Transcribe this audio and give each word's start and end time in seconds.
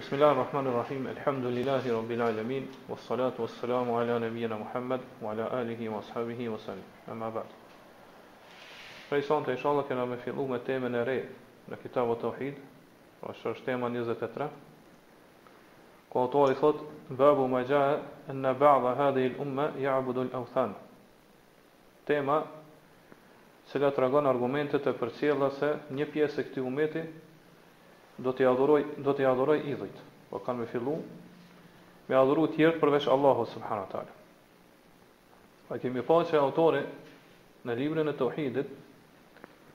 Bismillah 0.00 0.30
ar-Rahman 0.30 0.66
ar-Rahim, 0.66 1.06
alhamdulillahi 1.06 1.90
rabbil 1.90 2.22
alamin, 2.22 2.68
wa 2.88 2.96
salatu 2.96 3.42
wa 3.42 3.48
salamu 3.48 3.96
ala 4.00 4.18
nabiyyina 4.18 4.56
Muhammad, 4.56 5.00
wa 5.20 5.30
ala 5.32 5.44
alihi 5.60 5.88
wa 5.92 5.98
ashabihi 5.98 6.48
wa 6.48 6.56
salim. 6.58 6.82
Amma 7.06 7.30
ba'd. 7.30 7.44
Prej 9.10 9.24
santa, 9.26 9.52
isha 9.52 9.68
Allah, 9.68 9.82
kena 9.84 10.06
me 10.08 10.16
fillu 10.16 10.48
me 10.48 10.58
temen 10.64 10.94
e 10.96 11.04
rej, 11.04 11.22
në 11.68 11.76
kitabu 11.82 12.16
të 12.16 12.30
uhid, 12.32 12.56
wa 13.20 13.34
shër 13.44 13.58
shë 13.60 13.66
tema 13.68 13.90
njëzë 13.92 14.16
të 14.22 14.30
tëra. 14.38 14.48
Kua 16.14 16.26
të 16.32 16.36
uari 16.40 16.56
thot, 16.62 16.80
babu 17.20 17.44
ma 17.52 17.60
jaha, 17.68 18.00
anna 18.32 18.54
ba'dha 18.56 18.96
hadhi 19.04 19.28
l'umma, 19.36 19.68
ya'budu 19.84 20.24
l'awthan. 20.32 20.72
Tema, 22.08 22.42
se 23.66 23.78
la 23.78 23.90
tragon 23.92 24.24
argumentet 24.32 24.86
e 24.86 24.96
për 24.96 25.10
cjellëse, 25.20 25.74
një 25.92 26.06
pjesë 26.14 26.40
e 26.40 26.48
këti 26.48 26.64
umeti, 26.70 27.04
do 28.22 28.32
t'i 28.36 28.44
adhuroj 28.46 28.82
do 29.00 29.12
t'i 29.16 29.24
adhuroj 29.24 29.60
idhujt. 29.72 29.96
Po 30.30 30.38
kanë 30.38 30.58
me 30.62 30.66
fillu 30.70 30.96
me 32.08 32.16
adhuru 32.18 32.44
të 32.50 32.56
tjerë 32.56 32.80
përveç 32.82 33.06
Allahut 33.14 33.48
subhanahu 33.48 33.86
wa 33.86 33.90
taala. 33.92 34.14
Pa 35.68 35.78
kemi 35.78 36.02
pa 36.06 36.18
që 36.28 36.38
autori 36.40 36.82
në 37.66 37.76
librin 37.78 38.08
e 38.08 38.14
tauhidit 38.18 38.70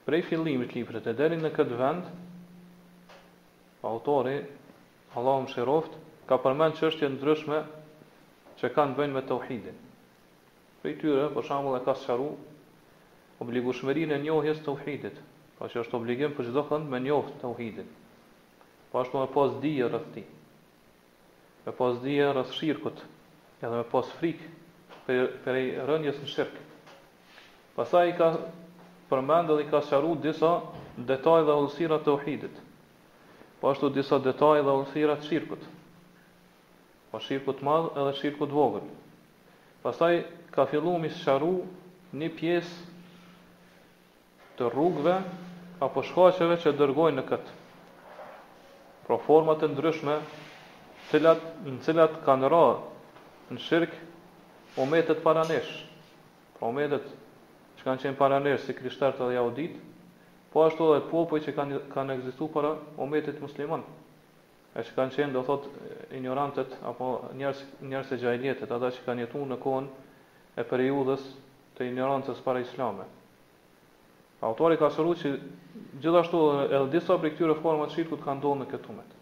prej 0.06 0.22
fillimit 0.30 0.70
të 0.72 0.78
librit 0.82 1.06
e 1.12 1.16
deri 1.18 1.38
në 1.40 1.50
këtë 1.56 1.78
vend 1.80 2.10
autori 3.90 4.36
Allahu 5.16 5.46
mëshiroft 5.46 5.96
ka 6.28 6.38
përmend 6.44 6.78
çështje 6.80 7.08
ndryshme 7.16 7.58
që 8.60 8.72
kanë 8.76 8.96
bënë 8.98 9.14
me 9.16 9.22
tauhidin. 9.28 9.76
Prej 10.82 10.94
tyre 11.00 11.28
për 11.34 11.44
shembull 11.48 11.78
e 11.80 11.84
ka 11.86 11.94
sqaruar 12.02 12.36
obligueshmërinë 13.42 14.14
e 14.18 14.22
njohjes 14.26 14.60
të 14.60 14.64
tauhidit, 14.70 15.16
pra 15.58 15.66
që 15.70 15.82
është 15.84 15.96
obligim 15.98 16.32
për 16.36 16.48
çdo 16.50 16.62
kënd 16.70 16.90
me 16.92 16.98
njohë 17.06 17.36
tauhidin. 17.40 17.88
Po 18.92 19.00
ashtu 19.00 19.18
me 19.18 19.26
pas 19.34 19.50
dije 19.60 19.88
rreth 19.88 20.12
tij. 20.14 20.24
Me 21.66 21.72
pas 21.72 22.00
dije 22.02 22.32
rreth 22.32 22.52
shirkut, 22.54 23.00
edhe 23.62 23.76
me 23.76 23.84
pas 23.90 24.10
frik 24.20 24.42
për 25.06 25.24
për 25.44 25.58
rënjes 25.88 26.16
në 26.22 26.28
shirk. 26.30 26.54
Pastaj 27.78 28.10
ka 28.18 28.28
përmendë 29.10 29.56
dhe 29.56 29.66
i 29.66 29.70
ka 29.70 29.80
sharu 29.88 30.14
disa 30.24 30.50
detaj 31.10 31.42
dhe 31.46 31.56
ullësira 31.62 31.98
të 32.02 32.14
uhidit. 32.18 32.54
Po 33.60 33.70
ashtu 33.72 33.90
disa 33.98 34.18
detaj 34.24 34.60
dhe 34.66 34.70
ullësira 34.80 35.14
të 35.20 35.28
shirkut. 35.30 35.62
Po 37.12 37.22
shirkut 37.26 37.62
madhë 37.68 37.92
edhe 38.02 38.16
shirkut 38.22 38.54
vogër. 38.58 38.86
Pasaj 39.84 40.18
ka 40.56 40.66
fillu 40.72 40.96
mi 40.98 41.10
sharu 41.20 41.54
një 42.22 42.30
pjesë 42.38 42.92
të 44.58 44.70
rrugve 44.72 45.20
apo 45.86 46.02
shkoqeve 46.10 46.56
që 46.64 46.72
dërgojnë 46.82 47.20
në 47.20 47.24
këtë 47.30 47.55
pra 49.06 49.18
forma 49.22 49.54
të 49.56 49.68
ndryshme, 49.70 50.16
cilat 51.12 51.42
në 51.64 51.78
cilat 51.86 52.16
kanë 52.26 52.48
rrë 52.50 53.52
në 53.54 53.60
shirk 53.62 53.92
ometet 54.82 55.22
para 55.22 55.44
nesh. 55.46 55.70
Pra 56.56 56.70
umetet 56.72 57.06
që 57.78 57.86
kanë 57.86 58.02
qenë 58.06 58.18
para 58.18 58.38
nesh 58.42 58.64
si 58.66 58.74
krishterët 58.74 59.20
dhe 59.22 59.36
jahudit, 59.36 59.76
po 60.50 60.64
ashtu 60.66 60.90
edhe 60.96 61.06
popujt 61.12 61.46
që 61.46 61.54
kanë 61.58 61.80
kanë 61.94 62.16
ekzistuar 62.18 62.52
para 62.56 62.70
ometet 63.04 63.38
musliman. 63.44 63.84
E 64.76 64.82
që 64.84 64.96
kanë 64.96 65.14
qenë, 65.14 65.32
do 65.36 65.42
thot, 65.48 65.68
ignorantët, 66.16 66.74
apo 66.88 67.06
njerës, 67.38 67.62
njerës 67.88 68.10
e 68.12 68.18
gjajnjetet, 68.20 68.72
ata 68.74 68.90
që 68.92 69.06
kanë 69.06 69.24
jetu 69.24 69.46
në 69.48 69.60
kohën 69.64 69.86
e 70.60 70.64
periudës 70.68 71.22
të 71.78 71.86
ignorantës 71.90 72.40
para 72.44 72.60
islamet. 72.64 73.15
Autori 74.44 74.76
ka 74.76 74.90
shëruar 74.92 75.16
që 75.20 75.30
gjithashtu 76.04 76.40
edhe 76.68 76.82
disa 76.92 77.14
prej 77.20 77.30
këtyre 77.36 77.54
formave 77.62 77.92
shirkut 77.94 78.20
kanë 78.24 78.42
ndonë 78.42 78.64
në 78.64 78.70
këtë 78.72 78.90
umet. 78.92 79.14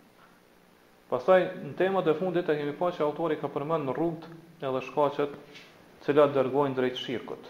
Pastaj 1.10 1.40
në 1.62 1.74
temat 1.78 2.08
e 2.10 2.14
fundit 2.20 2.50
e 2.50 2.56
kemi 2.58 2.72
pa 2.80 2.88
që 2.96 3.04
autori 3.06 3.36
ka 3.38 3.50
përmend 3.54 3.86
në 3.86 3.94
rrugt 3.98 4.26
edhe 4.70 4.80
shkaqet 4.88 5.36
të 5.44 6.08
cilat 6.08 6.34
dërgojnë 6.34 6.74
drejt 6.80 6.98
shirkut. 7.04 7.44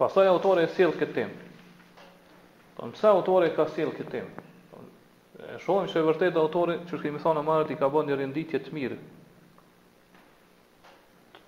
Pastaj 0.00 0.26
autori 0.32 0.66
e 0.66 0.72
sill 0.74 0.96
këtë 0.98 1.14
temë. 1.14 1.40
Po 2.80 2.88
pse 2.96 3.06
autori 3.14 3.52
ka 3.54 3.68
sill 3.76 3.92
këtë 4.00 4.10
temë? 4.16 4.46
Po, 4.72 4.82
e 5.46 5.58
shohim 5.62 5.86
se 5.94 6.02
vërtet 6.02 6.38
autori, 6.42 6.80
çu 6.90 6.98
kemi 7.04 7.20
thënë 7.22 7.42
më 7.46 7.52
parë, 7.52 7.70
i 7.70 7.78
ka 7.78 7.90
bënë 7.94 8.10
një 8.10 8.18
renditje 8.24 8.62
të 8.66 8.74
mirë. 8.80 8.98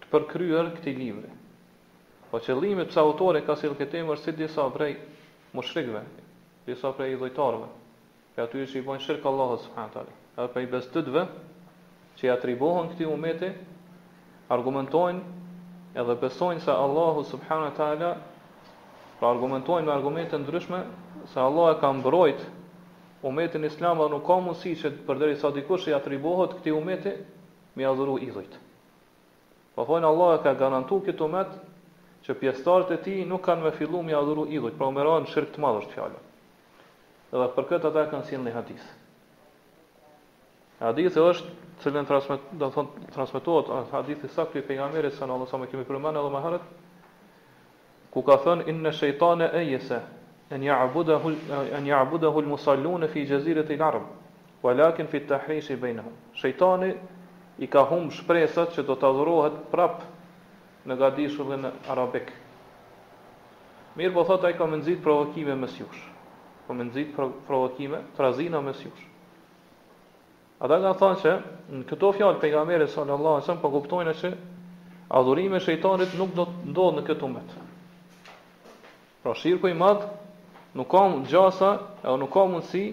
Të 0.04 0.12
përkryer 0.15 0.71
këtë 0.78 0.94
libër. 1.03 1.41
Po 2.34 2.41
qëllimi 2.43 2.83
pse 2.91 2.99
autori 2.99 3.45
ka 3.47 3.55
sill 3.55 3.77
këtë 3.78 4.00
emër 4.03 4.19
si 4.19 4.33
disa 4.34 4.65
prej 4.75 4.97
mushrikëve, 5.55 6.00
disa 6.67 6.91
prej 6.97 7.12
idhujtarëve, 7.15 7.67
që 8.34 8.41
aty 8.45 8.62
është 8.65 8.81
i 8.81 8.87
bojnë 8.89 9.03
shirkë 9.05 9.28
Allahu 9.31 9.59
subhanahu 9.67 9.93
teala. 9.99 10.15
Edhe 10.34 10.47
prej 10.56 10.65
besëtëve 10.72 11.21
që 12.19 12.25
i 12.27 12.33
atribuohen 12.33 12.89
këtij 12.95 13.06
umeti, 13.12 13.53
argumentojnë 14.50 15.21
edhe 16.03 16.17
besojnë 16.25 16.65
se 16.67 16.75
Allahu 16.87 17.22
subhanahu 17.31 17.77
teala 17.78 18.09
pra 19.21 19.31
argumentojnë 19.31 19.87
me 19.87 19.93
argumente 19.95 20.39
ndryshme 20.43 20.81
se 21.34 21.39
Allah 21.45 21.77
e 21.77 21.77
ka 21.84 21.93
mbrojt 22.01 22.43
umetin 23.31 23.65
Islam 23.71 24.03
dhe 24.03 24.09
nuk 24.16 24.25
ka 24.27 24.41
mundësi 24.47 24.72
që 24.83 24.93
përderi 25.06 25.37
sa 25.45 25.55
dikush 25.61 25.87
i 25.87 25.95
atribuohet 26.01 26.59
këtij 26.59 26.75
umeti 26.83 27.15
me 27.78 27.87
adhuru 27.93 28.19
idhujt. 28.27 28.59
Po 29.78 29.87
thonë 29.87 30.11
Allah 30.11 30.34
e 30.41 30.43
ka 30.49 30.56
garantu 30.65 30.99
këtë 31.06 31.28
umet 31.31 31.55
që 32.25 32.35
pjestarët 32.41 32.93
e 32.95 33.01
ti 33.05 33.15
nuk 33.29 33.43
kanë 33.45 33.67
me 33.67 33.73
fillu 33.77 33.99
mi 34.03 34.15
adhuru 34.17 34.47
idhujt, 34.57 34.79
pra 34.81 34.87
u 34.89 34.93
në 34.97 35.29
shirkë 35.31 35.55
të 35.55 35.61
madhë 35.65 35.81
është 35.83 35.93
fjallë. 35.97 36.21
Edhe 37.35 37.49
për 37.57 37.67
këtë 37.71 37.89
ata 37.91 38.05
kanë 38.12 38.27
sinë 38.31 38.55
hadith. 38.55 38.87
Hadithi 40.81 41.21
është 41.21 41.51
cilën 41.84 42.09
transmet, 42.09 42.47
do 42.59 42.69
thon 42.75 42.89
transmetohet 43.15 43.69
hadithi 43.93 44.29
saktë 44.34 44.63
i 44.63 44.67
pejgamberit 44.69 45.15
sallallahu 45.19 45.45
alajhi 45.45 45.53
wasallam 45.53 45.71
kemi 45.73 45.89
përmendur 45.89 46.25
edhe 46.25 46.33
më 46.37 46.43
herët 46.47 46.65
ku 48.15 48.23
ka 48.27 48.37
thënë 48.45 48.67
inna 48.71 48.93
shaytana 48.99 49.49
ayyasa 49.61 50.01
an 50.55 50.63
ya'budahu 50.69 51.33
an 51.79 51.87
ya'budahu 51.93 52.43
al-musallun 52.45 53.07
fi 53.13 53.25
jazirat 53.31 53.71
al-arab 53.77 54.07
walakin 54.63 55.07
fi 55.07 55.23
at-tahrish 55.23 55.73
baynahum. 55.83 56.13
shaytani 56.34 56.91
i 57.59 57.67
ka 57.67 57.84
humb 57.84 58.11
shpresat 58.13 58.75
që 58.75 58.83
do 58.87 58.95
të 58.95 59.07
adhurohet 59.11 59.61
prapë 59.73 60.14
në 60.89 60.97
Gadishu 61.00 61.45
dhe 61.49 61.56
në 61.62 61.71
arabik. 61.93 62.31
Mirë 63.99 64.12
po 64.17 64.25
thot 64.28 64.45
ai 64.49 64.53
ka 64.59 64.67
më 64.69 64.81
nxit 64.83 65.03
provokime 65.05 65.55
mes 65.56 65.77
jush. 65.78 66.00
Po 66.67 66.75
më 66.75 66.84
nxit 66.91 67.15
provokime, 67.49 68.03
trazina 68.19 68.61
mes 68.65 68.81
jush. 68.83 69.05
Ata 70.65 70.77
nga 70.81 70.93
thonë 71.00 71.21
se 71.22 71.33
në 71.75 71.84
këto 71.89 72.12
fjalë 72.19 72.41
pejgamberit 72.41 72.93
sallallahu 72.93 73.34
alajhi 73.39 73.45
wasallam 73.47 73.62
po 73.65 73.71
kuptojnë 73.75 74.15
se 74.21 74.31
adhurimi 75.19 75.59
i 75.59 75.62
shëjtanit 75.65 76.15
nuk 76.19 76.34
do 76.39 76.45
të 76.49 76.71
ndodhë 76.72 76.97
në 77.01 77.06
këtë 77.09 77.27
umet. 77.27 77.56
Pra 79.22 79.34
shirku 79.34 79.69
i 79.69 79.75
madh 79.75 80.05
nuk 80.77 80.89
ka 80.91 81.03
gjasa, 81.31 81.71
apo 82.03 82.16
nuk 82.21 82.33
ka 82.34 82.47
mundësi 82.49 82.84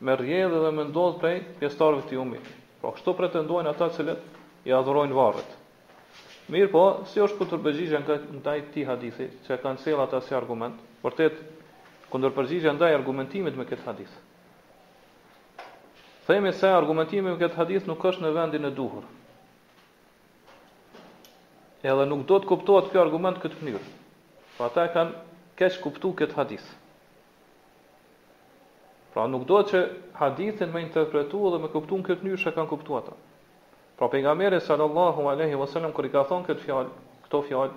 me 0.00 0.16
rrjedhë 0.16 0.62
dhe 0.66 0.72
me 0.76 0.84
ndodhë 0.90 1.20
prej 1.20 1.38
pjestarëve 1.60 2.08
të 2.08 2.20
umit. 2.22 2.44
Pra 2.80 2.94
kështu 2.96 3.16
pretendojnë 3.18 3.70
ata 3.70 3.90
cilët 3.94 4.68
i 4.68 4.72
adhurojnë 4.76 5.16
varret. 5.20 5.59
Mirë 6.50 6.70
po, 6.72 6.80
si 7.06 7.20
është 7.22 7.36
këtë 7.44 7.58
ndaj 7.62 8.16
në 8.34 8.38
taj 8.44 8.54
ti 8.74 8.82
hadithi, 8.86 9.26
që 9.46 9.56
kanë 9.62 9.82
sela 9.84 10.06
ta 10.10 10.18
si 10.26 10.34
argument, 10.34 10.80
vërtet, 11.04 11.36
të 12.10 12.72
ndaj 12.74 12.94
argumentimit 12.96 13.54
me 13.54 13.64
këtë 13.70 13.84
hadith. 13.86 14.14
Theme 16.26 16.50
se 16.60 16.66
argumentimi 16.74 17.30
me 17.30 17.38
këtë 17.38 17.56
hadith 17.60 17.86
nuk 17.86 18.02
është 18.10 18.24
në 18.24 18.32
vendin 18.34 18.66
e 18.66 18.70
duhur. 18.80 19.06
Edhe 21.86 22.06
nuk 22.10 22.26
do 22.32 22.38
të 22.42 22.48
kuptohet 22.50 22.90
kjo 22.92 23.00
argument 23.04 23.38
këtë 23.44 23.62
mënyrë. 23.62 23.92
Pra 24.58 24.66
po 24.66 24.74
ta 24.74 24.88
kanë 24.96 25.22
kesh 25.62 25.78
kuptu 25.86 26.10
këtë 26.20 26.34
hadith. 26.40 26.66
Pra 29.14 29.30
nuk 29.30 29.46
do 29.52 29.62
që 29.70 29.84
hadithin 30.18 30.74
me 30.74 30.82
interpretu 30.88 31.46
dhe 31.54 31.62
me 31.62 31.70
kuptu 31.76 31.98
në 32.02 32.10
këtë 32.10 32.26
mënyrë 32.26 32.44
që 32.44 32.56
kanë 32.58 32.72
kuptu 32.74 32.98
ata. 32.98 33.14
Pra 34.08 34.32
mere, 34.34 34.60
sallallahu 34.60 35.28
alaihi 35.28 35.54
wasallam 35.58 35.92
kur 35.92 36.06
i 36.08 36.08
ka 36.14 36.22
thonë 36.28 36.46
këtë 36.46 36.62
fjalë, 36.64 36.90
këto 37.26 37.38
fjalë, 37.44 37.74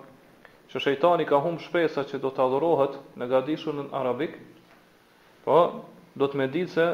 që 0.72 0.82
shejtani 0.86 1.26
ka 1.28 1.36
humë 1.44 1.60
shpesa 1.66 2.06
që 2.08 2.20
do 2.24 2.30
të 2.32 2.40
adhurohet 2.46 2.94
në 3.20 3.26
gadishun 3.34 3.82
në 3.84 3.96
arabik, 4.00 4.38
po 5.44 5.58
do 6.22 6.30
të 6.32 6.38
me 6.42 6.46
ditë 6.54 6.72
se 6.76 6.86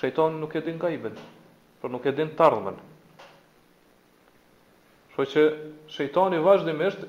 shejtani 0.00 0.40
nuk 0.42 0.56
e 0.58 0.62
din 0.68 0.80
gajbin, 0.82 1.14
por 1.80 1.92
nuk 1.94 2.02
e 2.02 2.12
din 2.18 2.32
të 2.34 2.44
ardhmen. 2.48 2.80
Shpo 5.14 5.26
që 5.36 5.44
shejtani 5.98 6.40
vazhdimisht 6.48 7.04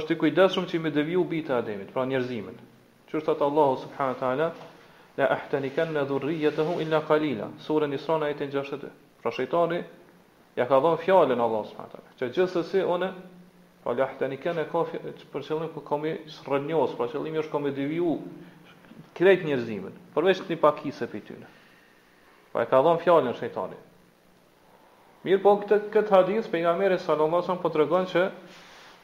është 0.00 0.16
i 0.16 0.18
kujdeshëm 0.24 0.66
që 0.66 0.80
i 0.80 0.80
me 0.82 0.92
bitë 0.96 1.28
bita 1.36 1.60
ademit, 1.62 1.92
pra 1.94 2.08
njerëzimin. 2.10 2.58
Qërë 3.06 3.24
thëtë 3.28 3.46
Allahu 3.50 3.76
subhanë 3.84 4.18
ta'ala, 4.24 4.50
la 5.20 5.30
ahtanikan 5.36 5.94
në 5.94 6.02
dhurrijet 6.10 6.58
e 6.58 6.66
hu 6.72 6.80
illa 6.82 7.04
kalila, 7.12 7.52
surën 7.68 7.94
isra 8.00 8.18
e 8.30 8.34
të 8.42 8.50
62. 8.54 8.92
Pra 9.22 9.30
shejtani 9.38 9.80
Ja 10.56 10.64
ka 10.64 10.78
dhënë 10.80 11.00
fjalën 11.04 11.40
Allahu 11.44 11.66
subhanahu 11.68 11.90
wa 11.90 12.00
taala. 12.00 12.14
Që 12.20 12.28
gjithsesi 12.36 12.80
unë 12.92 13.08
po 13.84 13.92
lajh 13.96 14.14
tani 14.20 14.38
kanë 14.40 14.62
ka 14.72 14.82
për 15.32 15.42
çellim 15.48 15.68
ku 15.74 15.82
komi 15.84 16.12
srrënjos, 16.36 16.94
pra 16.96 17.08
qëllimi 17.12 17.42
është 17.42 17.52
komi 17.52 17.72
deviu 17.76 18.14
krejt 19.18 19.44
njerëzimin. 19.44 19.92
Përveç 20.14 20.40
të 20.48 20.56
pakisë 20.62 21.04
e 21.04 21.10
fytynë. 21.12 21.50
Po 22.52 22.62
e 22.64 22.70
ka 22.72 22.80
dhënë 22.86 23.04
fjalën 23.04 23.36
shejtani. 23.36 23.76
Mirë 25.28 25.42
po 25.44 25.52
këtë 25.60 25.78
këtë 25.92 26.14
hadith 26.16 26.48
pejgamberi 26.52 26.96
sallallahu 27.04 27.42
alaihi 27.42 27.44
wasallam 27.44 27.62
po 27.66 27.74
tregon 27.76 28.08
që 28.14 28.24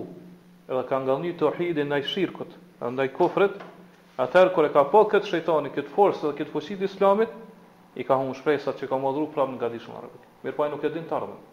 edhe 0.69 0.83
ka 0.89 1.01
ngallni 1.03 1.33
tauhidin 1.37 1.89
ndaj 1.89 2.05
shirkut, 2.13 2.53
ndaj 2.85 3.09
kufrit. 3.17 3.57
Atëherë 4.19 4.51
kur 4.53 4.65
e 4.67 4.71
ka 4.73 4.83
pa 4.83 4.91
po 4.93 5.03
këtë 5.13 5.25
shejtani, 5.31 5.71
këtë 5.75 5.93
forcë 5.95 6.27
dhe 6.29 6.35
këtë 6.39 6.51
fuqi 6.53 6.75
të 6.81 6.85
Islamit, 6.91 7.31
i 7.95 8.03
ka 8.03 8.17
humbur 8.19 8.37
shpresat 8.41 8.77
që 8.81 8.87
ka 8.91 8.97
mohuar 8.99 9.29
prapë 9.33 9.53
në 9.57 9.61
gadishun 9.63 9.95
arabik. 9.97 10.25
Mirpo 10.43 10.63
ai 10.65 10.69
nuk 10.73 10.83
e 10.83 10.89
din 10.97 11.05
të 11.07 11.15
ardhmën. 11.17 11.45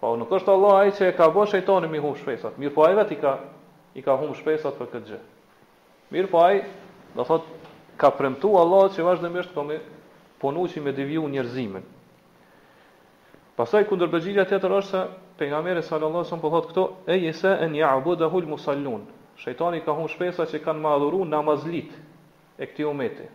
Pra 0.00 0.14
nuk 0.20 0.30
është 0.38 0.50
Allah 0.54 0.76
ai 0.84 0.92
që 0.96 1.10
e 1.10 1.16
ka 1.18 1.28
bën 1.34 1.50
shejtanin 1.50 1.90
mi 1.90 2.00
hum 2.04 2.14
shpresat. 2.20 2.56
Mirpo 2.62 2.86
ai 2.86 2.94
vetë 3.00 3.18
i 3.18 3.18
ka 3.24 3.32
i 3.94 4.02
ka 4.02 4.16
hum 4.16 4.32
shpresat 4.36 4.78
për 4.78 4.88
këtë 4.92 5.08
gjë. 5.10 5.18
Mirë 6.14 6.30
po 6.30 6.42
ai, 6.42 6.62
do 7.16 7.24
thot 7.28 7.48
ka 8.00 8.10
premtu 8.16 8.52
Allah 8.60 8.88
që 8.94 9.04
vazhdimisht 9.04 9.52
po 9.54 9.64
me 9.68 9.78
punu 10.40 10.64
që 10.68 10.80
me 10.84 10.92
deviju 10.96 11.26
njerëzimin. 11.34 11.84
Pasaj 13.56 13.84
kundër 13.90 14.10
përgjigja 14.14 14.46
tjetër 14.48 14.76
është 14.78 14.90
se 14.90 15.02
pejgamberi 15.38 15.82
sallallahu 15.82 16.22
alajhi 16.22 16.28
wasallam 16.32 16.42
po 16.42 16.62
këto 16.70 16.82
e 17.06 17.14
yesa 17.24 17.50
an 17.64 17.74
ya'budahu 17.76 18.36
al-musallun. 18.40 19.02
Shejtani 19.42 19.82
ka 19.84 19.92
hum 19.92 20.08
shpresat 20.08 20.48
që 20.52 20.62
kanë 20.64 20.80
madhuru 20.86 21.24
namazlit 21.28 21.92
e 22.58 22.64
këtij 22.66 22.88
umeti. 22.92 23.26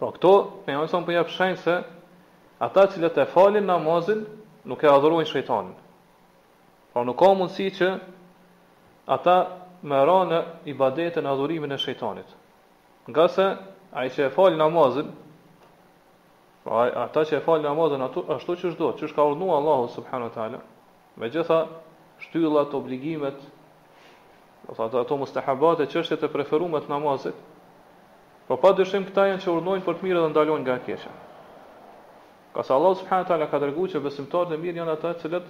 Po 0.00 0.06
këto, 0.12 0.32
me 0.66 0.76
jonë 0.76 0.88
sa 0.92 1.00
më 1.00 1.06
përja 1.08 1.24
se 1.64 1.74
ata 2.64 2.82
cilët 2.92 3.14
të 3.16 3.24
falin 3.32 3.64
namazin, 3.68 4.20
nuk 4.68 4.82
e 4.84 4.86
adhurojnë 4.88 5.28
shejtanin. 5.32 5.74
Pra 6.92 7.04
nuk 7.06 7.18
ka 7.22 7.28
mundësi 7.38 7.68
që 7.78 7.88
ata 9.16 9.34
më 9.90 9.98
ra 10.08 10.16
i 10.64 10.72
ibadetën 10.74 11.26
e 11.26 11.30
adhurimin 11.32 11.72
e 11.72 11.76
shejtanit. 11.82 12.26
Nga 13.10 13.26
se, 13.34 13.46
a 13.98 14.04
i 14.06 14.10
që 14.10 14.26
e 14.26 14.32
falë 14.34 14.58
namazin, 14.58 15.12
pra 16.66 16.88
ata 17.06 17.22
që 17.30 17.38
e 17.38 17.44
falë 17.46 17.64
namazin, 17.68 18.02
ato, 18.06 18.24
ashtu 18.34 18.56
që 18.62 18.72
shdo, 18.74 18.88
që 19.00 19.08
shka 19.12 19.26
urnu 19.30 19.52
Allahu 19.58 19.86
subhanu 19.94 20.28
ta'ala, 20.34 20.60
me 21.16 21.30
gjitha 21.32 21.60
shtyllat, 22.26 22.74
obligimet, 22.80 23.38
ato, 24.68 24.82
ato, 24.84 25.00
ato 25.00 25.16
mustahabat 25.22 25.80
e 25.86 25.88
qështjet 25.94 26.26
e 26.28 26.32
preferumet 26.34 26.88
namazit, 26.90 27.38
Po 28.50 28.56
pa 28.58 28.72
dëshim 28.74 29.04
këta 29.06 29.28
janë 29.28 29.42
që 29.46 29.46
urnojnë 29.54 29.84
për 29.86 29.94
të 29.98 30.02
mirë 30.04 30.20
dhe 30.24 30.28
ndalojnë 30.32 30.64
nga 30.66 30.74
keqja. 30.86 31.10
Ka 32.56 32.64
sa 32.66 32.74
Allah 32.74 32.94
subhanahu 32.98 33.28
taala 33.28 33.46
ka 33.52 33.60
dërgu 33.62 33.84
që 33.92 34.00
besimtarët 34.06 34.56
e 34.56 34.58
mirë 34.58 34.80
janë 34.80 34.90
ata 34.96 35.12
të 35.12 35.20
cilët 35.22 35.44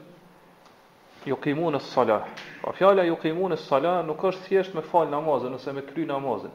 yuqimun 1.26 1.74
as-salah. 1.74 2.24
Po 2.62 2.72
fjala 2.72 3.04
yuqimun 3.04 3.52
as-salah 3.52 4.04
nuk 4.06 4.22
është 4.24 4.48
thjesht 4.48 4.74
me 4.74 4.82
fal 4.82 5.06
namazën 5.08 5.54
ose 5.54 5.72
me 5.72 5.82
kry 5.82 6.06
namazën. 6.06 6.50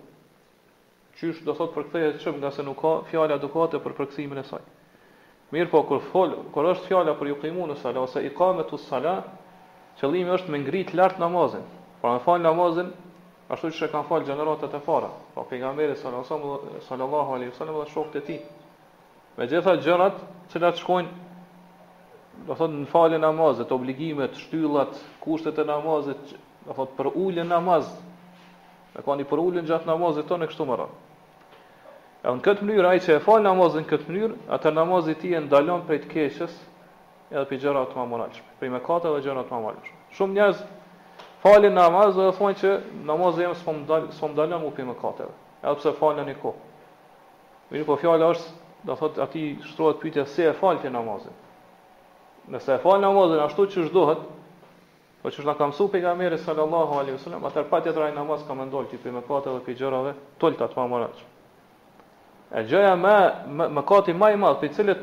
Qysh 1.19 1.43
do 1.45 1.53
thot 1.53 1.73
përkthehet 1.75 2.19
çëm 2.23 2.39
nga 2.39 2.51
se 2.51 2.63
nuk 2.63 2.81
ka 2.81 3.01
fjala 3.09 3.35
adekuate 3.35 3.77
për 3.79 3.93
përkthimin 3.97 4.39
e 4.39 4.43
saj. 4.43 4.63
Mirë 5.53 5.69
po 5.71 5.83
kur 5.87 6.01
fol, 6.11 6.33
kur 6.53 6.65
është 6.73 6.87
fjala 6.89 7.13
për 7.19 7.33
yuqimun 7.35 7.75
as-salah 7.77 8.03
ose 8.07 8.23
iqamatu 8.27 8.75
as-salah, 8.75 9.21
qëllimi 9.99 10.33
është 10.37 10.51
me 10.51 10.61
ngrit 10.65 10.93
lart 10.97 11.19
namazën. 11.21 11.63
Pa 12.01 12.13
me 12.15 12.19
fal 12.25 12.41
namazën 12.41 12.89
ashtu 13.49 13.69
siç 13.71 13.85
e 13.85 13.91
kanë 13.93 14.07
fal 14.09 14.25
gjeneratat 14.25 14.73
e 14.73 14.79
para, 14.81 15.11
pa 15.35 15.43
pejgamberi 15.45 15.95
sallallahu 15.95 17.33
alaihi 17.33 17.51
wasallam 17.51 17.77
dhe 17.83 17.91
shokët 17.93 18.15
e 18.15 18.21
tij. 18.25 18.41
Me 19.37 19.45
gjitha 19.47 19.75
gjërat 19.85 20.17
që 20.49 20.61
lartë 20.61 20.81
do 22.47 22.55
thot 22.55 22.71
në 22.73 22.87
falë 22.91 23.17
namazet, 23.21 23.71
obligimet, 23.71 24.35
shtyllat, 24.39 24.97
kushtet 25.23 25.59
e 25.59 25.65
namazit, 25.67 26.33
do 26.67 26.75
thot 26.77 26.91
për 26.97 27.09
ulën 27.17 27.47
namaz. 27.49 27.87
Me 28.95 29.03
kanë 29.05 29.25
i 29.25 29.29
për 29.29 29.41
ulën 29.41 29.67
gjatë 29.67 29.89
namazit 29.89 30.27
tonë 30.29 30.49
kështu 30.51 30.67
më 30.69 30.77
rrë. 30.79 30.93
E 32.25 32.33
në 32.35 32.43
këtë 32.45 32.67
mënyrë, 32.67 32.87
ai 32.91 33.01
që 33.05 33.17
e 33.17 33.21
fal 33.25 33.41
namazin 33.45 33.85
në 33.85 33.89
këtë 33.91 34.07
mënyrë, 34.13 34.37
atër 34.57 34.73
namazet 34.75 35.23
i 35.27 35.33
e 35.37 35.41
ndalon 35.45 35.83
prej 35.87 36.01
të 36.05 36.11
keqës 36.13 36.59
edhe 37.35 37.45
për 37.49 37.61
gjërat 37.65 37.91
të 37.93 37.99
më 37.99 38.05
mëralqme, 38.11 38.53
për 38.59 38.67
i 38.67 38.71
me 38.75 38.79
kate 38.85 39.11
dhe 39.15 39.21
gjërat 39.25 39.49
të 39.49 39.61
më 39.61 39.73
Shumë 40.15 40.33
njerëz 40.37 40.59
falin 41.41 41.73
namaz 41.75 42.15
dhe 42.15 42.29
thonë 42.37 42.57
që 42.61 42.71
jam 43.07 43.23
jemë 43.41 43.57
së 43.59 44.27
më 44.27 44.31
ndalon 44.37 44.65
u 44.65 44.71
për 44.71 44.81
i 44.81 44.85
me 44.91 44.95
edhe 45.63 45.75
pse 45.79 45.93
falin 45.99 46.29
një 46.29 46.53
Mirë 47.69 47.85
po 47.87 47.95
fjala 47.97 48.27
është, 48.29 48.49
do 48.85 48.93
thot, 48.93 49.15
aty 49.23 49.55
shtrohet 49.65 49.97
pyetja 49.97 50.27
se 50.29 50.43
e 50.45 50.51
falë 50.53 50.89
namazin. 50.93 51.33
Nëse 52.47 52.73
e 52.75 52.77
fal 52.77 52.99
namazin 53.01 53.39
ashtu 53.41 53.65
si 53.65 53.73
çu 53.73 53.93
dohet, 53.93 54.17
po 55.23 55.29
çu 55.33 55.41
na 55.45 55.53
ka 55.55 55.65
mësuar 55.67 55.89
pejgamberi 55.91 56.37
sallallahu 56.37 56.93
alaihi 56.99 57.17
wasallam, 57.17 57.45
atë 57.49 57.63
patë 57.71 57.93
të 57.95 57.99
rajë 58.01 58.13
namaz 58.15 58.43
ka 58.47 58.53
më 58.53 58.67
ndol 58.69 58.85
ti 58.89 58.99
me 59.09 59.21
katë 59.25 59.51
dhe 59.55 59.61
pijërave, 59.65 60.11
tolt 60.37 60.61
atë 60.61 60.77
mamaraç. 60.77 61.23
E 62.53 62.61
gjëja 62.69 62.93
më 63.01 63.15
më 63.73 63.81
kati 63.89 64.13
më 64.21 64.29
i 64.33 64.37
madh, 64.37 64.59
për 64.61 64.69
cilët 64.77 65.01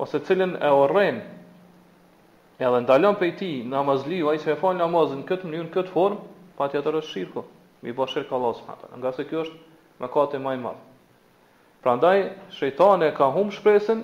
ose 0.00 0.20
cilën 0.26 0.56
e 0.64 0.70
urren, 0.72 1.20
edhe 2.60 2.80
ndalon 2.86 3.18
pe 3.20 3.34
ti 3.36 3.50
namazli, 3.68 4.22
ai 4.24 4.40
që 4.40 4.54
e 4.54 4.56
fal 4.56 4.78
namazin 4.80 5.26
këtë 5.28 5.44
mënyrën, 5.44 5.66
në 5.68 5.74
këtë 5.76 5.92
formë, 5.92 6.22
patë 6.56 6.80
është 6.80 6.94
rëshirku, 6.96 7.42
mi 7.84 7.92
bosh 7.92 8.16
shirku 8.16 8.34
Allahu 8.38 8.56
subhanahu. 8.56 8.96
Ngase 9.00 9.28
kjo 9.28 9.44
është 9.44 9.60
më 10.00 10.08
kati 10.16 10.40
më 10.40 10.56
i 10.56 10.62
madh. 10.64 10.80
Prandaj 11.84 12.24
shejtani 12.56 13.12
ka 13.16 13.28
hum 13.36 13.52
shpresën 13.56 14.00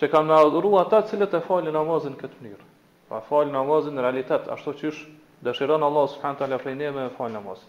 që 0.00 0.08
kam 0.12 0.26
në 0.30 0.36
adhuru 0.40 0.70
ata 0.80 1.00
cilët 1.08 1.34
e 1.36 1.40
fali 1.46 1.72
namazin 1.72 2.14
këtë 2.20 2.40
mënyrë. 2.44 2.68
Pa 3.08 3.18
fali 3.28 3.52
namazin 3.52 3.96
në 3.96 4.04
realitet, 4.06 4.46
ashtu 4.54 4.74
që 4.80 4.90
është 4.90 5.42
dëshiron 5.48 5.82
Allah 5.84 6.06
subhanë 6.14 6.38
të 6.40 6.48
me 6.92 7.08
fali 7.16 7.32
namazin. 7.34 7.68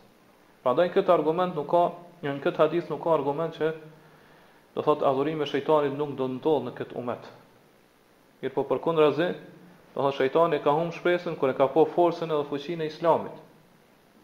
Pra 0.64 0.74
ndaj 0.76 0.86
këtë 0.96 1.12
argument 1.16 1.56
nuk 1.58 1.68
ka, 1.74 1.84
në 2.24 2.40
këtë 2.46 2.58
hadith 2.64 2.90
nuk 2.94 3.02
ka 3.04 3.14
argument 3.18 3.56
që 3.58 3.74
do 4.76 4.82
thot 4.88 5.04
adhurim 5.10 5.42
e 5.42 5.46
shëjtanit 5.52 5.98
nuk 6.00 6.14
do 6.20 6.28
ndodhë 6.36 6.66
në 6.70 6.74
këtë 6.78 6.96
umet. 7.02 7.24
Mirë 8.42 8.54
po 8.56 8.64
për 8.70 8.80
kundra 8.86 9.10
razi, 9.10 9.28
do 9.96 10.00
thot 10.06 10.16
shëjtanit 10.20 10.64
ka 10.64 10.72
hum 10.78 10.94
shpresën 10.96 11.36
kër 11.40 11.50
e 11.54 11.58
ka 11.60 11.68
po 11.76 11.84
forësën 11.94 12.32
edhe 12.34 12.48
fuqin 12.50 12.80
e 12.80 12.88
islamit. 12.94 13.36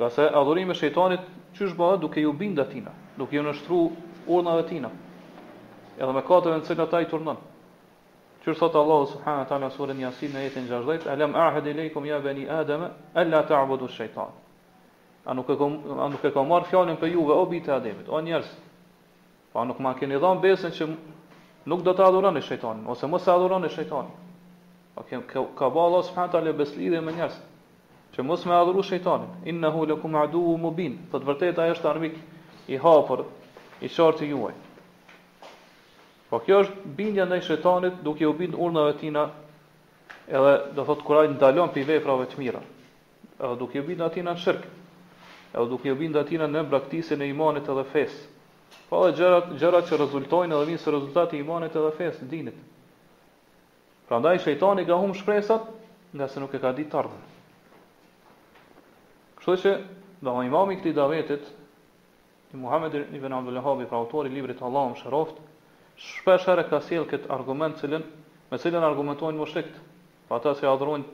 Gjasë 0.00 0.28
adhurimi 0.40 0.76
i 0.76 0.80
shejtanit 0.82 1.25
çysh 1.56 1.73
bëhet 1.78 2.02
duke 2.02 2.21
iu 2.25 2.32
bindatina, 2.35 2.90
atina, 2.92 3.21
duke 3.21 3.38
iu 3.38 3.47
nështruar 3.47 3.97
urdhave 4.37 4.64
të 4.66 4.71
tina 4.75 4.90
edhe 6.01 6.13
me 6.17 6.23
katëve 6.25 6.59
në 6.61 6.65
cilat 6.67 6.89
ata 6.89 7.01
i 7.05 7.11
turnën 7.11 7.41
Qërë 8.43 8.57
thotë 8.59 8.79
Allah, 8.81 9.03
subhanët 9.11 9.51
ala 9.55 9.69
surin 9.71 9.99
jasin 10.03 10.33
në 10.35 10.41
jetin 10.49 10.65
gjashdajt, 10.67 11.05
e 11.07 11.13
lem 11.21 11.37
ahed 11.39 11.67
i 11.71 11.75
lejkum 11.79 12.07
ja 12.09 12.17
beni 12.25 12.43
ademe, 12.51 12.89
e 13.15 13.23
la 13.29 13.43
ta 13.47 13.61
abudu 13.63 13.87
shëjtan. 13.95 14.33
A 15.25 15.35
nuk 15.39 15.49
e 16.25 16.31
ka 16.35 16.43
marë 16.43 16.67
fjallin 16.73 16.99
për 16.99 17.13
juve, 17.13 17.37
o 17.39 17.45
bitë 17.47 17.71
ademit, 17.77 18.09
o 18.11 18.19
njerës. 18.21 18.49
Pa 19.55 19.63
nuk 19.63 19.79
ma 19.85 19.93
keni 19.95 20.19
dhamë 20.19 20.43
besën 20.43 20.75
që 20.75 20.89
nuk 21.71 21.85
do 21.87 21.95
të 21.95 22.03
adhuron 22.09 22.35
e 22.35 22.43
shëjtanin, 22.43 22.83
ose 22.91 23.07
mos 23.07 23.23
të 23.23 23.31
adhuron 23.31 23.69
e 23.71 23.71
shëjtanin. 23.77 24.11
ka, 25.31 25.41
ka 25.59 25.71
ba 25.71 25.81
Allah 25.87 26.03
subhanët 26.11 26.35
ala 26.35 26.53
beslidhe 26.53 27.01
me 27.01 27.13
njerës, 27.13 27.39
që 28.17 28.23
mos 28.27 28.43
me 28.47 28.53
adhuru 28.55 28.83
shëjtanin. 28.83 29.31
Inna 29.45 29.71
hu 29.71 29.87
lëkum 29.87 30.13
mu 30.35 30.57
mubin, 30.59 30.99
të 31.13 31.19
të 31.21 31.27
vërtet 31.27 31.59
a 31.59 31.71
është 31.71 31.89
armik 31.89 32.19
i 32.67 32.77
hapër, 32.77 33.23
i 33.81 33.89
shartë 33.89 34.25
i 34.25 34.31
juaj. 34.35 34.55
Po 36.33 36.39
kjo 36.41 36.62
është 36.65 36.91
bindja 36.97 37.27
ndaj 37.29 37.43
shejtanit 37.45 37.99
duke 38.07 38.25
u 38.25 38.33
bindur 38.33 38.62
urnave 38.65 38.95
tina 38.97 39.27
edhe 40.33 40.53
do 40.79 40.85
thot 40.89 41.03
kuraj 41.05 41.27
ndalon 41.35 41.69
pi 41.75 41.83
veprave 41.85 42.25
të 42.31 42.39
mira. 42.41 42.62
Edhe 43.37 43.59
duke 43.61 43.83
u 43.83 43.85
bindur 43.85 44.07
atina 44.09 44.33
në 44.33 44.41
shirk. 44.47 44.62
Edhe 45.53 45.65
duke 45.69 45.93
u 45.93 45.99
bindur 46.01 46.23
atina 46.25 46.49
në 46.49 46.62
braktisjen 46.73 47.21
e 47.21 47.29
imanit 47.29 47.69
edhe 47.69 47.85
fes. 47.93 48.15
Po 48.89 49.03
edhe 49.11 49.19
gjërat 49.21 49.51
gjërat 49.61 49.91
që 49.93 50.01
rezultojnë 50.07 50.57
edhe 50.57 50.71
vinë 50.73 50.95
rezultati 50.97 51.37
i 51.37 51.45
imanit 51.45 51.77
edhe 51.77 51.93
fes 52.01 52.23
dinit. 52.33 52.57
Prandaj 54.09 54.41
shejtani 54.47 54.87
ka 54.89 54.97
hum 55.03 55.12
shpresat 55.21 55.69
nga 56.17 56.29
se 56.33 56.41
nuk 56.41 56.55
e 56.57 56.62
ka 56.65 56.73
ditë 56.79 56.91
të 56.95 56.99
ardhmen. 56.99 57.31
Kështu 59.37 59.59
që 59.69 59.75
do 60.25 60.41
imam 60.49 60.73
i 60.73 60.81
këtij 60.81 60.97
davetit 60.97 61.53
i 62.53 62.57
Muhamedit 62.65 63.12
ibn 63.21 63.33
Abdul 63.43 63.59
Wahhab, 63.61 63.85
pra 63.89 63.99
autori 64.01 64.31
i 64.31 64.33
librit 64.39 64.61
Allahu 64.62 64.93
më 64.95 65.03
sheroft, 65.05 65.39
shpesh 66.01 66.47
herë 66.49 66.65
ka 66.71 66.79
sjell 66.87 67.05
kët 67.11 67.27
argument 67.31 67.77
cilën 67.81 68.05
me 68.51 68.59
cilën 68.59 68.85
argumentojnë 68.87 69.39
mushrikët, 69.41 69.77
pa 70.29 70.39
ata 70.41 70.53
se 70.57 70.67
adhurojnë 70.69 71.05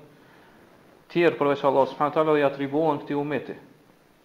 tjerë 1.12 1.38
për 1.38 1.50
veç 1.52 1.64
Allahu 1.68 1.90
subhanahu 1.92 2.14
taala 2.14 2.34
dhe 2.36 2.42
i 2.42 2.46
atribuohen 2.48 2.98
këtij 3.02 3.16
umeti. 3.18 3.56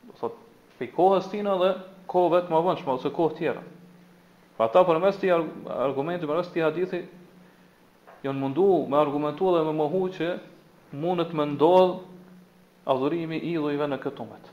Do 0.07 0.15
thotë, 0.19 0.39
pe 0.77 0.87
kohës 0.95 1.29
tina 1.31 1.53
dhe 1.61 1.71
kohëve 2.11 2.41
të 2.45 2.51
mëvonshme 2.53 2.95
ose 2.97 3.11
kohë 3.15 3.37
tjera. 3.37 3.61
Pa 4.57 4.67
ata 4.69 4.83
përmes 4.87 5.17
të 5.21 5.31
argumentit 5.85 6.27
për 6.29 6.41
asti 6.43 6.61
hadithi 6.61 7.03
janë 8.25 8.39
mundu 8.39 8.67
me 8.91 8.97
argumentu 8.99 9.53
dhe 9.55 9.63
me 9.69 9.73
mohu 9.79 10.07
që 10.17 10.33
mundet 11.01 11.33
me 11.33 11.45
ndodh 11.53 12.03
adhurimi 12.93 13.39
i 13.39 13.53
idhujve 13.55 13.87
në 13.93 13.97
këtë 14.03 14.21
umet. 14.25 14.43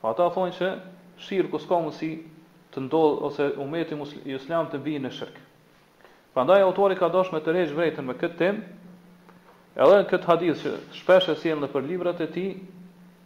Pa 0.00 0.12
ata 0.12 0.28
thonë 0.34 0.56
se 0.60 0.72
shirku 1.26 1.58
s'ka 1.62 1.78
mësi 1.86 2.12
të 2.74 2.82
ndodh 2.86 3.22
ose 3.28 3.48
umeti 3.64 3.96
i 4.30 4.34
islam 4.36 4.68
të 4.70 4.78
bijë 4.84 5.00
në 5.04 5.10
shirk. 5.16 5.38
Prandaj 6.34 6.62
autori 6.62 6.94
ka 6.96 7.08
dashur 7.10 7.34
me 7.34 7.40
të 7.42 7.52
rrezh 7.54 7.72
vërtetën 7.74 8.06
me 8.06 8.14
këtë 8.20 8.36
temë. 8.42 8.60
Edhe 9.80 9.96
në 10.00 10.08
këtë 10.10 10.28
hadith 10.28 10.60
që 10.62 10.74
shpesh 11.00 11.30
e 11.32 11.36
sjellën 11.42 11.70
për 11.72 11.86
librat 11.88 12.20
e 12.22 12.28
tij, 12.34 12.50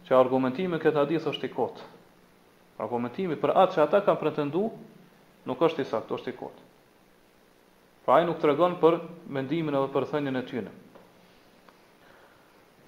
që 0.05 0.17
argumentimi 0.17 0.79
këtë 0.81 0.99
hadith 1.03 1.27
është 1.31 1.49
i 1.49 1.53
kot. 1.53 1.81
Argumentimi 2.81 3.37
për 3.41 3.53
atë 3.61 3.77
që 3.77 3.83
ata 3.85 4.01
kanë 4.09 4.21
pretenduar 4.21 4.73
nuk 5.47 5.61
është 5.67 5.81
i 5.85 5.89
saktë, 5.89 6.17
është 6.17 6.33
i 6.33 6.37
kot. 6.39 6.61
Pra 8.05 8.19
ai 8.19 8.25
nuk 8.27 8.41
tregon 8.41 8.75
për 8.81 8.99
mendimin 9.33 9.77
edhe 9.79 9.91
për 9.95 10.07
thënien 10.11 10.39
e 10.41 10.43
tyre. 10.49 10.71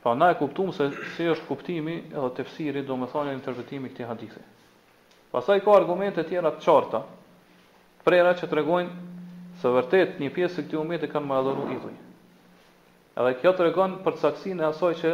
Pra 0.03 0.13
na 0.17 0.29
e 0.33 0.37
kuptum 0.39 0.71
se 0.77 0.91
si 1.15 1.25
është 1.29 1.47
kuptimi 1.49 1.97
edhe 2.13 2.29
tefsiri 2.41 2.85
do 2.85 2.97
më 3.01 3.09
thonë 3.13 3.33
e 3.33 3.37
interpretimi 3.39 3.89
këti 3.93 4.05
hadithi. 4.09 4.45
Pasaj 5.31 5.59
ka 5.65 5.73
argumente 5.75 6.23
tjera 6.23 6.51
të 6.55 6.63
qarta, 6.63 7.01
prera 8.07 8.33
që 8.39 8.47
të 8.47 8.57
regojnë 8.59 8.93
se 9.61 9.71
vërtet 9.75 10.19
një 10.23 10.29
pjesë 10.37 10.55
se 10.55 10.63
këti 10.67 10.77
umet 10.81 11.03
e 11.03 11.09
kanë 11.11 11.27
më 11.31 11.39
adhuru 11.39 11.65
idhuj. 11.75 11.95
Edhe 13.17 13.33
kjo 13.41 13.51
të 13.57 13.65
regojnë 13.67 13.97
për 14.05 14.15
të 14.17 14.21
saksin 14.23 14.61
e 14.63 14.67
asoj 14.69 14.93
që 15.01 15.11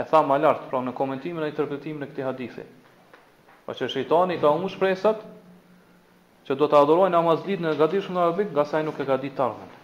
e 0.00 0.06
tha 0.12 0.22
më 0.30 0.38
lartë, 0.44 0.70
pra 0.70 0.80
në 0.86 0.94
komentimin 1.02 1.44
e 1.46 1.50
interpretimin 1.52 2.06
e 2.06 2.10
këti 2.12 2.24
hadithi. 2.30 2.64
Pa 3.66 3.74
po 3.74 3.76
që 3.80 3.90
shëjtani 3.92 4.38
ka 4.42 4.54
umu 4.56 4.70
shpresat, 4.72 5.22
që 6.46 6.56
do 6.62 6.66
të 6.70 6.78
adhurojnë 6.80 7.18
amazlit 7.20 7.60
në 7.62 7.74
gadish 7.82 8.08
në 8.14 8.22
arbik, 8.30 8.52
nga 8.54 8.64
saj 8.72 8.84
nuk 8.86 8.98
e 9.02 9.04
gadit 9.10 9.36
të 9.36 9.44
armen. 9.50 9.74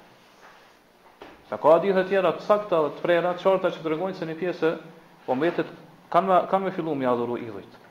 Se 1.51 1.59
ka 1.63 1.75
adhithet 1.77 2.09
tjera 2.11 2.33
të 2.39 2.47
sakta 2.49 2.79
dhe 2.87 2.95
të 2.97 3.05
prera 3.05 3.35
të 3.37 3.45
qarta 3.45 3.75
që 3.75 3.83
të 3.85 3.91
regojnë 3.95 4.19
se 4.23 4.31
një 4.31 4.37
pjesë, 4.41 4.73
po 5.27 5.35
mbetet 5.37 5.67
kanë 6.17 6.33
me, 6.33 6.41
kan 6.55 6.63
me 6.67 6.73
fillu 6.79 6.95
më 7.03 7.11
adhuru 7.13 7.37
idhujtë. 7.43 7.85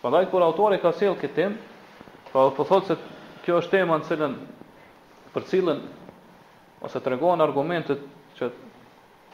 Prandaj 0.00 0.26
kur 0.32 0.40
autori 0.44 0.78
ka 0.80 0.92
sjell 0.96 1.12
këtë 1.20 1.34
temë, 1.36 1.56
pra 2.30 2.44
po 2.56 2.64
thotë 2.68 2.88
se 2.88 2.94
kjo 3.44 3.58
është 3.60 3.74
tema 3.74 3.98
në 4.00 4.06
cilën 4.08 4.36
për 5.34 5.44
cilën 5.50 5.82
ose 6.88 7.02
regohen 7.04 7.44
argumentet 7.44 8.06
që 8.38 8.48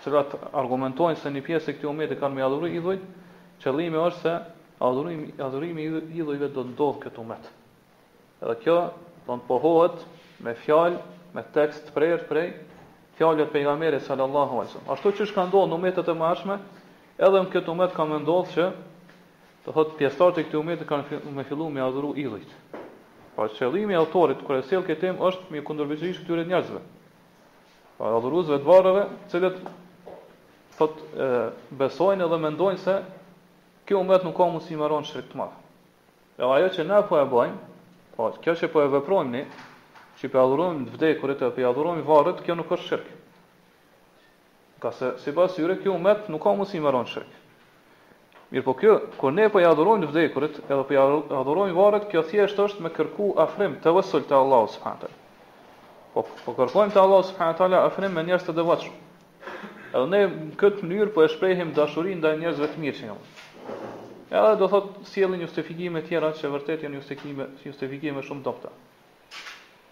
cilat 0.05 0.35
argumentojnë 0.63 1.21
se 1.21 1.31
një 1.37 1.45
pjesë 1.47 1.71
e 1.71 1.75
këtij 1.77 1.91
umeti 1.91 2.19
kanë 2.19 2.35
me 2.39 2.45
adhuru 2.47 2.71
idhujt, 2.81 3.05
qëllimi 3.63 4.01
është 4.09 4.25
se 4.27 4.33
adhurimi 4.89 5.29
adhurimi 5.47 5.87
i 5.87 5.93
idhujve 6.19 6.49
do 6.51 6.65
të 6.67 6.73
ndodhë 6.73 7.03
këtë 7.07 7.23
umet. 7.23 7.47
Edhe 8.43 8.59
kjo 8.67 8.77
do 9.29 9.37
të 9.39 9.47
pohohet 9.53 10.03
me 10.47 10.57
fjalë, 10.67 10.99
me 11.37 11.47
tekst 11.55 11.87
të 11.89 11.95
prerë 11.97 12.27
prej 12.29 12.49
fjalëve 13.21 13.47
të 13.47 13.53
pejgamberit 13.55 14.03
sallallahu 14.09 14.59
alajhi 14.59 14.73
wasallam. 14.73 14.91
Ashtu 14.99 15.15
që 15.21 15.31
shka 15.31 15.47
ndodhur 15.49 15.71
në 15.71 15.79
umetet 15.81 16.11
e 16.13 16.19
mëshme, 16.27 16.59
edhe 17.29 17.47
në 17.47 17.55
këtë 17.55 17.79
ka 18.01 18.11
mendoll 18.15 18.45
që 18.53 18.71
Të 19.67 19.73
thot 19.75 19.89
pjesëtarët 19.99 20.37
e 20.39 20.43
këtij 20.47 20.59
umeti 20.61 20.85
kanë 20.87 21.05
fi, 21.09 21.17
me 21.35 21.43
fillu 21.45 21.67
me 21.75 21.81
adhuru 21.83 22.13
idhujt. 22.23 22.51
Po 23.35 23.49
qëllimi 23.51 23.97
i 23.97 23.99
autorit 23.99 24.45
kur 24.47 24.55
e 24.55 24.61
sjell 24.63 24.85
këtë 24.87 25.01
temë 25.03 25.25
është 25.27 25.49
me 25.51 25.63
kundërbëjësh 25.67 26.21
këtyre 26.21 26.45
njerëzve. 26.47 26.83
Po 27.99 28.11
adhuruesve 28.21 28.61
të 28.63 28.69
varrëve, 28.69 29.01
të 29.25 29.33
cilët 29.33 29.57
thot 30.79 31.03
e, 31.03 31.27
besojnë 31.81 32.23
edhe 32.29 32.39
mendojnë 32.45 32.79
se 32.85 32.95
kjo 33.91 34.05
umet 34.07 34.23
nuk 34.29 34.37
ka 34.39 34.47
mundësi 34.53 34.71
të 34.71 34.79
marrë 34.85 35.01
shirk 35.11 35.33
të 35.35 35.41
madh. 35.43 35.57
Edhe 36.37 36.51
ajo 36.61 36.69
që 36.79 36.85
ne 36.93 37.01
po 37.11 37.19
e 37.19 37.25
bëjmë, 37.33 37.59
po 38.15 38.29
kjo 38.47 38.55
që 38.63 38.69
po 38.71 38.85
e 38.87 38.93
veprojmë 38.95 39.33
ne, 39.35 39.41
që 40.21 40.31
po 40.31 40.45
adhurojmë 40.47 40.87
të 40.87 40.95
vdekurit 40.95 41.43
apo 41.51 41.65
i 41.65 41.67
adhurojmë 41.73 42.07
varrët, 42.07 42.45
kjo 42.47 42.55
nuk 42.63 42.71
është 42.79 42.87
shirk. 42.93 43.11
Ka 44.79 44.95
se 44.95 45.11
sipas 45.27 45.59
yre 45.59 45.81
kjo 45.83 45.99
umet 45.99 46.31
nuk 46.31 46.45
ka 46.47 46.55
mundësi 46.55 46.79
të 46.79 46.87
marrë 46.87 47.03
shirk. 47.17 47.36
Mirë 48.55 48.63
po 48.63 48.75
kjo, 48.79 48.93
kër 49.19 49.33
ne 49.35 49.47
për 49.49 49.53
po 49.57 49.61
jadhurojmë 49.63 50.05
në 50.05 50.09
vdekurit, 50.11 50.59
edhe 50.69 50.83
për 50.87 51.15
po 51.17 51.39
adhurojmë 51.41 51.77
varet, 51.79 52.05
kjo 52.13 52.21
thjesht 52.29 52.61
është 52.63 52.85
me 52.85 52.93
kërku 52.95 53.33
afrim 53.43 53.73
të 53.83 53.95
vësull 53.97 54.23
të 54.29 54.37
Allah 54.39 54.69
s.w.t. 54.71 55.09
Po, 56.15 56.23
po 56.45 56.55
kërkojmë 56.61 56.95
të 56.95 57.01
Allah 57.03 57.25
s.w.t. 57.27 57.69
afrim 57.81 58.15
me 58.15 58.23
njerës 58.29 58.47
të 58.47 58.55
dëvatshëm. 58.61 59.03
Edhe 59.89 60.05
ne 60.13 60.21
në 60.23 60.47
këtë 60.63 60.87
mënyrë 60.87 61.13
po 61.17 61.25
e 61.27 61.31
shprehim 61.35 61.75
dashurinë 61.75 62.21
ndaj 62.23 62.37
njerëzve 62.45 62.71
të 62.77 62.85
mirë 62.85 62.99
që 63.01 63.11
janë. 63.11 63.35
Edhe 64.31 64.53
do 64.63 64.71
thotë 64.77 65.09
sjellin 65.11 65.43
justifikime 65.43 66.05
të 66.05 66.13
tjera 66.13 66.31
që 66.39 66.55
vërtet 66.55 66.87
janë 66.87 67.01
justifikime, 67.01 67.49
justifikime 67.67 68.23
shumë 68.29 68.47
dobta. 68.47 68.71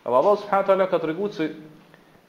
Edhe 0.04 0.14
Allah 0.20 0.38
subhanahu 0.38 0.64
wa 0.64 0.70
taala 0.70 0.88
ka 0.94 1.02
treguar 1.02 1.34
se 1.34 1.50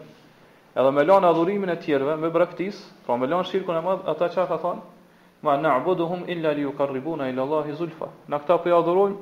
edhe 0.82 0.92
me 0.96 1.04
lanë 1.06 1.30
adhurimin 1.30 1.70
e 1.70 1.76
tjerëve 1.86 2.16
me 2.24 2.30
braktis, 2.40 2.80
pra 3.06 3.18
me 3.22 3.30
lanë 3.30 3.46
shirkun 3.52 3.78
e 3.78 3.82
madh, 3.90 4.10
ata 4.14 4.30
çfarë 4.34 4.50
ka 4.54 4.58
thonë? 4.64 4.82
Ma 5.46 5.54
na'buduhum 5.62 6.26
illa 6.34 6.54
li 6.58 6.66
yuqarribuna 6.66 7.30
ila 7.34 7.42
Allahi 7.46 7.76
zulfa. 7.84 8.10
Na 8.34 8.40
këta 8.42 8.58
po 8.64 8.72
i 8.72 8.74
adhurojnë 8.74 9.20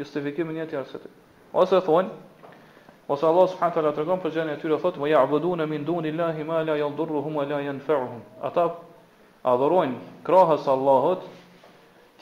justifikim 0.04 0.54
njëjtë 0.60 0.80
arsyetim. 0.84 1.14
Ose 1.64 1.82
thonë 1.90 2.14
Ose 3.08 3.26
Allah 3.26 3.48
subhanahu 3.52 3.76
wa 3.76 3.82
taala 3.82 3.96
tregon 3.98 4.20
për 4.24 4.32
gjëni 4.36 4.54
e 4.56 4.60
tyra, 4.64 4.78
thotë: 4.82 5.00
"Wa 5.04 5.08
ya'budun 5.12 5.64
min 5.68 5.84
duni 5.88 6.12
llahi 6.16 6.44
ma 6.48 6.62
la 6.64 6.76
yadhurruhum 6.80 7.34
wa 7.36 7.44
la 7.46 7.58
yanfa'uhum." 7.62 8.20
Ata 8.50 8.68
adhurojnë 9.44 9.96
krahas 10.24 10.68
Allahut 10.68 11.22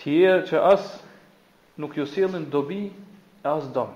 tier 0.01 0.41
që 0.47 0.57
as 0.61 0.87
nuk 1.77 1.93
ju 1.97 2.05
sillin 2.05 2.49
dobi 2.49 2.79
e 3.45 3.49
as 3.49 3.65
dëm. 3.75 3.87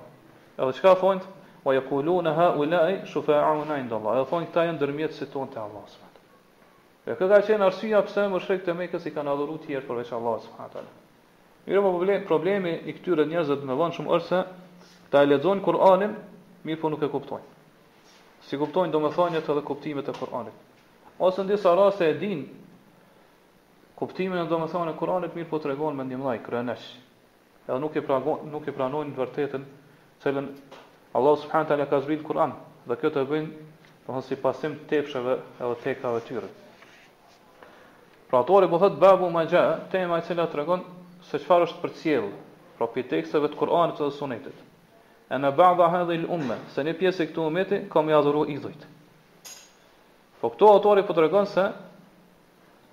Edhe 0.60 0.74
çka 0.78 0.94
thonë, 1.02 1.22
"Wa 1.66 1.74
yaquluna 1.74 2.34
ha'ula'i 2.36 3.02
shufa'un 3.06 3.74
'inda 3.80 3.96
Allah." 3.96 4.12
Edhe 4.20 4.30
thonë 4.34 4.46
këta 4.52 4.62
janë 4.70 4.78
ndërmjetësit 4.78 5.30
tonë 5.34 5.50
te 5.54 5.60
Allahu 5.66 5.90
subhanahu 5.90 6.06
Dhe 6.14 6.22
taala. 6.22 7.08
Edhe 7.08 7.18
kë 7.18 7.28
ka 7.34 7.42
qenë 7.48 7.66
arsi 7.66 7.88
pse 8.06 8.28
mushrikët 8.36 8.68
e 8.68 8.74
Mekës 8.78 9.06
i 9.06 9.12
kanë 9.12 9.30
adhuruar 9.34 9.58
tjerë 9.58 9.66
tier 9.66 9.82
përveç 9.90 10.14
Allahu 10.18 10.40
subhanahu 10.46 10.70
wa 10.70 10.74
taala. 10.74 10.88
Mirë, 11.66 11.82
po 12.22 12.28
problemi 12.28 12.78
i 12.86 12.94
këtyre 12.94 13.26
njerëzve 13.26 13.64
më 13.66 13.76
vonë 13.82 13.94
shumën 13.98 14.12
është 14.16 14.28
se 14.28 14.44
ata 15.10 15.26
lexojnë 15.30 15.62
Kur'anin 15.66 16.14
mirë 16.66 16.82
po 16.82 16.90
nuk 16.92 17.04
e 17.06 17.10
kuptojnë. 17.10 17.46
Si 18.48 18.58
kuptojnë 18.58 18.94
do 18.94 19.02
me 19.04 19.12
thonjët 19.14 19.50
edhe 19.54 19.64
kuptimet 19.66 20.10
e 20.10 20.14
Koranit. 20.18 20.54
Ose 21.24 21.44
në 21.46 21.54
disa 21.54 21.74
rase 21.78 22.08
e 22.12 22.16
din 22.22 22.42
kuptimin 23.98 24.42
e 24.42 24.48
do 24.50 24.60
më 24.62 24.70
thonjët 24.74 24.96
e 24.96 25.00
Koranit, 25.00 25.38
mirë 25.38 25.50
po 25.52 25.60
të 25.62 25.72
regonë 25.72 26.00
me 26.02 26.06
një 26.10 26.20
mlaj, 26.22 26.42
kërënesh. 26.46 26.88
Edhe 27.68 27.80
nuk 27.82 27.96
e, 27.98 28.04
pragon, 28.06 28.44
nuk 28.54 28.68
e 28.70 28.74
pranojnë 28.78 29.14
në 29.14 29.20
vërtetën, 29.22 29.68
cëllën 30.26 30.52
Allah 31.16 31.40
subhanët 31.42 31.74
alë 31.76 31.88
ka 31.92 32.02
zbrit 32.06 32.26
Koran, 32.28 32.56
dhe 32.90 32.98
këtë 33.02 33.24
e 33.24 33.28
bëjnë, 33.32 33.66
do 34.06 34.14
me 34.18 34.22
si 34.28 34.38
pasim 34.42 34.76
tepsheve 34.90 35.38
edhe 35.64 35.78
tekave 35.86 36.20
tyre. 36.28 36.50
Pra 38.30 38.42
atore, 38.44 38.68
po 38.70 38.82
thëtë 38.82 39.00
babu 39.02 39.30
ma 39.32 39.46
gjë, 39.48 39.64
tema 39.94 40.18
e 40.20 40.26
cila 40.28 40.46
të 40.52 40.60
regonë, 40.62 41.02
se 41.30 41.40
qëfar 41.42 41.66
është 41.70 41.82
për 41.82 41.96
cjellë, 42.02 42.32
pra 42.78 42.90
për 42.90 43.30
të 43.34 43.50
Koranit 43.64 44.02
dhe 44.04 44.12
sunetit 44.20 44.64
e 45.34 45.38
në 45.42 45.50
ba'dha 45.58 45.88
hadhi 45.90 46.20
l'umme, 46.22 46.58
se 46.76 46.84
një 46.86 46.94
pjesë 47.00 47.24
e 47.26 47.30
këtu 47.32 47.46
umeti, 47.50 47.80
ka 47.90 48.02
mi 48.06 48.14
adhuru 48.14 48.44
idhujt. 48.54 48.84
Po 50.42 50.50
këto 50.54 50.68
autori 50.70 51.06
po 51.08 51.16
të 51.16 51.24
regonë 51.26 51.50
se, 51.52 51.64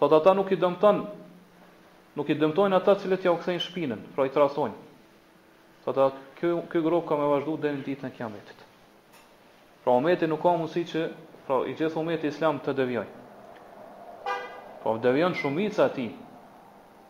Thot 0.00 0.12
ata 0.16 0.32
nuk 0.32 0.48
i 0.48 0.56
dëmton 0.56 1.00
nuk 2.16 2.30
i 2.32 2.34
dëmtojnë 2.40 2.76
ata 2.80 2.94
që 3.02 3.10
ja 3.20 3.32
u 3.32 3.36
kthejnë 3.38 3.60
shpinën, 3.64 4.00
pra 4.16 4.24
i 4.24 4.32
trasojnë. 4.32 4.74
Thot 5.84 5.96
ata 6.00 6.22
ky 6.40 6.48
ky 6.72 6.80
grup 6.86 7.04
ka 7.10 7.18
më 7.20 7.26
vazhdu 7.34 7.56
deri 7.60 7.76
në 7.78 7.84
ditën 7.88 8.08
e 8.08 8.16
Kiametit. 8.16 8.62
Pra 9.84 9.92
umeti 10.00 10.24
nuk 10.30 10.40
ka 10.40 10.54
mundësi 10.56 10.84
që 10.92 11.02
pra 11.46 11.60
i 11.68 11.76
gjithë 11.76 12.00
umeti 12.00 12.32
islam 12.32 12.62
të 12.64 12.74
devijojë. 12.80 13.12
Po 14.80 14.94
pra, 14.94 14.98
devijon 15.04 15.36
shumica 15.36 15.90
e 15.90 15.94
tij. 15.98 16.08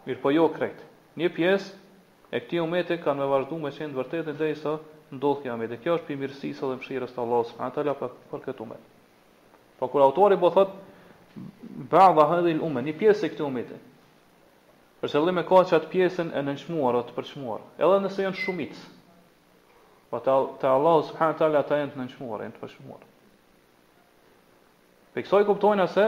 Mirë 0.09 0.21
po 0.27 0.35
jo 0.35 0.49
krejt. 0.59 0.83
Një 1.21 1.31
pjesë 1.37 2.35
e 2.35 2.43
këti 2.43 2.59
umeti 2.65 2.99
kanë 3.05 3.23
me 3.23 3.31
vazhdu 3.31 3.61
me 3.63 3.71
qenë 3.79 3.95
vërtetë 4.01 4.35
e 4.35 4.39
dhej 4.43 4.55
sa 4.65 4.75
ndodhë 5.15 5.47
kja 5.47 5.79
Kjo 5.87 5.95
është 5.99 6.07
për 6.11 6.21
mirësisë 6.25 6.67
dhe 6.73 6.77
mshirës 6.83 7.15
të 7.15 7.23
Allahut 7.23 7.47
subhanallahu 7.55 8.11
të 8.11 8.31
për 8.35 8.45
këtë 8.49 8.63
umet. 8.63 8.83
Po 9.79 9.89
kur 9.89 10.03
autori 10.11 10.37
po 10.43 10.51
thotë, 10.57 10.90
ba'dha 11.91 12.25
hadhihi 12.31 12.55
al-umma, 12.59 12.83
një 12.89 12.95
pjesë 13.01 13.29
e 13.29 13.33
këtë 13.35 13.45
umete. 13.47 13.77
Për 15.01 15.15
dhe 15.29 15.35
me 15.37 15.45
ka 15.49 15.61
që 15.69 15.77
atë 15.79 15.91
pjesën 15.93 16.33
e 16.37 16.43
nënshmuar 16.49 16.99
ose 16.99 17.09
të 17.11 17.15
përshmuar, 17.19 17.63
edhe 17.79 18.01
nëse 18.07 18.25
janë 18.27 18.41
shumicë. 18.43 18.81
pa 20.11 20.19
po 20.19 20.25
ta 20.27 20.35
ta 20.61 20.69
Allah 20.75 21.03
subhanahu 21.09 21.39
taala 21.39 21.59
ata 21.63 21.77
janë 21.79 21.93
të 21.95 21.99
nënshmuar, 22.01 22.41
janë 22.43 22.55
të 22.57 22.61
përshmuar. 22.61 23.03
Për 25.13 25.23
kësaj 25.25 25.45
kuptojnë 25.51 25.87
se 25.93 26.07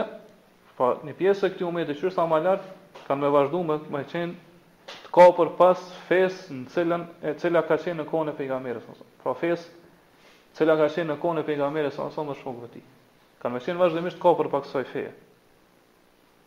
pa 0.77 0.77
po 0.91 1.05
një 1.07 1.13
pjesë 1.19 1.47
e 1.47 1.51
këtë 1.53 1.65
umete 1.69 1.95
që 1.99 2.11
sa 2.11 2.25
më 2.27 2.39
lart 2.43 2.65
kanë 3.07 3.21
me 3.23 3.29
vazhdu 3.35 3.61
me 3.63 3.77
më 3.95 4.01
qenë 4.11 4.33
të 5.07 5.29
për 5.37 5.49
pas 5.59 5.79
fesë 6.07 6.53
në 6.59 6.67
cilën 6.73 7.01
e 7.27 7.33
cila 7.39 7.61
ka 7.67 7.75
qenë 7.83 8.01
në 8.03 8.05
kone 8.11 8.31
e 8.31 8.35
pejgamberit 8.39 8.83
Pra 9.23 9.33
fesë 9.43 9.69
cila 10.55 10.75
ka 10.77 10.87
qenë 10.95 11.09
në 11.13 11.19
kone 11.23 11.39
e 11.39 11.43
pejgamberit 11.49 11.93
sa 11.93 12.03
më 12.27 12.35
shumë 12.41 12.67
ti. 12.73 12.81
Kanë 13.43 13.57
më 13.57 13.59
qenë 13.65 13.79
vazhdimisht 13.83 14.19
ka 14.23 14.31
për 14.39 14.47
pak 14.53 14.67
soi 14.69 14.85
feje. 14.87 15.09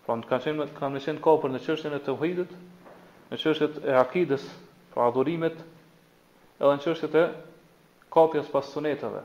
Pra, 0.06 0.16
ka 0.24 0.38
qenë 0.40 0.64
ka 0.78 0.88
më 0.94 1.02
qenë 1.04 1.52
në 1.52 1.58
çështjen 1.66 1.92
e 1.96 2.04
tauhidit, 2.06 2.52
në 3.28 3.38
çështjet 3.42 3.80
e 3.90 3.96
akidës, 4.00 4.44
pra 4.94 5.10
adhurimet, 5.10 5.58
edhe 6.56 6.70
në 6.72 6.84
çështjet 6.86 7.18
e 7.20 7.24
kopjes 8.16 8.48
pas 8.54 8.70
sunetave. 8.72 9.20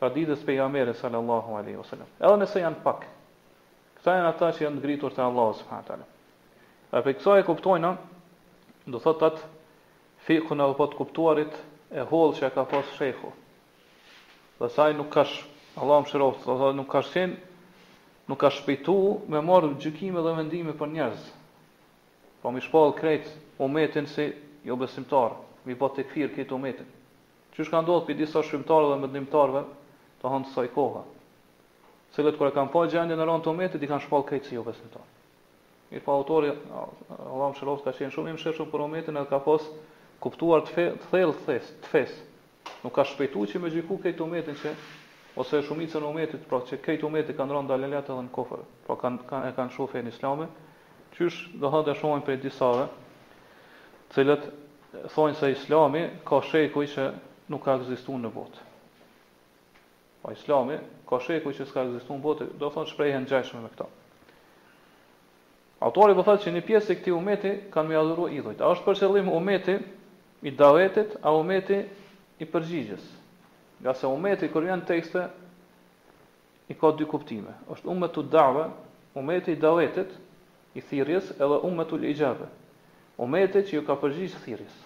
Pra 0.00 0.10
ditës 0.12 0.44
jamere, 0.52 0.92
sallallahu 0.96 1.56
alaihi 1.60 1.80
wasallam. 1.80 2.10
Edhe 2.20 2.36
nëse 2.42 2.60
janë 2.62 2.82
pak. 2.84 3.06
Këta 4.00 4.18
janë 4.18 4.30
ata 4.34 4.50
që 4.56 4.66
janë 4.66 4.82
ngritur 4.82 5.16
te 5.16 5.22
Allahu 5.24 5.56
subhanahu 5.62 5.88
taala. 5.88 6.04
Pra 6.90 7.00
për 7.06 7.16
kësaj 7.22 7.40
e 7.42 7.46
kuptojnë, 7.48 7.94
do 8.90 9.00
thotë 9.04 9.28
atë 9.30 9.48
fikun 10.28 10.60
apo 10.64 10.86
të 10.92 11.00
kuptuarit 11.00 11.56
e 12.00 12.04
hollë 12.12 12.36
që 12.40 12.52
ka 12.56 12.64
pas 12.72 12.92
shehu. 12.98 13.32
Dhe 14.60 14.68
saj 14.76 14.92
nuk 14.98 15.08
ka 15.14 15.24
Allah 15.78 16.02
më 16.02 16.10
shiroft, 16.10 16.46
nuk 16.74 16.88
ka 16.90 17.00
shenë, 17.06 17.36
nuk 18.30 18.38
ka 18.40 18.50
shpejtu 18.50 18.94
me 19.30 19.42
marë 19.46 19.72
gjykime 19.80 20.22
dhe 20.24 20.32
vendime 20.38 20.74
për 20.80 20.90
njerëz. 20.94 21.28
Po 22.42 22.50
mi 22.50 22.62
shpallë 22.64 22.96
krejt 22.98 23.28
umetin 23.62 24.08
si 24.10 24.30
jo 24.66 24.76
besimtar, 24.80 25.36
mi 25.68 25.76
bëtë 25.78 26.00
të 26.00 26.04
këfirë 26.08 26.34
këtë 26.38 26.56
umetin. 26.56 26.88
Qysh 27.54 27.70
ka 27.70 27.82
ndodhë 27.84 28.08
për 28.08 28.18
disa 28.24 28.42
shpimtarë 28.48 28.90
dhe 28.90 28.98
mëndimtarëve 29.04 29.62
të 30.22 30.32
hëndë 30.34 30.52
saj 30.56 30.70
koha. 30.74 31.04
Cilët 32.16 32.38
kërë 32.40 32.54
kanë 32.56 32.72
pa 32.74 32.84
gjendje 32.90 33.14
në 33.20 33.28
rëndë 33.30 33.46
të 33.46 33.52
umetit, 33.54 33.82
i 33.86 33.90
kanë 33.90 34.08
shpallë 34.08 34.28
krejt 34.32 34.50
si 34.50 34.58
jo 34.58 34.64
besimtar. 34.66 35.06
Mi 35.90 35.98
pa 35.98 36.10
po 36.10 36.16
autori, 36.18 36.50
Allah 37.14 37.50
më 37.52 37.58
shiroft, 37.60 37.86
ka 37.86 37.92
qenë 37.98 38.14
shumë 38.14 38.32
i 38.32 38.34
më 38.38 38.42
shirë 38.42 38.58
shumë 38.58 38.72
për 38.74 38.84
umetin 38.88 39.18
edhe 39.20 39.30
ka 39.30 39.38
posë 39.44 39.70
kuptuar 40.22 40.64
të 40.70 40.88
thellë 41.12 41.36
të 41.38 41.44
thesë, 41.46 41.72
të 41.84 41.92
fesë. 41.92 42.26
Nuk 42.86 42.94
ka 42.98 43.04
shpejtu 43.10 43.44
që 43.52 43.60
me 43.62 43.70
gjyku 43.74 43.98
këtë 44.06 44.24
umetin 44.26 44.58
që 44.62 44.74
ose 45.34 45.62
shumica 45.62 45.98
e 45.98 46.02
umetit, 46.04 46.42
pra 46.48 46.58
që 46.66 46.78
këtë 46.82 47.06
umet 47.06 47.28
e 47.30 47.34
kanë 47.38 47.54
rënë 47.54 47.70
dalëlat 47.70 48.08
edhe 48.10 48.22
në 48.26 48.32
kofër, 48.34 48.64
pra 48.86 48.96
kanë 48.98 49.26
kanë 49.30 49.50
e 49.50 49.54
kanë 49.54 49.74
shofën 49.76 50.08
islame, 50.10 50.48
qysh 51.14 51.52
do 51.62 51.70
të 51.86 51.94
shohim 52.00 52.24
për 52.26 52.40
disave, 52.42 52.88
të 54.10 54.16
cilët 54.18 54.48
thonë 55.14 55.38
se 55.38 55.52
islami 55.54 56.02
ka 56.26 56.40
shekuj 56.50 56.86
që 56.96 57.06
nuk 57.54 57.62
ka 57.64 57.76
ekzistuar 57.78 58.18
në 58.24 58.32
botë. 58.34 58.66
Po 60.24 60.34
islami 60.34 60.80
ka 61.08 61.20
shekuj 61.24 61.54
që 61.60 61.66
s'ka 61.70 61.86
ekzistuar 61.86 62.18
në 62.18 62.26
botë, 62.26 62.48
do 62.58 62.70
thonë 62.74 62.90
shprehen 62.90 63.28
gjashtë 63.30 63.62
me 63.62 63.70
këto. 63.72 63.86
Autori 65.86 66.12
po 66.18 66.26
thotë 66.26 66.44
që 66.48 66.52
një 66.56 66.60
pjesë 66.66 66.92
e 66.92 66.98
këtij 66.98 67.14
umeti 67.16 67.50
kanë 67.72 67.88
më 67.88 67.94
adhuruar 68.02 68.32
idhujt. 68.36 68.58
A 68.60 68.72
është 68.74 68.84
për 68.84 68.96
qëllim 69.00 69.30
umeti 69.32 69.78
i 70.44 70.50
davetit, 70.60 71.14
a 71.24 71.32
umeti 71.38 71.78
i 72.36 72.44
përgjigjes? 72.52 73.06
Nga 73.80 73.94
se 73.96 74.06
umeti 74.12 74.48
kër 74.52 74.66
janë 74.68 74.86
tekste, 74.88 75.22
i 76.70 76.76
ka 76.78 76.90
dy 76.98 77.06
kuptime. 77.08 77.54
është 77.74 77.88
umet 77.94 78.12
të 78.16 78.24
dave, 78.34 78.64
umeti 79.18 79.52
i 79.52 79.56
davetit, 79.62 80.10
i 80.74 80.80
thirjes, 80.84 81.30
edhe 81.40 81.56
umet 81.66 81.88
të 81.90 82.00
lejgjave. 82.02 82.46
Umeti 83.24 83.62
që 83.66 83.74
ju 83.78 83.82
ka 83.88 83.96
përgjishë 84.02 84.42
thirjes. 84.44 84.76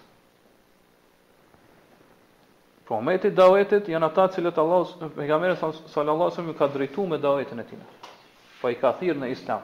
Po 2.85 2.93
pra, 2.95 2.97
umeti 3.01 3.27
i 3.27 3.31
davetit 3.35 3.89
janë 3.91 4.05
ata 4.09 4.25
cilët 4.35 4.57
Allah, 4.63 4.87
me 5.19 5.27
gamere 5.29 5.55
sallallahu 5.59 6.33
sëmë, 6.37 6.47
ju 6.47 6.57
ka 6.59 6.67
drejtu 6.75 7.05
me 7.11 7.17
davetin 7.25 7.59
e 7.59 7.65
tina. 7.69 7.85
Po 8.61 8.69
i 8.71 8.75
ka 8.81 8.93
thirë 8.99 9.19
në 9.23 9.31
islam. 9.35 9.61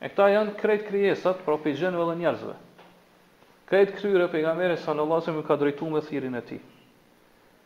E 0.00 0.08
këta 0.08 0.28
janë 0.32 0.54
krejt 0.62 0.86
krijesat, 0.88 1.42
pro 1.44 1.58
për 1.64 1.76
gjenëve 1.82 2.08
dhe 2.12 2.18
njerëzve. 2.22 2.56
Krejt 3.68 3.92
këtyre, 3.98 4.28
pejgamberi 4.32 4.76
sallallahu 4.80 5.20
alaihi 5.20 5.28
wasallam 5.28 5.46
ka 5.50 5.56
drejtuar 5.62 5.92
me 5.92 6.00
thirrjen 6.08 6.34
e 6.34 6.40
tij. 6.40 6.60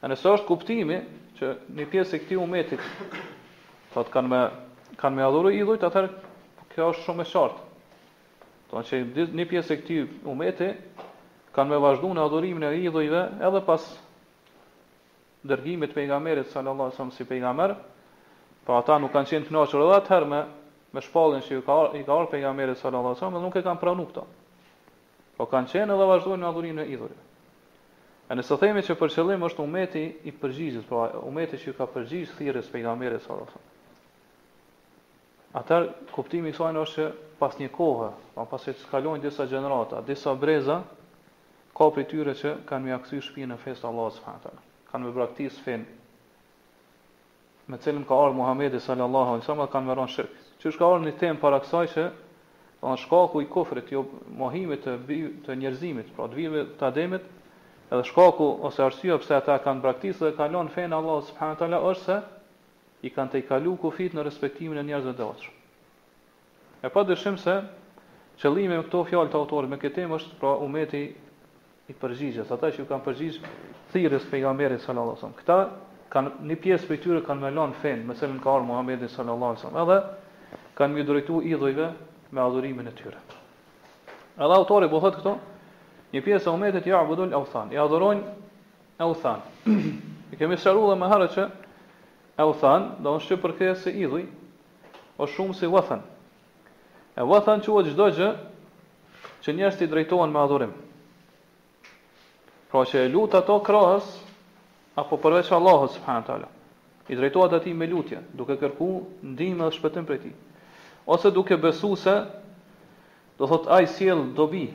E 0.04 0.08
nëse 0.12 0.28
është 0.36 0.44
kuptimi 0.48 0.96
që 1.38 1.48
një 1.76 1.84
pjesë 1.92 2.16
e 2.18 2.18
këtij 2.20 2.36
umetit 2.40 2.82
thotë 3.94 4.12
kanë 4.12 4.28
me 4.32 4.40
kanë 5.02 5.16
me 5.16 5.24
adhuru 5.24 5.50
idhujt, 5.56 5.84
atëherë 5.88 6.10
kjo 6.74 6.88
është 6.92 7.04
shumë 7.06 7.24
e 7.24 7.28
qartë. 7.30 7.62
Do 7.64 8.82
të 8.82 8.82
thotë 8.82 8.84
që 8.90 9.26
një 9.40 9.46
pjesë 9.52 9.72
e 9.72 9.80
këtij 9.80 10.02
umeti 10.34 10.68
kanë 11.56 11.70
me 11.72 11.78
vazhduan 11.86 12.20
adhurimin 12.26 12.66
e 12.68 12.74
idhujve 12.84 13.22
edhe 13.48 13.62
pas 13.70 13.88
dërgimit 15.54 15.94
të 15.94 15.98
pejgamberit 16.02 16.52
sallallahu 16.52 16.90
alajhi 16.90 16.98
wasallam 16.98 17.16
si 17.16 17.24
pejgamber, 17.32 17.74
po 18.66 18.76
ata 18.76 19.00
nuk 19.00 19.12
kanë 19.16 19.30
qenë 19.32 19.48
të 19.48 19.56
njohur 19.56 19.86
edhe 19.88 19.96
atëherë 20.04 20.28
me 20.34 20.42
me 20.92 21.00
shpallën 21.06 21.40
që 21.48 21.58
i 21.58 21.62
ka 21.66 21.80
ardhur 21.88 22.28
pejgamberi 22.36 22.76
sallallahu 22.76 23.14
alajhi 23.14 23.22
wasallam, 23.22 23.46
nuk 23.48 23.56
e 23.56 23.64
kanë 23.64 23.80
pranuar 23.80 24.12
këtë. 24.12 24.28
Po 25.38 25.48
kanë 25.54 25.70
qenë 25.72 25.94
edhe 25.96 26.12
vazhduan 26.12 26.44
adhurimin 26.52 26.84
e 26.84 26.90
idhujve. 26.92 27.20
E 28.28 28.32
nëse 28.38 28.56
themi 28.60 28.80
që 28.84 28.94
për 28.96 29.10
qëllim 29.12 29.42
është 29.50 29.60
umeti 29.68 30.02
i 30.24 30.32
përgjigjës, 30.42 30.84
pra 30.88 31.00
umeti 31.28 31.58
që 31.60 31.72
ka 31.76 31.86
përgjigjë 31.92 32.36
thirrjes 32.38 32.70
pejgamberit 32.72 33.20
sallallahu 33.24 33.50
alajhi 33.50 33.60
wasallam. 33.60 33.66
Atë 35.60 36.14
kuptimi 36.14 36.50
i 36.50 36.56
saj 36.56 36.72
është 36.84 36.94
se 36.94 37.08
pas 37.42 37.58
një 37.60 37.68
kohe, 37.74 38.08
pa 38.38 38.46
pasi 38.54 38.72
të 38.78 38.88
kalojnë 38.94 39.26
disa 39.26 39.44
gjenerata, 39.50 40.00
disa 40.08 40.32
breza 40.44 40.78
ka 41.76 41.90
për 41.96 42.08
tyre 42.14 42.34
që 42.40 42.54
kanë 42.70 42.88
mja 42.90 42.98
kësi 43.04 43.20
e 43.44 43.50
në 43.52 43.58
festë 43.66 43.90
Allah 43.90 44.10
së 44.16 44.34
kanë 44.92 45.04
më 45.04 45.12
braktisë 45.18 45.62
finë, 45.66 45.84
me 47.70 47.78
cilën 47.84 48.04
ka 48.08 48.14
orë 48.24 48.38
Muhammedi 48.40 48.80
sallallahu 48.86 49.34
alai 49.36 49.42
sallam, 49.50 49.68
kanë 49.72 49.90
më 49.90 49.94
ronë 50.00 50.12
shirkë. 50.14 50.42
Që 50.62 50.74
ka 50.78 50.90
arë 50.96 51.04
një 51.10 51.14
temë 51.20 51.42
para 51.44 51.58
kësaj 51.64 51.84
që, 51.96 52.04
në 52.88 52.92
shkaku 53.04 53.42
i 53.44 53.48
kofrit, 53.52 53.90
jo 53.98 54.04
mahimit 54.40 54.86
të, 54.88 54.94
të 55.44 55.56
njerëzimit, 55.60 56.12
pra 56.16 56.28
të 56.32 56.38
vive 56.40 56.62
të 56.80 56.86
ademit, 56.88 57.26
Edhe 57.92 58.04
shkaku 58.08 58.46
ose 58.64 58.82
arsyeja 58.82 59.18
pse 59.20 59.34
ata 59.36 59.58
kanë 59.64 59.82
braktisë 59.84 60.24
dhe 60.30 60.36
kanë 60.38 60.54
lënë 60.56 60.72
fen 60.76 60.94
Allahu 60.98 61.24
subhanahu 61.30 61.90
është 61.92 62.04
se 62.04 62.20
i 63.04 63.10
kanë 63.16 63.34
të 63.34 63.42
kalu 63.50 63.74
kufit 63.82 64.14
në 64.16 64.24
respektimin 64.28 64.80
e 64.82 64.86
njerëzve 64.88 65.12
të 65.18 65.26
tjerë. 65.26 65.52
E 66.88 66.88
pa 66.94 67.04
dyshim 67.10 67.36
se 67.42 67.58
qëllimi 68.40 68.72
me 68.78 68.82
këto 68.86 69.02
fjalë 69.10 69.32
të 69.34 69.38
autorit 69.40 69.70
me 69.74 69.78
këtë 69.82 69.96
temë 70.00 70.18
është 70.18 70.38
pra 70.40 70.54
umeti 70.64 71.02
i 71.92 71.96
përgjigjës, 72.00 72.48
ata 72.56 72.70
që 72.78 72.86
kanë 72.88 73.04
përgjigj 73.10 73.40
thirrjes 73.92 74.28
pejgamberit 74.32 74.80
sallallahu 74.84 75.18
alajhi 75.18 75.20
wasallam. 75.20 75.38
Këta 75.42 75.58
kanë 76.14 76.32
një 76.50 76.58
pjesë 76.64 76.88
prej 76.88 77.00
tyre 77.04 77.20
kanë 77.28 77.42
me 77.44 77.52
lënë 77.58 77.78
fen, 77.82 78.04
me 78.08 78.16
selën 78.16 78.40
ka 78.44 78.48
ardhur 78.54 78.68
Muhamedi 78.72 79.08
sallallahu 79.12 79.50
alajhi 79.52 79.66
wasallam. 79.66 79.80
Edhe 79.84 80.72
kanë 80.80 80.96
mi 80.96 81.04
drejtuar 81.08 81.48
idhujve 81.52 81.90
me 82.32 82.40
adhurimin 82.48 82.88
e 82.92 82.96
tyre. 83.02 83.20
Edhe 84.40 84.56
autori 84.60 84.88
po 84.88 85.04
thot 85.04 85.20
këto, 85.20 85.34
Një 86.14 86.20
pjesë 86.22 86.46
e 86.46 86.52
umetit 86.54 86.84
ja 86.86 87.00
abudun 87.02 87.32
e 87.34 87.38
uthan, 87.42 87.72
ja 87.74 87.82
adhurojnë 87.82 89.02
e 89.02 89.06
uthan. 89.10 89.40
I 90.32 90.38
kemi 90.38 90.54
sharu 90.62 90.84
dhe 90.92 90.96
me 91.00 91.08
harë 91.10 91.26
që 91.34 91.46
e 92.38 92.46
uthan, 92.46 92.86
da 93.02 93.14
unë 93.16 93.24
shqipë 93.24 93.42
për 93.42 93.54
kërës 93.60 93.88
idhuj, 93.90 94.22
o 95.18 95.26
shumë 95.34 95.56
si 95.58 95.70
vëthan. 95.72 96.04
E 97.18 97.26
vëthan 97.26 97.64
që 97.66 97.72
u 97.74 97.80
e 97.80 97.86
gjdo 97.90 98.06
gjë 98.20 98.30
që 99.44 99.54
njështë 99.58 99.88
i 99.88 99.90
drejtojnë 99.94 100.30
me 100.34 100.42
adhurim. 100.44 100.76
Pra 102.70 102.84
që 102.90 103.02
e 103.08 103.10
lutë 103.10 103.40
ato 103.42 103.58
krahës, 103.66 104.12
apo 104.98 105.18
përveç 105.22 105.50
Allahës, 105.58 105.98
subhanët 105.98 106.30
ala. 106.36 106.46
I 107.10 107.18
drejtojnë 107.18 107.58
ati 107.58 107.74
me 107.74 107.90
lutje, 107.90 108.22
duke 108.38 108.54
kërku 108.62 108.88
ndihme 109.34 109.66
dhe 109.66 109.74
shpëtim 109.80 110.06
për 110.08 110.22
ti. 110.22 110.34
Ose 111.14 111.34
duke 111.36 111.58
besu 111.66 111.90
se, 112.06 112.16
do 113.38 113.50
thot, 113.50 113.66
ajë 113.74 113.82
i 113.82 113.90
siel 113.98 114.26
dobi, 114.38 114.66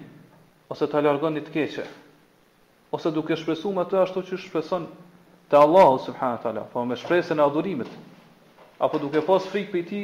ose 0.69 0.88
ta 0.89 1.01
largon 1.01 1.36
ditë 1.38 1.47
të 1.49 1.53
keqe. 1.55 1.86
Ose 2.93 3.12
duke 3.13 3.36
shpresuar 3.38 3.84
atë 3.84 3.99
ashtu 4.03 4.23
si 4.29 4.38
shpreson 4.45 4.88
te 5.49 5.58
Allahu 5.58 5.97
subhanahu 6.05 6.38
wa 6.38 6.43
taala, 6.43 6.63
po 6.69 6.84
me 6.86 6.97
shpresën 6.97 7.38
e 7.38 7.43
adhurimit. 7.45 7.89
Apo 8.79 8.99
duke 9.01 9.21
pas 9.25 9.45
frikë 9.49 9.73
për 9.73 9.88
ti, 9.89 10.01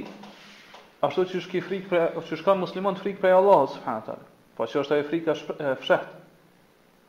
ashtu 1.06 1.26
si 1.30 1.42
është 1.42 1.62
frikë 1.68 1.90
për 1.90 2.20
ose 2.22 2.38
si 2.42 2.56
musliman 2.60 2.98
frikë 3.00 3.22
për 3.22 3.36
Allahu 3.38 3.70
subhanahu 3.76 4.02
wa 4.02 4.08
taala. 4.10 4.30
Po 4.58 4.66
që 4.70 4.80
është 4.82 4.96
ai 4.98 5.06
frika 5.10 5.36
e 5.36 5.76
fshehtë. 5.82 6.12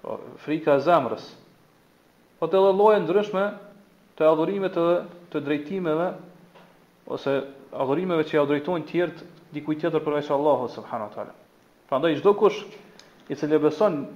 Po 0.03 0.19
frika 0.45 0.77
e 0.77 0.83
zamrës. 0.87 1.25
Po 2.39 2.49
të 2.51 2.61
lloje 2.61 3.01
ndryshme 3.05 3.45
të 4.19 4.25
adhurimeve 4.31 4.73
të 4.77 4.85
të 5.33 5.41
drejtimeve 5.47 6.09
ose 7.15 7.33
adhurimeve 7.83 8.25
që 8.29 8.37
ja 8.39 8.45
drejtojnë 8.51 8.85
të 8.87 8.91
tjerë 8.91 9.29
dikujt 9.57 9.81
tjetër 9.83 10.01
përveç 10.07 10.33
Allahut 10.37 10.73
subhanahu 10.77 11.09
wa 11.11 11.15
taala. 11.15 11.33
Prandaj 11.89 12.19
çdo 12.21 12.33
kush 12.37 12.63
i 13.29 13.35
cili 13.35 13.59
beson 13.59 14.07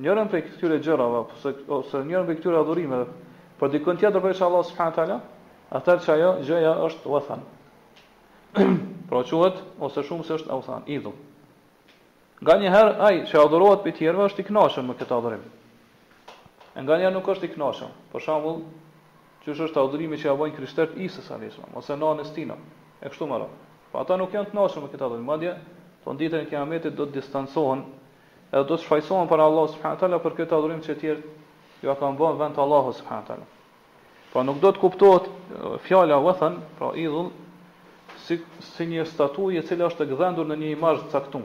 njërën 0.00 0.28
prej 0.30 0.44
këtyre 0.48 0.78
gjërave 0.82 1.18
ose 1.36 1.50
ose 1.74 2.00
njërën 2.08 2.28
prej 2.30 2.38
këtyre 2.40 2.60
adhurimeve 2.60 3.06
për 3.60 3.70
dikon 3.74 3.98
tjetër 4.00 4.22
për 4.24 4.40
Allah 4.46 4.62
subhanahu 4.64 4.94
wa 4.96 4.96
taala, 4.98 5.18
atëherë 5.78 6.04
që 6.06 6.12
ajo 6.14 6.30
gjëja 6.48 6.72
është 6.86 7.10
wathan. 7.12 7.42
pra 9.10 9.20
quhet 9.28 9.60
ose 9.84 10.02
shumë 10.08 10.26
se 10.26 10.36
është 10.38 10.50
wathan, 10.56 10.86
idhull. 10.96 11.14
Nga 12.44 12.56
një 12.62 12.72
herë 12.74 12.94
ai 13.08 13.18
që 13.28 13.38
adhurohet 13.44 13.84
për 13.84 13.94
tjerëve 13.98 14.26
është 14.30 14.42
i 14.42 14.46
kënaqur 14.48 14.88
me 14.88 14.96
këtë 14.98 15.16
adhurim. 15.18 15.44
E 16.74 16.82
nga 16.82 16.98
një 17.02 17.12
nuk 17.14 17.28
është 17.34 17.46
i 17.50 17.52
kënaqur. 17.54 17.92
Për 18.12 18.24
shembull, 18.26 18.58
çësh 19.44 19.62
është 19.68 19.84
adhurimi 19.84 20.18
që 20.20 20.32
ja 20.32 20.36
bën 20.40 20.56
Krishtert 20.56 20.96
Isës 21.06 21.30
alayhis 21.36 21.60
ose 21.78 21.98
nënës 22.00 22.32
tina, 22.36 22.56
e 23.04 23.12
kështu 23.12 23.28
me 23.30 23.38
radhë. 23.44 23.62
Po 23.92 24.02
ata 24.02 24.18
nuk 24.18 24.34
janë 24.34 24.50
të 24.50 24.56
kënaqur 24.56 24.82
me 24.86 24.90
këtë 24.92 25.08
adhurim, 25.08 25.28
madje 25.30 25.52
thon 26.02 26.16
po 26.16 26.18
ditën 26.20 26.42
e 26.42 26.50
Kiametit 26.50 26.98
do 26.98 27.06
të 27.06 27.14
distancohen 27.20 27.84
edhe 28.54 28.68
do 28.68 28.76
të 28.78 28.84
shfaqsohen 28.84 29.26
para 29.28 29.48
Allahut 29.48 29.72
subhanahu 29.74 29.98
teala 30.00 30.18
për 30.22 30.34
këtë 30.38 30.54
adhurim 30.54 30.82
që 30.84 30.94
tjerë 31.00 31.30
ju 31.84 31.88
ka 31.90 31.96
bën 32.06 32.18
bën 32.20 32.36
vend 32.40 32.58
Allahu 32.64 32.92
subhanahu 33.00 33.26
teala. 33.28 33.48
Pra 34.32 34.42
nuk 34.46 34.60
do 34.62 34.70
të 34.74 34.80
kuptohet 34.82 35.26
fjala 35.88 36.18
u 36.22 36.32
pra 36.78 36.92
idhull 37.02 37.28
si 38.24 38.38
si 38.60 38.86
një 38.86 39.04
statuje 39.10 39.58
e 39.60 39.66
cila 39.66 39.88
është 39.90 40.06
e 40.06 40.06
gdhendur 40.12 40.46
në 40.48 40.56
një 40.62 40.70
imazh 40.76 41.02
të 41.02 41.10
caktuar. 41.10 41.44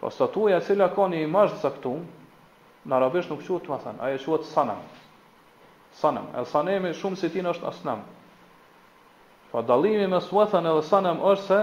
Pra 0.00 0.10
statuja 0.10 0.56
e 0.58 0.64
cila 0.66 0.88
ka 0.94 1.06
një 1.12 1.22
imazh 1.28 1.54
të 1.56 1.62
caktuar, 1.66 2.02
në 2.88 2.94
arabisht 2.96 3.30
nuk 3.30 3.44
quhet 3.44 3.68
më 3.68 4.00
ajo 4.08 4.18
quhet 4.24 4.44
sanam. 4.54 4.82
Sanam, 5.96 6.26
el 6.36 6.44
sanemi 6.44 6.90
shumë 6.92 7.16
si 7.16 7.28
tin 7.32 7.46
është 7.48 7.68
asnam. 7.70 8.02
Po 9.50 9.62
dallimi 9.62 10.06
mes 10.12 10.28
wathan 10.32 10.66
edhe 10.68 10.82
sanam 10.84 11.20
është 11.30 11.44
se 11.46 11.60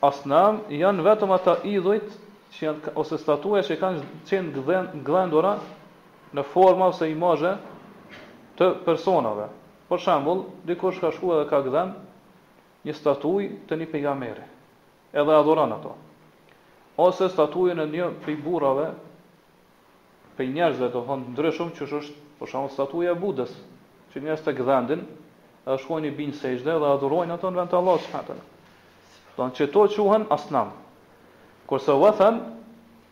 asnam 0.00 0.62
janë 0.72 1.04
vetëm 1.04 1.32
ata 1.36 1.58
idhujt 1.68 2.08
që 2.54 2.64
janë 2.66 2.92
ose 2.98 3.18
statuja 3.20 3.62
që 3.68 3.76
kanë 3.80 4.02
qenë 4.28 4.82
gdhendura 5.04 5.54
në 6.38 6.44
forma 6.54 6.88
ose 6.92 7.08
imazhe 7.12 7.52
të 8.60 8.68
personave. 8.86 9.48
Për 9.90 10.02
shembull, 10.04 10.42
dikush 10.70 11.00
ka 11.02 11.10
shkuar 11.16 11.42
dhe 11.42 11.48
ka 11.50 11.60
gdhend 11.68 12.86
një 12.88 12.94
statuj 13.00 13.48
të 13.68 13.80
një 13.80 13.90
pejgamberi. 13.92 14.44
Edhe 15.20 15.34
adhuron 15.36 15.74
ato. 15.76 15.92
Ose 17.06 17.28
statujën 17.32 17.80
e 17.84 17.88
një 17.92 18.08
prej 18.24 18.38
burrave 18.44 18.88
pe 20.38 20.46
njerëzve 20.54 20.88
të 20.94 21.02
thonë 21.08 21.34
ndryshëm 21.34 21.74
që 21.76 21.88
është 21.88 22.36
për 22.38 22.52
shembull 22.52 22.72
statuja 22.74 23.12
e 23.12 23.18
Budës, 23.22 23.50
që 24.12 24.22
njerëz 24.24 24.44
të 24.46 24.54
gdhendin, 24.60 25.02
dhe 25.66 25.76
shkojnë 25.82 26.08
i 26.08 26.14
binë 26.20 26.38
sejshde 26.40 26.78
dhe 26.82 26.94
adhurojnë 26.94 27.36
ato 27.36 27.50
në 27.50 27.60
vend 27.60 27.72
të 27.74 27.80
Allah, 27.80 27.98
subhanahu 28.06 28.46
Do 29.40 29.46
të 29.56 29.66
thotë 29.72 29.96
quhen 30.04 30.24
asnam. 30.36 30.70
Kurse 31.70 31.94
wathan 32.02 32.40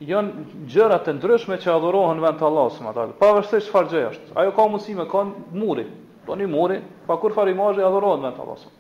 janë 0.09 0.45
gjëra 0.73 0.99
të 1.07 1.15
ndryshme 1.17 1.57
që 1.63 1.71
adhurohen 1.73 2.21
vetë 2.21 2.45
Allahut 2.49 2.81
më 2.85 2.93
tepër. 2.99 3.15
Pavarësisht 3.23 3.71
çfarë 3.71 3.89
gjë 3.93 4.03
është. 4.11 4.29
Ajo 4.43 4.53
ka 4.57 4.67
mundësi 4.69 4.97
me 4.99 5.07
kon 5.09 5.31
muri. 5.63 5.87
Po 6.27 6.37
muri, 6.53 6.77
pa 7.07 7.17
kur 7.17 7.33
fare 7.33 7.55
imazhi 7.55 7.81
adhurohen 7.81 8.21
vetë 8.29 8.43
Allahut. 8.45 8.75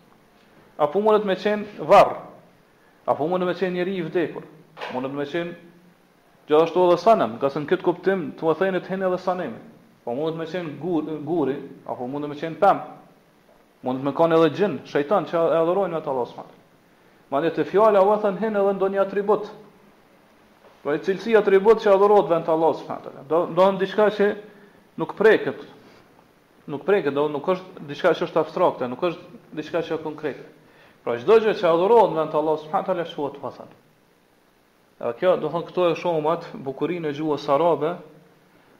Apo 0.84 1.00
mundet 1.00 1.24
me 1.24 1.36
qen 1.42 1.64
varr. 1.88 2.12
Apo 3.08 3.26
mundet 3.30 3.48
me 3.48 3.54
qen 3.56 3.72
njeriu 3.72 4.02
i 4.04 4.06
vdekur. 4.10 4.44
Mundet 4.92 5.12
me 5.16 5.24
qen 5.32 5.54
gjithashtu 6.50 6.84
edhe 6.86 6.98
sanem, 7.00 7.38
ka 7.40 7.48
sen 7.50 7.64
kët 7.66 7.80
kuptim, 7.86 8.28
thua 8.38 8.54
thënë 8.60 8.84
të 8.84 8.92
hen 8.92 9.08
edhe 9.08 9.18
sanemi. 9.24 9.60
Po 10.04 10.12
mundet 10.14 10.36
me 10.36 10.44
qen 10.52 10.76
gur, 10.82 11.02
guri, 11.26 11.56
apo 11.88 12.04
mundet 12.06 12.28
me 12.30 12.36
qen 12.36 12.60
pam. 12.60 12.84
Mund 13.84 14.02
të 14.02 14.08
më 14.10 14.16
kanë 14.18 14.36
edhe 14.40 14.50
gjin, 14.58 14.78
shejtan 14.90 15.26
që 15.30 15.36
e 15.56 15.60
adhurojnë 15.62 16.00
Allahut 16.04 16.57
një 17.30 17.50
të 17.56 17.64
fjala 17.68 18.00
u 18.06 18.12
e 18.14 18.20
thënë 18.22 18.40
hinë 18.40 18.56
edhe 18.62 18.72
ndonjë 18.78 19.00
atribut. 19.02 19.48
Pra 20.82 20.94
i 20.96 21.02
cilësi 21.04 21.34
atribut 21.36 21.82
që 21.82 21.90
adhurot 21.92 22.30
vend 22.30 22.46
të 22.48 22.52
Allah, 22.54 22.76
s.a. 22.80 22.96
Do, 23.28 23.38
do 23.58 23.64
në 23.72 23.80
diçka 23.82 24.06
që 24.16 24.28
nuk 25.02 25.12
preket, 25.18 25.60
nuk 26.70 26.86
preket, 26.86 27.14
do 27.14 27.26
nuk 27.28 27.48
është 27.54 27.84
diçka 27.90 28.14
që 28.16 28.28
është 28.28 28.40
abstrakte, 28.42 28.88
nuk 28.88 29.02
është 29.10 29.52
diçka 29.58 29.82
që 29.88 29.98
konkrete. 30.04 30.46
Pra 31.04 31.18
çdo 31.20 31.36
gjë 31.42 31.56
që 31.60 31.68
adhurohet 31.68 32.16
në 32.16 32.30
Allah 32.40 32.56
subhanahu 32.64 32.88
taala 32.88 33.04
shuhet 33.06 33.38
fasan. 33.42 33.68
kjo 35.18 35.36
do 35.36 35.48
thon 35.48 35.62
këto 35.62 35.82
e 35.90 35.94
shohumat 35.94 36.42
bukurinë 36.64 37.06
e 37.08 37.12
gjuhës 37.14 37.44
arabe, 37.54 37.90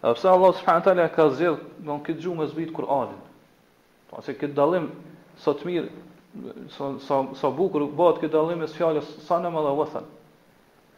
edhe 0.03 0.15
pse 0.15 0.29
Allah 0.29 0.53
subhanahu 0.59 0.85
taala 0.85 1.09
ka 1.15 1.29
do 1.31 1.53
në 1.85 2.01
këtë 2.07 2.21
gjuhë 2.23 2.39
me 2.41 2.47
zbrit 2.51 2.73
Kur'anin. 2.75 3.21
Po 4.11 4.17
këtë 4.17 4.51
dallim 4.57 4.89
sot 5.45 5.65
mirë 5.65 5.89
sa 6.71 6.93
sa 7.07 7.25
sa 7.35 7.49
bukur 7.51 7.89
bëhet 7.89 8.21
këtë 8.21 8.33
dallim 8.35 8.61
mes 8.63 8.75
fjalës 8.77 9.07
sa 9.25 9.39
në 9.41 9.51
madh 9.55 9.71
vëthan. 9.79 10.07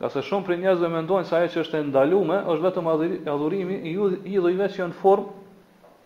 Ka 0.01 0.09
se 0.09 0.23
shumë 0.25 0.47
prej 0.47 0.59
njerëzve 0.63 0.89
mendojnë 0.95 1.29
se 1.29 1.37
ajo 1.37 1.49
që 1.55 1.61
është 1.65 1.83
ndaluar 1.91 2.49
është 2.51 2.65
vetëm 2.67 2.89
adhurimi 3.35 3.77
i 3.85 3.93
idhujve 4.35 4.69
që 4.75 4.81
janë 4.81 4.97
formë 4.99 5.29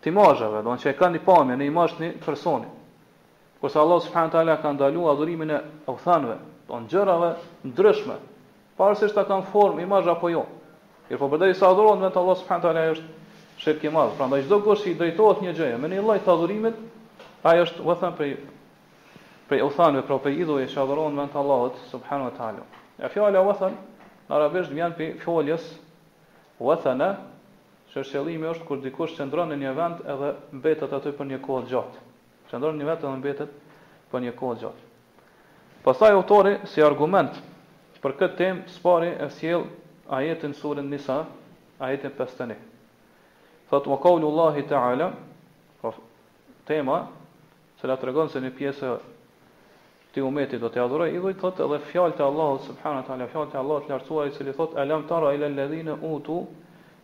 të 0.04 0.10
imazheve, 0.12 0.60
do 0.60 0.70
të 0.70 0.76
thotë 0.76 0.82
që 0.82 0.98
kanë 0.98 1.14
një 1.16 1.22
pamje, 1.28 1.56
në 1.56 1.66
imazh 1.70 1.94
të 1.98 2.10
personit. 2.26 2.72
Kurse 3.62 3.78
Allah 3.80 4.00
subhanahu 4.04 4.32
teala 4.34 4.56
ka 4.60 4.72
ndaluar 4.76 5.14
adhurimin 5.14 5.50
e 5.50 5.58
uthanëve, 5.88 6.37
do 6.68 6.74
të 6.74 6.90
gjërave 6.92 7.30
ndryshme, 7.70 8.16
pavarësisht 8.76 9.14
ta 9.16 9.24
kanë 9.24 9.46
formë 9.52 9.84
imazh 9.87 10.10
apo 10.12 10.28
jo. 10.34 10.42
Mirë, 11.08 11.18
po 11.22 11.30
përderi 11.32 11.54
sa 11.56 11.70
adhurohet 11.72 12.02
vetëm 12.04 12.20
Allah 12.20 12.37
subhanahu 12.42 12.66
teala 12.66 12.90
është 12.94 13.08
shirk 13.56 13.82
Prandaj 14.18 14.42
çdo 14.44 14.58
kush 14.62 14.87
i 14.87 14.94
drejtohet 14.94 15.40
një 15.46 15.54
gjëje 15.54 15.78
me 15.80 15.88
një 15.88 16.02
lloj 16.04 16.20
adhurimit, 16.26 16.74
ai 17.44 17.62
është 17.64 17.80
u 17.80 17.88
vëthan 17.88 18.12
për 18.18 18.34
prej 19.48 19.62
uthanëve, 19.62 20.07
pra 20.09 20.16
prej 20.18 20.40
idhujve 20.42 20.68
që 20.72 20.80
adhurohen 20.85 21.16
vend 21.18 21.35
Allahut 21.37 21.76
subhanahu 21.90 22.30
wa 22.30 22.37
taala. 22.37 22.64
Ja 22.98 23.11
fjala 23.12 23.42
uthan 23.44 23.74
në 24.28 24.33
arabisht 24.37 24.72
vjen 24.72 24.94
prej 24.96 25.11
fjalës 25.20 25.66
uthana, 26.61 27.12
që 27.92 28.02
qëllimi 28.09 28.48
është 28.50 28.66
kur 28.66 28.80
dikush 28.83 29.12
qëndron 29.18 29.52
në 29.52 29.59
një 29.61 29.72
vend 29.76 30.00
edhe 30.11 30.33
mbetet 30.59 30.92
aty 30.96 31.12
për 31.14 31.28
një 31.33 31.38
kohë 31.44 31.66
gjatë. 31.70 32.02
Qëndron 32.50 32.74
në 32.78 32.83
një 32.83 32.88
vend 32.88 33.04
edhe 33.04 33.16
mbetet 33.20 33.57
për 34.11 34.24
një 34.24 34.33
kohë 34.40 34.57
gjatë. 34.64 34.90
Pastaj 35.85 36.16
autori 36.16 36.57
si 36.70 36.83
argument 36.83 37.37
për 38.02 38.16
këtë 38.20 38.40
temë 38.40 38.72
spari 38.72 39.12
e 39.24 39.28
sjell 39.37 39.62
ajetin 40.12 40.57
surën 40.59 40.88
Nisa, 40.90 41.20
ajetin 41.80 42.11
51. 42.18 42.57
Thotë 43.70 43.88
wa 43.88 44.00
Allahi 44.11 44.66
ta'ala, 44.68 45.12
po, 45.80 45.92
tema, 46.68 46.98
që 47.80 47.88
la 47.88 47.96
tregon 48.00 48.28
se 48.28 48.40
në 48.44 48.50
pjesë 48.59 48.90
ti 50.14 50.22
umeti 50.22 50.59
do 50.62 50.70
t'i 50.70 50.79
adhuroj 50.79 51.11
idhujt, 51.16 51.40
thot 51.40 51.59
edhe 51.64 51.81
fjalët 51.90 52.20
e 52.20 52.22
Allahut 52.22 52.62
subhanahu 52.68 53.00
wa 53.03 53.07
taala, 53.07 53.27
fjalët 53.33 53.55
e 53.55 53.59
Allahut 53.59 53.88
lartësuar 53.90 54.29
i 54.29 54.35
cili 54.37 54.53
thotë 54.55 54.79
alam 54.79 55.03
tara 55.11 55.33
ila 55.35 55.48
alladhina 55.50 55.96
utu 56.07 56.37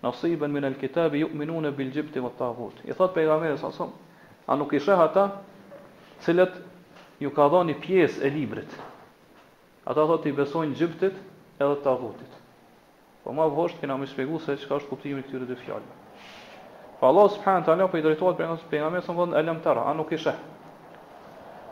nasiban 0.05 0.53
min 0.55 0.65
alkitabi 0.69 1.25
yu'minuna 1.25 1.73
bil 1.77 1.91
jibt 1.95 2.15
wa 2.17 2.31
taghut. 2.39 2.77
I 2.87 2.93
thot 2.95 3.15
pejgamberi 3.15 3.59
sa 3.59 3.73
sa, 3.73 3.87
a 4.47 4.57
nuk 4.57 4.73
i 4.73 4.79
sheh 4.81 5.01
ata 5.09 5.25
cilët 6.23 6.55
ju 7.19 7.31
ka 7.35 7.49
dhënë 7.49 7.75
pjesë 7.83 8.23
e 8.27 8.31
librit. 8.31 8.79
Ata 9.91 10.07
thot 10.07 10.27
i 10.27 10.33
besojnë 10.33 10.77
gjiptit 10.79 11.19
edhe 11.59 11.77
taghutit. 11.83 12.39
Po 13.25 13.35
më 13.35 13.49
vështë 13.59 13.81
kena 13.83 13.99
më 14.01 14.07
shpjegu 14.13 14.39
se 14.47 14.55
çka 14.57 14.79
është 14.79 14.89
kuptimi 14.89 15.19
i 15.21 15.27
këtyre 15.27 15.51
dy 15.51 15.59
fjalëve. 15.67 15.99
Po 17.03 17.11
Allah 17.11 17.27
subhanahu 17.35 17.65
wa 17.67 17.67
taala 17.67 17.91
po 17.91 17.99
i 17.99 18.07
drejtohet 18.07 18.71
pejgamberit 18.71 19.05
sa 19.05 19.13
thon 19.19 19.35
alam 19.35 19.59
tara, 19.67 19.91
a 19.91 19.99
nuk 19.99 20.13
i 20.15 20.19
sheh? 20.19 20.39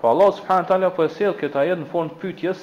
Po 0.01 0.07
Allah 0.09 0.31
subhanahu 0.33 0.63
wa 0.65 0.69
taala 0.71 0.91
po 0.95 1.03
e 1.03 1.11
sjell 1.11 1.35
këtë 1.35 1.59
ajet 1.63 1.81
në 1.83 1.87
fund 1.91 2.13
pyetjes 2.23 2.61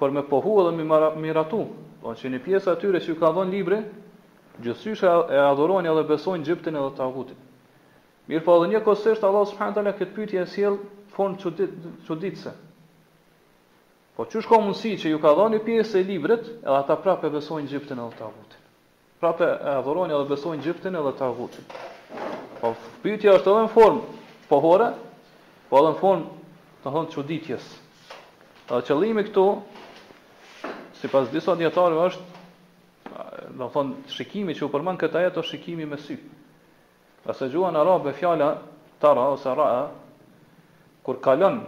për 0.00 0.14
me 0.16 0.22
pohu 0.24 0.54
edhe 0.62 0.70
me 0.72 0.86
miratu. 1.20 1.66
Po 2.00 2.14
që 2.16 2.30
në 2.32 2.38
pjesa 2.44 2.72
atyre 2.76 3.00
që 3.04 3.12
që 3.12 3.18
ka 3.20 3.28
dhënë 3.36 3.52
libre, 3.52 3.80
gjithsesi 4.64 5.06
e 5.36 5.40
adhurojnë 5.50 5.90
edhe 5.92 6.04
besojnë 6.08 6.46
xhiptin 6.48 6.78
edhe 6.80 6.94
tagutin. 6.96 7.36
Mirë 8.30 8.44
po 8.46 8.56
edhe 8.56 8.70
një 8.72 8.80
kohësisht 8.86 9.26
Allah 9.28 9.44
subhanahu 9.50 9.74
wa 9.74 9.78
taala 9.80 9.92
këtë 10.00 10.16
pyetje 10.16 10.40
e 10.40 10.48
sjell 10.54 10.78
në 10.80 11.16
fund 11.16 11.40
çudit 11.42 11.76
çuditse. 12.08 12.54
Po 14.16 14.24
çu 14.32 14.40
shko 14.40 14.60
mundsi 14.64 14.94
që 14.96 15.12
ju 15.12 15.20
ka 15.20 15.34
dhënë 15.36 15.60
pjesë 15.66 16.00
e 16.00 16.06
librit, 16.08 16.48
edhe 16.64 16.76
ata 16.80 16.96
prapë 17.04 17.28
besojnë 17.36 17.68
xhiptin 17.68 18.00
edhe 18.06 18.16
tagutin. 18.22 18.64
Prapë 19.20 19.44
e 19.68 19.76
adhoroni 19.76 20.16
edhe 20.16 20.24
besojnë 20.32 20.64
gjiptin 20.64 20.96
edhe 20.96 21.10
të 21.20 21.26
avutin. 21.26 21.64
Po, 22.62 22.72
pyetja 23.04 23.36
është 23.36 23.58
për 23.76 23.96
për 24.48 24.48
për 24.48 24.92
Po 25.70 25.78
edhe 25.78 25.92
në 25.94 25.98
fond, 26.00 26.22
të 26.82 26.90
thonë 26.92 27.10
çuditjes. 27.14 27.66
quditjes. 28.68 28.88
qëllimi 28.88 29.22
këtu, 29.28 29.42
si 30.98 31.08
pas 31.12 31.28
disa 31.30 31.54
djetarëve 31.60 32.06
është, 32.06 32.22
dhe 33.54 33.58
më 33.60 33.68
thonë, 33.76 33.94
shikimi 34.16 34.54
që 34.58 34.64
u 34.66 34.68
përmend 34.72 34.98
këta 34.98 35.22
jetë 35.22 35.38
është 35.44 35.52
shikimi 35.54 35.86
me 35.92 35.96
sy. 36.02 36.16
Dhe 37.26 37.34
se 37.38 37.44
në 37.52 37.80
arabë 37.84 38.10
e 38.10 38.12
fjala 38.18 38.48
tara 39.04 39.28
ose 39.36 39.48
raë, 39.60 39.84
kur 41.06 41.20
kalon 41.22 41.60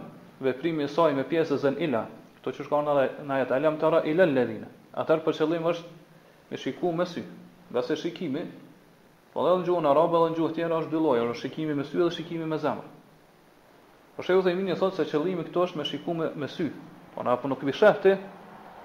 veprimi 0.43 0.83
i 0.83 0.87
saj 0.91 1.13
me 1.15 1.23
pjesë 1.23 1.57
zën 1.63 1.79
ila, 1.85 2.03
këto 2.41 2.51
që 2.57 2.67
edhe 2.67 3.07
në 3.23 3.33
ajet, 3.37 3.51
alam 3.55 3.77
tara 3.79 4.03
ila 4.11 4.23
alladhina. 4.27 4.67
Atër 4.99 5.23
për 5.23 5.33
qëllimi 5.39 5.69
është 5.71 5.85
me 6.51 6.57
shiku 6.57 6.91
me 6.91 7.05
sy. 7.05 7.23
Dhe 7.71 7.81
se 7.87 7.95
shikimi, 8.03 8.43
po 9.33 9.47
edhe 9.47 9.61
në 9.63 9.65
gjuhën 9.67 9.87
në 9.87 9.95
dhe 9.95 10.03
edhe 10.07 10.27
në 10.29 10.35
gjuha 10.35 10.53
tjera 10.57 10.75
është 10.81 10.91
dy 10.91 10.99
lojë, 11.07 11.29
është 11.31 11.41
shikimi 11.45 11.73
me 11.79 11.83
sy 11.87 11.97
dhe 12.03 12.09
shikimi 12.17 12.45
me 12.51 12.57
zemër. 12.59 12.92
Po 14.15 14.21
shehu 14.23 14.41
se 14.45 14.51
imini 14.53 14.75
thot 14.77 14.93
se 14.95 15.03
qëllimi 15.09 15.41
këtu 15.49 15.61
është 15.65 15.77
me 15.79 15.83
shikuar 15.91 16.17
me, 16.17 16.25
me 16.43 16.47
sy. 16.55 16.65
Po 17.15 17.23
na 17.27 17.31
apo 17.35 17.49
nuk 17.49 17.63
i 17.65 17.73
shefti, 17.77 18.11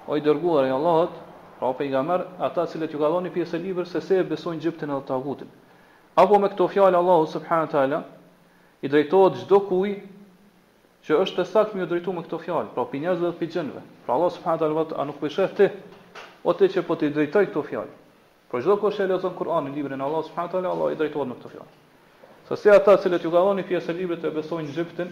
o 0.08 0.16
i 0.16 0.22
dërguar 0.28 0.64
i 0.64 0.70
Allahut, 0.76 1.12
pra 1.60 1.72
pejgamber, 1.80 2.22
ata 2.48 2.64
që 2.72 2.86
ju 2.88 2.96
ka 3.02 3.10
dhënë 3.14 3.32
pjesë 3.34 3.56
e 3.56 3.60
librit 3.64 3.88
se 3.90 4.00
se 4.06 4.22
besojnë 4.30 4.60
gjiptin 4.64 4.88
edhe 4.94 5.04
tagutin. 5.10 5.48
Apo 6.22 6.38
me 6.44 6.48
këto 6.54 6.68
fjalë 6.72 6.96
Allahu 7.02 7.26
subhanahu 7.34 7.66
wa 7.68 7.72
taala 7.74 7.98
i 8.82 8.88
drejtohet 8.94 9.36
çdo 9.44 9.60
kujt 9.68 10.00
që 11.08 11.18
është 11.26 11.40
të 11.40 11.44
sakt 11.50 11.74
më 11.80 11.88
drejtuar 11.92 12.16
me 12.16 12.22
këto 12.28 12.38
fjalë, 12.46 12.72
pra 12.78 12.88
për 12.94 13.00
njerëzve 13.04 13.26
dhe 13.28 13.34
për 13.42 13.50
xhenve. 13.58 13.82
Pra 14.06 14.14
Allahu 14.16 14.32
subhanahu 14.32 14.60
taala 14.64 14.96
a 14.96 15.04
nuk 15.12 15.20
i 15.28 15.28
shefti 15.36 15.68
o 16.48 16.56
ti 16.60 16.72
që 16.76 16.86
po 16.88 16.96
ti 17.02 17.12
drejtoj 17.18 17.44
këto 17.52 17.64
fjalë? 17.68 17.92
Po 18.48 18.56
pra 18.56 18.62
çdo 18.64 18.78
kush 18.84 19.04
e 19.04 19.10
lexon 19.12 19.36
Kur'anin, 19.42 19.76
librin 19.76 20.00
e 20.00 20.04
Allahut 20.08 20.24
subhanahu 20.32 20.50
wa 20.54 20.54
taala, 20.56 20.72
Allahu 20.74 20.96
i 20.96 20.96
drejtohet 21.04 21.28
me 21.28 21.36
këto 21.42 21.52
fjalë. 21.56 21.70
Sa 22.48 22.56
se 22.56 22.70
ata 22.72 22.96
cilët 22.96 23.24
ju 23.24 23.30
ka 23.30 23.42
dhoni 23.44 23.62
pjesë 23.68 23.92
e 23.92 23.94
librit 23.98 24.22
e 24.24 24.30
besojnë 24.32 24.72
gjyptin 24.72 25.08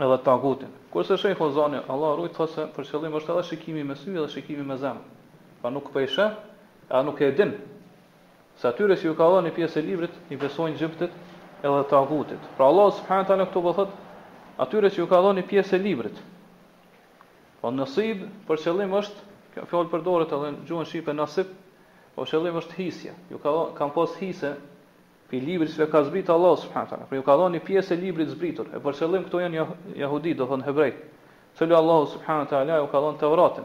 edhe 0.00 0.16
tagutin. 0.24 0.70
Kurse 0.88 1.18
shenjë 1.20 1.36
hozani, 1.36 1.82
Allah 1.92 2.14
rrujt 2.16 2.32
të 2.32 2.38
thasë 2.40 2.64
për 2.76 2.88
qëllim 2.90 3.16
është 3.18 3.32
edhe 3.34 3.42
shikimi 3.50 3.82
me 3.84 3.96
sy 4.00 4.08
edhe 4.14 4.30
shikimi 4.32 4.64
me 4.70 4.78
zemë. 4.80 5.02
Pa 5.62 5.68
nuk 5.74 5.90
pëjshë, 5.92 6.28
po 6.88 6.96
a 6.96 7.02
nuk 7.04 7.20
e 7.20 7.30
din. 7.42 7.52
Sa 8.56 8.72
atyre 8.72 8.96
që 9.02 9.10
ju 9.10 9.14
ka 9.20 9.28
dhoni 9.34 9.52
pjesë 9.58 9.82
e 9.82 9.84
librit, 9.90 10.16
i 10.32 10.40
besojnë 10.40 10.80
gjyptit 10.80 11.12
edhe 11.60 11.82
tagutit. 11.92 12.40
Pra 12.56 12.70
Allah 12.72 12.88
subhanët 13.02 13.34
alë 13.36 13.48
këtu 13.50 13.64
po 13.68 13.76
thot, 13.82 13.92
atyre 14.64 14.88
që 14.94 15.04
ju 15.04 15.10
ka 15.12 15.20
dhoni 15.26 15.44
pjesë 15.52 15.76
e 15.76 15.84
librit. 15.90 16.24
Po 17.60 17.68
nësib, 17.76 18.24
për 18.48 18.64
qëllim 18.64 18.96
është, 18.96 19.30
kjo 19.60 19.64
për 19.76 19.92
përdoret 19.98 20.32
edhe 20.38 20.54
në 20.56 20.64
gjuhën 20.70 20.88
shqipe 20.88 21.18
nësib, 21.20 21.52
po 22.16 22.24
qëllim 22.32 22.62
është 22.64 22.80
hisje. 22.80 23.12
Ju 23.32 23.40
ka, 23.44 23.58
kanë 23.76 23.92
pas 24.00 24.16
hisje 24.24 24.56
i 25.34 25.40
librit 25.40 25.70
se 25.70 25.90
ka 25.90 26.02
zbrit 26.04 26.28
Allah 26.30 26.56
subhanahu 26.58 26.90
taala. 26.90 27.04
Pra 27.10 27.16
ju 27.18 27.22
ka 27.26 27.34
dhënë 27.38 27.60
pjesë 27.66 27.94
e 27.96 27.98
librit 28.00 28.30
zbritur. 28.30 28.68
E 28.70 28.78
për 28.80 28.94
qëllim 28.98 29.24
këto 29.26 29.40
janë 29.42 29.66
jehudi, 29.98 30.34
do 30.38 30.46
thonë 30.46 30.66
hebrej. 30.70 30.92
Se 31.58 31.66
lë 31.66 31.74
Allah 31.76 32.00
subhanahu 32.14 32.48
taala 32.50 32.78
ju 32.82 32.86
ka 32.92 32.98
dhënë 33.04 33.20
Tevratin. 33.22 33.64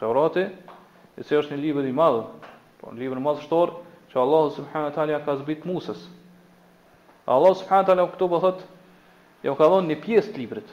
Tevrati, 0.00 0.44
i 1.18 1.22
cili 1.26 1.40
është 1.42 1.54
një 1.54 1.60
libër 1.62 1.88
i 1.88 1.92
madh, 1.96 2.18
po 2.80 2.92
një 2.92 3.00
libër 3.02 3.20
më 3.24 3.34
shtor, 3.42 3.72
që 4.12 4.16
Allah 4.22 4.44
subhanahu 4.58 4.94
taala 4.96 5.20
ka 5.26 5.36
zbrit 5.42 5.64
Musës. 5.68 6.00
Allah 7.28 7.52
subhanahu 7.60 7.86
taala 7.88 8.04
këtu 8.12 8.28
po 8.32 8.38
thot, 8.44 8.60
ju 9.44 9.54
ka 9.60 9.66
dhënë 9.72 9.88
një 9.92 9.98
pjesë 10.04 10.32
të 10.34 10.38
librit. 10.40 10.68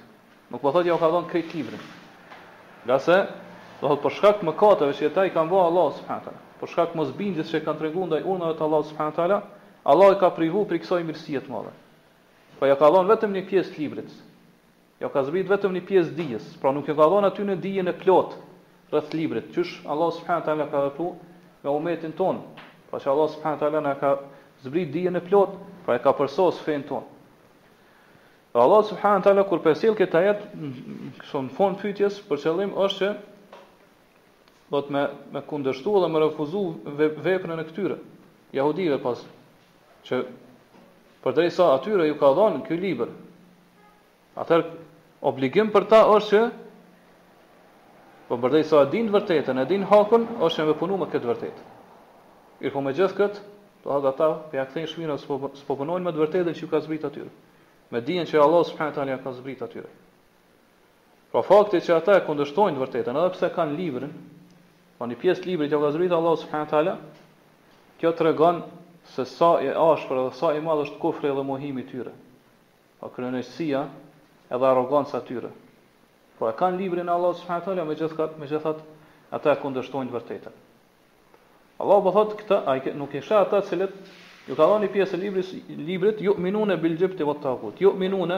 Nuk 0.54 0.62
po 0.64 0.72
thot 0.76 0.86
ju 0.88 0.96
ka 1.00 1.10
dhënë 1.12 1.32
këtë 1.32 1.58
libër. 1.60 1.82
Gjasë, 2.88 3.18
do 3.82 3.90
thot 3.92 4.00
për 4.04 4.14
shkak 4.22 4.36
të 4.40 4.48
mëkateve 4.50 4.94
që 5.00 5.10
ata 5.12 5.26
i 5.28 5.34
kanë 5.36 5.50
bërë 5.52 5.66
Allah 5.74 5.88
subhanahu 5.98 6.26
taala. 6.30 6.42
Për 6.62 6.70
shkak 6.72 6.90
të 6.94 6.98
mosbindjes 7.02 7.50
që 7.52 7.64
kanë 7.66 7.80
treguar 7.82 8.10
ndaj 8.12 8.22
urdhave 8.30 8.56
të 8.60 8.64
Allah 8.68 8.84
subhanahu 8.92 9.16
taala, 9.18 9.38
Allah 9.86 10.16
i 10.16 10.18
ka 10.20 10.32
privu 10.34 10.64
për 10.66 10.80
kësaj 10.82 11.04
mirësie 11.06 11.40
të 11.46 11.52
madhe. 11.54 11.72
Po 12.58 12.66
ja 12.66 12.74
ka 12.80 12.88
dhënë 12.90 13.10
vetëm 13.12 13.36
një 13.38 13.42
pjesë 13.52 13.74
të 13.76 13.82
librit. 13.84 14.14
Ja 15.04 15.12
ka 15.14 15.22
zbrit 15.28 15.46
vetëm 15.52 15.76
një 15.78 15.84
pjesë 15.86 16.14
dijes, 16.18 16.46
pra 16.62 16.72
nuk 16.74 16.88
e 16.90 16.96
ka 16.98 17.06
dhënë 17.12 17.30
aty 17.30 17.46
në 17.46 17.58
dijen 17.62 17.92
e 17.92 17.94
plot 18.00 18.34
rreth 18.90 19.14
librit. 19.14 19.52
Qysh 19.54 19.76
Allah 19.92 20.10
subhanahu 20.16 20.68
ka 20.72 20.72
ka 20.72 20.82
dhënë 20.96 21.12
me 21.68 21.76
umetin 21.76 22.16
ton. 22.18 22.40
Pra 22.90 22.98
që 23.04 23.12
Allah 23.14 23.30
subhanahu 23.36 23.84
na 23.90 23.94
ka 24.02 24.12
zbrit 24.66 24.90
dijen 24.96 25.20
e 25.22 25.22
plot, 25.28 25.54
pra 25.86 26.00
e 26.00 26.02
ka 26.02 26.16
përsos 26.18 26.64
fen 26.66 26.88
ton. 26.90 27.06
Allah 28.58 28.82
subhanahu 28.90 29.22
taala 29.24 29.46
kur 29.46 29.62
përsel 29.68 29.94
këtë 30.02 30.18
ajet, 30.22 30.42
kështu 31.22 31.46
në 31.46 31.56
fund 31.60 31.78
pyetjes, 31.82 32.18
për 32.26 32.42
qëllim 32.46 32.74
është 32.86 33.06
që 33.06 33.14
do 34.74 34.82
të 34.82 34.96
me 34.98 35.06
me 35.36 35.46
kundërshtu 35.46 35.98
dhe 36.02 36.10
me 36.10 36.24
refuzu 36.24 36.66
veprën 37.28 37.54
e 37.60 37.68
këtyre 37.70 38.00
jahudive 38.56 38.98
pas 39.04 39.20
që 40.06 40.22
për 41.24 41.34
të 41.36 41.48
sa 41.56 41.72
atyre 41.80 42.06
ju 42.12 42.16
ka 42.22 42.30
dhënë 42.38 42.62
ky 42.68 42.78
libër. 42.82 43.10
Atë 44.38 44.60
obligim 45.26 45.72
për 45.74 45.88
ta 45.90 46.04
është 46.16 46.30
që 46.30 46.44
po 48.30 48.38
për 48.42 48.56
të 48.56 48.62
sa 48.70 48.80
e 48.86 48.92
dinë 48.94 49.12
vërtetën, 49.14 49.60
e 49.62 49.66
dinë 49.70 49.88
hakun 49.92 50.24
ose 50.48 50.64
me 50.66 50.74
punu 50.80 50.96
me 51.02 51.06
këtë 51.12 51.30
vërtetë. 51.30 51.66
Ju 52.64 52.72
po 52.74 52.82
gjithë 52.86 53.02
jesh 53.04 53.16
kët, 53.20 53.36
do 53.84 53.94
ha 53.94 54.00
ata 54.04 54.30
po 54.50 54.58
ja 54.58 54.64
kthejnë 54.70 54.90
shmirën 54.94 55.26
po, 55.28 55.38
s'po 55.60 55.76
punojnë 55.78 56.06
me 56.08 56.14
të 56.16 56.24
vërtetën 56.24 56.58
që 56.58 56.64
ju 56.66 56.70
ka 56.72 56.80
zbrit 56.88 57.06
aty. 57.06 57.26
Me 57.94 58.02
dijen 58.02 58.26
që 58.30 58.40
Allah 58.42 58.64
subhanahu 58.66 58.96
taala 58.98 59.14
ja 59.14 59.20
ka 59.22 59.34
zbrit 59.38 59.62
aty. 59.62 59.84
Po 61.32 61.42
fakti 61.46 61.82
që 61.86 62.00
ata 62.00 62.18
e 62.20 62.24
kundërshtojnë 62.30 62.78
të 62.80 62.84
vërtetën, 62.86 63.18
edhe 63.20 63.34
pse 63.36 63.50
kanë 63.56 63.78
librin, 63.78 64.14
pa 64.98 65.04
po 65.06 65.10
një 65.12 65.22
pjesë 65.22 65.46
librit 65.52 65.74
që 65.76 65.82
ka 65.84 65.94
zbrit 65.94 66.16
Allah 66.18 66.40
subhanahu 66.42 66.72
taala, 66.74 66.98
kjo 68.00 68.14
tregon 68.18 68.64
se 69.16 69.24
sa 69.32 69.58
e 69.64 69.72
ashpër 69.72 70.18
dhe 70.28 70.34
sa 70.36 70.48
e 70.54 70.60
madh 70.60 70.84
është 70.86 71.00
kufri 71.00 71.32
dhe 71.32 71.44
mohimi 71.48 71.82
i 71.86 71.88
tyre. 71.88 72.12
Pa 73.00 73.08
po 73.08 73.14
kryenësia 73.16 73.86
edhe 74.52 74.66
arroganca 74.68 75.18
e 75.22 75.28
tyre. 75.28 75.52
Por 76.38 76.52
e 76.52 76.58
kanë 76.58 76.80
librin 76.82 77.08
e 77.08 77.16
Allah 77.16 77.32
subhanahu 77.40 77.64
teala 77.66 77.86
me 77.88 77.96
gjithë 77.96 78.26
me 78.42 78.48
gjithat 78.52 78.80
ata 79.36 79.54
e 79.56 79.60
kundërshtojnë 79.64 80.12
vërtetën. 80.16 80.56
Allah 81.82 82.00
po 82.04 82.12
thotë 82.16 82.38
këtë, 82.44 82.60
ai 82.68 82.96
nuk 83.00 83.16
e 83.16 83.22
sheh 83.24 83.40
ata 83.40 83.62
cilët 83.68 83.96
ju 84.50 84.56
ka 84.56 84.66
dhënë 84.68 84.92
pjesë 84.94 85.16
e 85.18 85.22
librit, 85.22 85.50
librit 85.90 86.20
ju 86.24 86.36
minun 86.38 86.72
e 86.72 86.78
bil 86.78 86.96
jibti 87.00 87.24
wat 87.28 87.40
taqut. 87.44 87.80
Ju 87.80 87.94
minun 87.96 88.32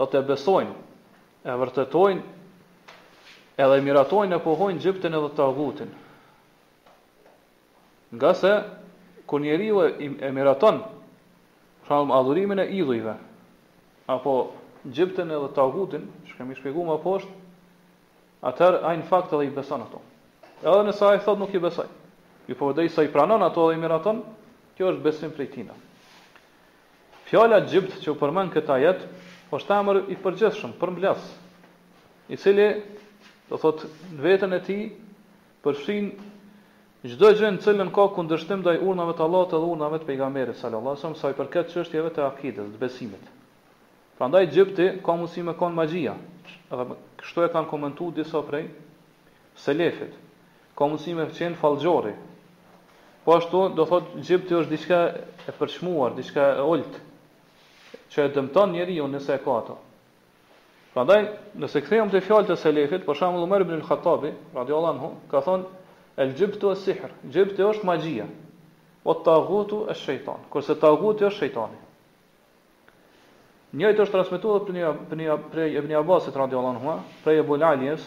do 0.00 0.06
të 0.08 0.22
besojnë, 0.24 0.72
e 1.44 1.56
vërtetojnë 1.60 2.22
edhe 3.60 3.76
miratojnë 3.84 4.36
e 4.36 4.40
pohojnë 4.40 4.80
gjiptin 4.80 5.12
edhe 5.18 5.28
tagutin. 5.36 5.90
Nga 8.14 8.30
se 8.34 8.52
ku 9.30 9.38
njeri 9.38 9.66
e, 9.68 10.10
e 10.26 10.32
miraton, 10.34 10.80
shumë 11.88 12.14
adhurimin 12.18 12.58
e 12.58 12.66
idhujve, 12.74 13.14
apo 14.10 14.32
gjiptin 14.94 15.30
edhe 15.30 15.48
tagutin, 15.54 16.08
që 16.26 16.32
kemi 16.38 16.56
shpjegu 16.58 16.82
më 16.88 16.96
poshtë, 17.04 17.30
atër 18.50 18.80
ajnë 18.90 19.06
fakt 19.06 19.34
edhe 19.36 19.46
i 19.46 19.52
beson 19.54 19.84
ato. 19.86 20.02
Edhe 20.66 20.80
nësa 20.88 21.12
e 21.14 21.20
thot 21.24 21.38
nuk 21.44 21.54
i 21.54 21.62
besoj. 21.66 21.86
po 22.58 22.66
përdej 22.72 22.88
sa 22.90 23.02
i 23.06 23.12
pranon 23.14 23.42
ato 23.46 23.68
dhe 23.70 23.76
i 23.78 24.22
kjo 24.76 24.86
është 24.90 25.02
besim 25.04 25.30
prej 25.30 25.46
tina. 25.52 25.72
Fjala 27.30 27.60
gjipt 27.68 28.00
që 28.02 28.10
u 28.10 28.16
përmën 28.18 28.48
këta 28.50 28.74
jetë, 28.82 29.06
po 29.50 29.58
është 29.60 29.68
tamër 29.70 29.96
i 30.10 30.16
përgjithshëm, 30.18 30.72
për 30.80 31.16
i 32.30 32.36
cili, 32.36 32.66
do 33.48 33.56
thot, 33.56 33.84
në 34.14 34.20
vetën 34.26 34.54
e 34.54 34.60
ti, 34.66 34.78
përshin 35.62 36.10
Çdo 37.08 37.30
gjë 37.32 37.48
në 37.56 37.60
cilën 37.64 37.90
ka 37.96 38.02
kundërshtim 38.12 38.60
ndaj 38.60 38.82
urnave 38.84 39.14
të 39.16 39.22
Allahut 39.26 39.48
dhe 39.48 39.56
urnave 39.74 39.98
të 40.02 40.08
pejgamberit 40.10 40.58
sallallahu 40.60 40.90
alajhi 40.98 40.98
wasallam 40.98 41.16
sa 41.20 41.30
i 41.32 41.36
përket 41.38 41.70
çështjeve 41.72 42.10
të 42.16 42.24
akidës, 42.26 42.66
të 42.76 42.80
besimit. 42.82 43.30
Prandaj 44.18 44.44
Egjipti 44.50 44.88
ka 45.06 45.14
mundësi 45.20 45.44
me 45.46 45.54
kon 45.62 45.72
magjia. 45.78 46.12
Edhe 46.68 46.98
kështu 47.22 47.46
e 47.46 47.52
kanë 47.54 47.70
komentuar 47.72 48.12
disa 48.18 48.42
prej 48.50 48.66
selefit. 49.64 50.12
Ka 50.76 50.90
mundësi 50.92 51.16
me 51.16 51.24
qenë 51.38 51.56
fallxhori. 51.62 52.12
Po 53.24 53.38
ashtu 53.38 53.62
do 53.80 53.88
thotë 53.94 54.20
Egjipti 54.20 54.60
është 54.60 54.74
diçka 54.76 54.98
e 55.48 55.56
përçmuar, 55.56 56.12
diçka 56.20 56.50
e 56.60 56.68
ulët 56.68 57.00
që 58.12 58.26
e 58.28 58.36
dëmton 58.36 58.74
njeriu 58.76 59.08
nëse 59.14 59.38
e 59.40 59.40
ka 59.46 59.56
ato. 59.64 59.80
Prandaj, 60.92 61.22
nëse 61.64 61.80
kthehem 61.86 62.12
te 62.12 62.20
fjalët 62.28 62.52
e 62.52 62.60
selefit, 62.60 63.04
për 63.08 63.16
shembull 63.22 63.46
Umar 63.48 63.62
ibn 63.64 63.78
al-Khattabi 63.80 64.34
radhiyallahu 64.58 64.94
anhu 64.96 65.12
ka 65.30 65.40
thonë 65.46 65.78
El 66.20 66.34
gjyptu 66.36 66.68
e 66.68 66.76
sihr, 66.76 67.12
gjyptu 67.32 67.64
është 67.70 67.86
magjia, 67.88 68.26
o 69.08 69.14
të 69.16 69.22
tagutu 69.24 69.78
e 69.88 69.94
shëjton, 69.96 70.42
kërse 70.52 70.74
tagutu 70.82 71.24
është 71.30 71.38
shëjtoni. 71.40 71.78
Njëjt 73.80 74.02
është 74.04 74.16
transmitu 74.18 74.52
dhe 74.60 75.38
prej 75.54 75.78
Ibn 75.80 75.94
Abbasit, 76.02 76.36
në 76.36 76.76
hua, 76.84 76.98
prej 77.24 77.40
Ebu 77.40 77.56
Lalies, 77.62 78.04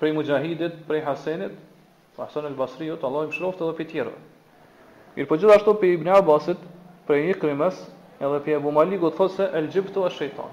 prej 0.00 0.12
Mujahidit, 0.18 0.76
prej 0.88 1.00
Hasenit, 1.06 1.56
Hasen 2.18 2.44
el 2.50 2.58
Basriut, 2.58 3.00
jo, 3.00 3.08
Allah 3.08 3.24
i 3.24 3.32
mshroft 3.32 3.60
edhe 3.64 3.72
për 3.80 3.90
tjerë. 3.94 4.14
Mirë 5.16 5.30
po 5.32 5.40
gjithashtu 5.40 5.78
për 5.80 5.94
Ibn 5.96 6.12
Abbasit, 6.18 6.68
prej 7.08 7.22
një 7.30 7.38
krimes, 7.40 7.80
edhe 8.20 8.42
për 8.44 8.58
Ebu 8.58 8.74
Maliku 8.76 9.08
të 9.14 9.22
thotë 9.22 9.48
el 9.62 9.72
gjyptu 9.72 10.04
e 10.04 10.12
shëjton. 10.18 10.52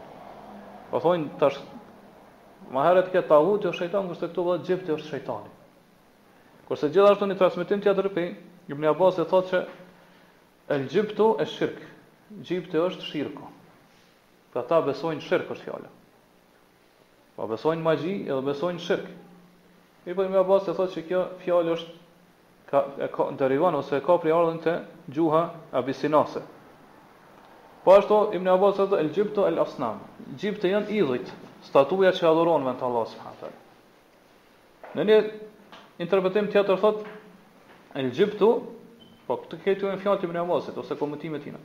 Po 0.93 1.03
thonë, 1.03 1.33
tash, 1.43 1.59
maheret 2.71 3.11
këtë 3.13 3.27
tagutu 3.35 3.73
e 3.73 3.75
shëjton, 3.81 4.13
kërse 4.13 4.29
këtu 4.31 4.49
dhe 4.53 4.61
gjyptu 4.69 4.95
e 5.01 5.07
shëjtoni. 5.11 5.50
Por 6.71 6.79
se 6.79 6.87
gjitha 6.87 7.09
është 7.11 7.19
të 7.19 7.27
një 7.27 7.35
transmitim 7.35 7.81
të 7.83 7.89
jatë 7.89 8.03
rëpi, 8.05 8.21
një 8.71 8.75
një 8.79 8.91
e 9.19 9.23
thotë 9.31 9.47
që 9.49 9.59
e 10.71 10.77
në 10.79 11.31
e 11.43 11.47
Shirk. 11.53 11.81
Në 12.45 12.83
është 12.83 13.03
shirku. 13.09 13.43
Pra 14.53 14.63
ta 14.69 14.77
besojnë 14.85 15.19
Shirk 15.25 15.49
është 15.51 15.65
fjallë. 15.67 15.89
Pa 17.35 17.41
po 17.41 17.49
besojnë 17.55 17.83
magji 17.83 18.13
edhe 18.23 18.39
besojnë 18.47 18.79
Shirk. 18.85 19.11
Një 20.07 20.15
për 20.15 20.31
një 20.31 20.41
abasë 20.45 20.71
e 20.71 20.77
thotë 20.79 20.95
që 20.95 21.03
kjo 21.09 21.25
fjallë 21.43 21.75
është 21.75 21.91
ka, 22.71 22.85
e 23.03 23.11
ka 23.19 23.67
ose 23.75 23.97
e 23.97 24.01
ka 24.07 24.15
pri 24.23 24.31
ardhën 24.39 24.63
të 24.63 24.77
gjuha 25.17 25.43
abisinase. 25.81 26.41
Po 27.83 27.97
ashtu 27.99 28.21
Ibn 28.39 28.47
Abbas 28.55 28.77
thotë 28.79 29.03
El 29.03 29.11
El 29.49 29.59
Asnam. 29.67 29.99
Gjipti 30.39 30.71
janë 30.71 30.87
idhujt, 31.01 31.35
statuja 31.67 32.11
që 32.15 32.27
adhuron 32.31 32.63
vetë 32.71 32.85
Allah 32.87 33.07
subhanahu. 33.11 33.53
Në 34.95 35.01
një 35.09 35.19
interpretim 36.03 36.47
tjetër 36.51 36.77
thot 36.81 37.03
El 37.95 38.09
Gjiptu, 38.15 38.51
po 39.27 39.37
këtë 39.43 39.57
këtu 39.65 39.89
e 39.89 39.93
në 39.95 40.01
fjallë 40.01 40.21
të 40.23 40.29
më 40.31 40.45
ose 40.55 40.71
ose 40.77 40.93
e 40.95 41.39
tina. 41.43 41.59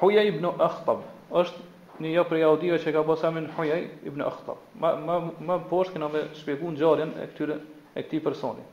Huja 0.00 0.22
ibn 0.26 0.46
Akhtab, 0.58 1.02
është 1.30 1.58
një 2.02 2.12
jo 2.14 2.24
prej 2.26 2.40
jahudive 2.40 2.78
që 2.82 2.92
ka 2.92 3.02
bësa 3.06 3.30
me 3.30 3.44
në 3.44 3.52
Huja 3.56 3.76
ibn 4.08 4.22
Akhtab. 4.24 4.58
Ma, 4.74 4.96
ma, 4.96 5.18
ma 5.40 5.58
poshë 5.58 5.92
këna 5.94 6.08
me 6.10 6.22
shpjegu 6.34 6.72
e 6.72 7.26
këtyre, 7.32 7.58
e 7.94 8.02
këti 8.02 8.20
personi. 8.24 8.64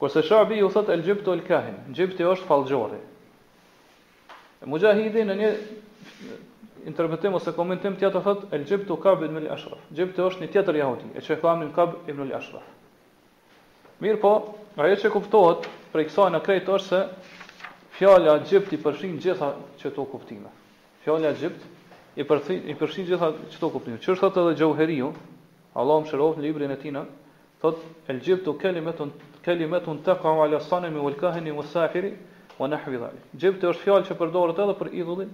Kërse 0.00 0.22
Shabi 0.24 0.58
ju 0.62 0.70
thot 0.72 0.88
El 0.88 1.02
Gjiptu 1.04 1.32
El 1.34 1.44
Kahin, 1.44 1.76
Gjipti 1.94 2.24
është 2.24 2.46
falgjore. 2.48 2.98
Mujahidi 4.64 5.24
në 5.28 5.34
një 5.40 5.50
interpretim 6.88 7.34
ose 7.36 7.52
komentim 7.56 7.96
tjetër 8.00 8.22
thot 8.24 8.46
El 8.56 8.64
Gjiptu 8.68 8.96
Kab 9.00 9.22
ibn 9.26 9.36
Al 9.42 9.50
Ashraf. 9.54 9.78
Gjipti 9.92 10.24
është 10.24 10.42
një 10.46 10.50
tjetër 10.54 10.76
jahudi, 10.80 11.12
e 11.16 11.20
që 11.24 11.36
e 11.36 11.40
kamin 11.40 11.70
Kab 11.76 11.98
ibn 12.08 12.24
Al 12.26 12.38
Ashraf. 12.40 12.64
Mirë 14.00 14.18
po, 14.20 14.28
ajo 14.80 14.94
që 15.00 15.08
kuptohet 15.12 15.66
i 16.00 16.04
kësaj 16.08 16.30
në 16.32 16.38
krejtë 16.44 16.72
është 16.72 16.88
se 16.88 17.02
fjala 17.98 18.38
i 18.40 18.78
përshin 18.84 19.18
gjitha 19.20 19.50
që 19.82 19.90
to 19.98 20.04
kuptime. 20.08 20.50
Fjala 21.04 21.32
gjipt 21.36 21.60
i, 22.20 22.24
përthi, 22.24 22.56
i 22.64 22.74
përshin 22.80 23.06
gjitha 23.10 23.28
që 23.52 23.60
to 23.64 23.68
kuptime. 23.74 23.98
Që 24.00 24.14
është 24.16 24.30
edhe 24.32 24.54
gjauheriu, 24.62 25.10
Allah 25.76 26.00
më 26.00 26.08
shërof 26.14 26.36
në 26.36 26.42
librin 26.48 26.72
e 26.72 26.78
tina, 26.80 27.02
thotë, 27.60 27.84
el 28.14 28.22
gjiptu 28.24 28.56
kelimetun, 28.62 29.12
kelimetun 29.44 30.00
të 30.06 30.16
ka 30.22 30.32
u 30.38 30.42
alasanemi 30.48 30.98
u 31.02 31.12
elkaheni 31.12 31.52
u 31.52 31.62
sahiri, 31.74 32.14
u 32.58 32.64
në 32.70 32.80
hvidhali. 32.86 33.18
është 33.44 33.84
fjallë 33.84 34.06
që 34.08 34.16
përdorët 34.22 34.64
edhe 34.64 34.78
për 34.80 34.94
idhullin, 35.02 35.30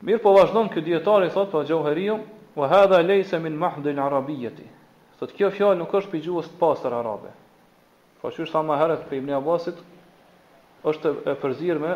Mir 0.00 0.18
po 0.18 0.32
vazhdon 0.32 0.68
ky 0.72 0.80
dietari 0.80 1.28
thotë 1.28 1.50
po 1.52 1.60
Xhauheriu, 1.64 2.16
wa 2.54 2.66
hadha 2.72 3.02
laysa 3.02 3.36
min 3.38 3.56
mahdhin 3.58 3.98
arabiyyati. 3.98 4.79
Thot 5.20 5.34
kjo 5.36 5.50
fjalë 5.52 5.76
nuk 5.76 5.90
është 5.98 6.08
për 6.14 6.20
gjuhës 6.24 6.46
të 6.48 6.56
pastër 6.62 6.94
arabe. 6.96 7.28
Po 8.22 8.30
çu 8.32 8.46
sa 8.48 8.62
më 8.64 8.76
herët 8.80 9.02
për 9.08 9.18
Ibn 9.18 9.32
Abbasit 9.36 9.80
është 10.92 11.10
e 11.28 11.34
përzierme 11.42 11.90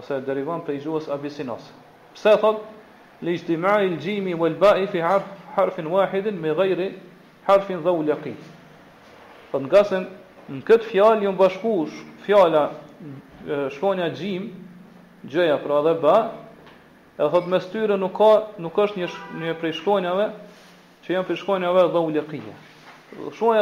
ose 0.00 0.18
derivon 0.26 0.64
për 0.66 0.80
gjuhës 0.82 1.06
abisinos. 1.14 1.68
Pse 2.18 2.32
thot 2.42 2.64
li 3.22 3.36
ijtimai 3.38 3.76
al 3.86 3.94
jimi 4.02 4.34
wel 4.40 4.58
ba'i 4.62 4.88
fi 4.90 5.02
harf 5.06 5.28
harfin 5.54 5.86
wahidin 5.92 6.40
me 6.42 6.50
ghayri 6.58 6.88
harfin 7.46 7.84
dhaw 7.86 8.02
yaqin. 8.10 8.34
Po 9.52 9.62
ngasem 9.62 10.08
në 10.50 10.62
këtë 10.68 10.90
fjalë 10.90 11.28
ju 11.28 11.34
bashkush 11.38 12.02
fjala 12.26 12.64
shkonja 13.76 14.10
xhim 14.18 14.50
gjëja 15.30 15.60
pra 15.62 15.78
dhe 15.86 15.94
ba 16.02 16.18
e 17.14 17.22
thot 17.32 17.46
me 17.50 17.62
styre 17.66 17.94
nuk 18.02 18.18
ka 18.18 18.32
nuk 18.62 18.74
është 18.84 18.98
një 19.04 19.08
sh, 19.08 19.18
një 19.46 19.54
prej 19.62 19.74
që 21.08 21.14
janë 21.16 21.24
për 21.30 21.38
shkojnë 21.40 21.68
dhe 21.94 22.00
u 22.04 22.08
lëkije. 22.12 22.54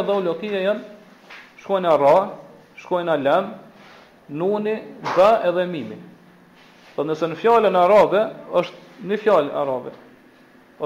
dhe 0.07 0.13
u 0.17 0.23
lëkije 0.27 0.61
janë 0.65 0.81
shkojnë 1.63 1.91
a 1.93 1.97
ra, 2.03 2.17
shkojnë 2.83 3.13
a 3.13 3.17
lem, 3.23 3.53
nuni, 4.41 4.75
dhe 5.15 5.29
edhe 5.49 5.65
mimi. 5.71 5.95
Dhe 6.91 6.95
po 6.97 7.03
nëse 7.07 7.29
në 7.31 7.39
fjallën 7.41 7.77
arabe, 7.79 8.23
është 8.59 8.77
një 9.11 9.19
fjallë 9.23 9.53
arabe, 9.63 9.93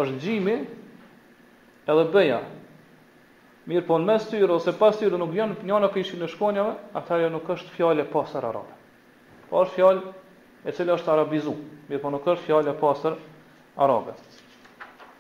është 0.01 0.19
gjimi 0.23 0.57
edhe 1.91 2.05
bëja. 2.15 2.41
Mirë 3.69 3.87
po 3.89 3.95
në 3.99 4.07
mes 4.13 4.29
tyre, 4.31 4.53
ose 4.59 4.73
pas 4.79 4.99
tyre 4.99 5.17
nuk 5.21 5.33
vjen 5.35 5.57
një 5.69 5.81
në 5.83 5.93
kishin 5.97 6.21
në 6.25 6.29
shkojnjave, 6.35 6.73
atëherë 6.99 7.33
nuk 7.37 7.49
është 7.57 7.73
fjallë 7.79 8.05
e 8.05 8.11
pasër 8.13 8.45
arabe. 8.51 8.75
Po 9.49 9.63
është 9.65 9.75
fjallë 9.79 10.15
e 10.69 10.77
cilë 10.77 10.99
është 10.99 11.09
arabizu, 11.15 11.55
mirë 11.89 12.03
po 12.05 12.13
nuk 12.13 12.29
është 12.37 12.47
fjalë 12.51 12.77
pasër 12.83 13.15
arabe. 13.81 14.17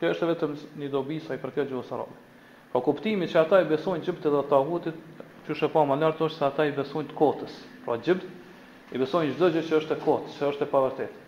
Kjo 0.00 0.10
është 0.14 0.26
vetëm 0.30 0.52
një 0.80 0.86
dobi 0.92 1.18
sa 1.20 1.36
i 1.36 1.38
këtë 1.42 1.66
gjuhës 1.68 1.88
arabe. 1.92 2.14
Po 2.72 2.80
kuptimi 2.86 3.26
që 3.28 3.40
ata 3.42 3.58
i 3.60 3.66
besojnë 3.68 4.06
gjuhës 4.06 4.22
dhe 4.32 4.40
tagutit, 4.48 4.94
është 5.52 5.66
e 5.68 5.72
pa 5.74 5.82
më 5.90 5.98
lart 6.00 6.22
është 6.24 6.38
se 6.38 6.46
ata 6.46 6.64
i 6.64 6.72
besojnë 6.76 7.10
të 7.10 7.16
kotës. 7.18 7.56
Pra 7.84 7.98
gjuhë 8.06 8.30
i 8.96 9.00
besojnë 9.02 9.34
çdo 9.36 9.50
gjë 9.58 9.64
që 9.68 9.80
është 9.82 9.98
e 9.98 10.00
kotë, 10.06 10.32
që 10.38 10.48
është 10.54 10.64
e 10.64 10.70
pavërtetë. 10.70 11.20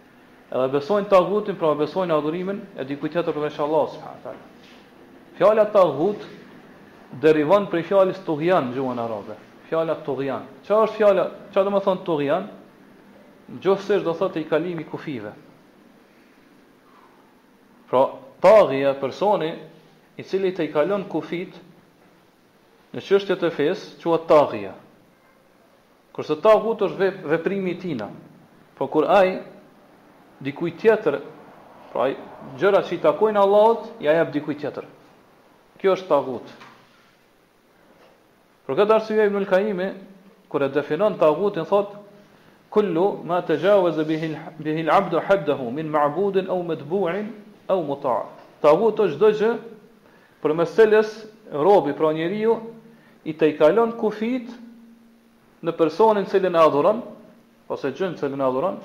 Edhe 0.52 0.70
besojnë 0.78 1.10
tagutin, 1.12 1.58
pra 1.60 1.74
besojnë 1.82 2.16
adhurimin 2.16 2.62
e 2.80 2.86
dikujt 2.88 3.12
tjetër 3.16 3.36
për 3.36 3.46
inshallah 3.50 3.84
subhanallahu 3.92 4.24
teala. 4.24 4.48
Fjala 5.36 5.66
tagut 5.76 6.26
derivon 7.24 7.68
prej 7.72 7.84
fjalës 7.90 8.24
tughyan 8.26 8.70
në 8.70 8.76
gjuhën 8.78 9.04
arabe. 9.04 9.36
Fjala 9.68 9.98
tughyan. 10.08 10.48
Çfarë 10.64 10.88
është 10.88 10.96
fjala? 11.02 11.26
Çfarë 11.52 11.68
do 11.68 11.76
të 11.82 11.86
thonë 11.90 12.04
tughyan? 12.08 12.48
Gjithsesi 13.64 14.00
do 14.08 14.16
thotë 14.22 14.46
i 14.46 14.48
kalimi 14.52 14.88
kufive. 14.92 15.32
Pra, 17.92 18.04
tagja 18.42 18.90
personi 18.98 19.54
i 20.18 20.22
cili 20.26 20.50
të 20.54 20.66
i 20.66 20.72
kalon 20.74 21.04
kufit 21.08 21.54
në 22.92 23.00
qështje 23.06 23.36
të 23.40 23.50
fesë, 23.54 23.94
që 24.02 24.12
atë 24.16 24.28
tagja. 24.34 24.72
Kërse 26.12 26.34
tagut 26.44 26.82
është 26.84 26.98
ve, 27.00 27.10
veprimi 27.32 27.72
tina, 27.80 28.10
po 28.76 28.84
kur 28.92 29.06
aj, 29.08 29.30
dikuj 30.44 30.74
tjetër, 30.82 31.16
pra 31.92 32.10
gjëra 32.60 32.82
që 32.84 32.96
i 32.96 32.98
takojnë 33.06 33.40
Allahot, 33.40 33.86
ja 34.04 34.18
jep 34.18 34.34
dikuj 34.34 34.58
tjetër. 34.60 34.84
Kjo 35.80 35.94
është 35.96 36.10
tagut. 36.10 36.52
Për 38.66 38.78
këtë 38.82 38.94
arsye 38.98 39.24
Ibn 39.28 39.40
al-Kaimi 39.40 39.88
kur 40.52 40.62
e 40.62 40.68
definon 40.72 41.16
tagutin 41.20 41.64
thot 41.66 41.94
kullu 42.72 43.06
ma 43.26 43.40
të 43.44 43.56
bihi 44.08 44.28
bihil 44.62 44.88
al-abdu 44.90 45.20
haddahu 45.28 45.70
min 45.78 45.90
ma'budin 45.92 46.48
aw 46.52 46.60
madbu'in 46.70 47.26
au 47.66 47.82
muta. 47.86 48.24
Tagut 48.62 48.98
është 49.00 49.18
çdo 49.18 49.28
gjë 49.38 49.50
për 50.42 50.54
cilës 50.74 51.10
robi 51.64 51.92
pra 51.98 52.10
njeriu 52.14 52.56
i 53.30 53.34
të 53.38 53.48
i 53.52 53.56
kalon 53.58 53.92
kufit 54.00 54.50
në 55.66 55.72
personin 55.78 56.26
cilin 56.30 56.54
e 56.54 56.60
adhuron, 56.62 57.02
ose 57.70 57.90
gjënë 57.92 58.18
cilin 58.18 58.40
e 58.42 58.46
adhuron, 58.46 58.78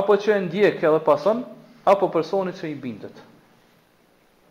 apo 0.00 0.16
që 0.22 0.34
e 0.36 0.40
ndjek 0.46 0.82
edhe 0.84 1.00
pasën, 1.06 1.42
apo 1.92 2.08
personit 2.14 2.56
që 2.60 2.68
i 2.68 2.74
bindet. 2.82 3.14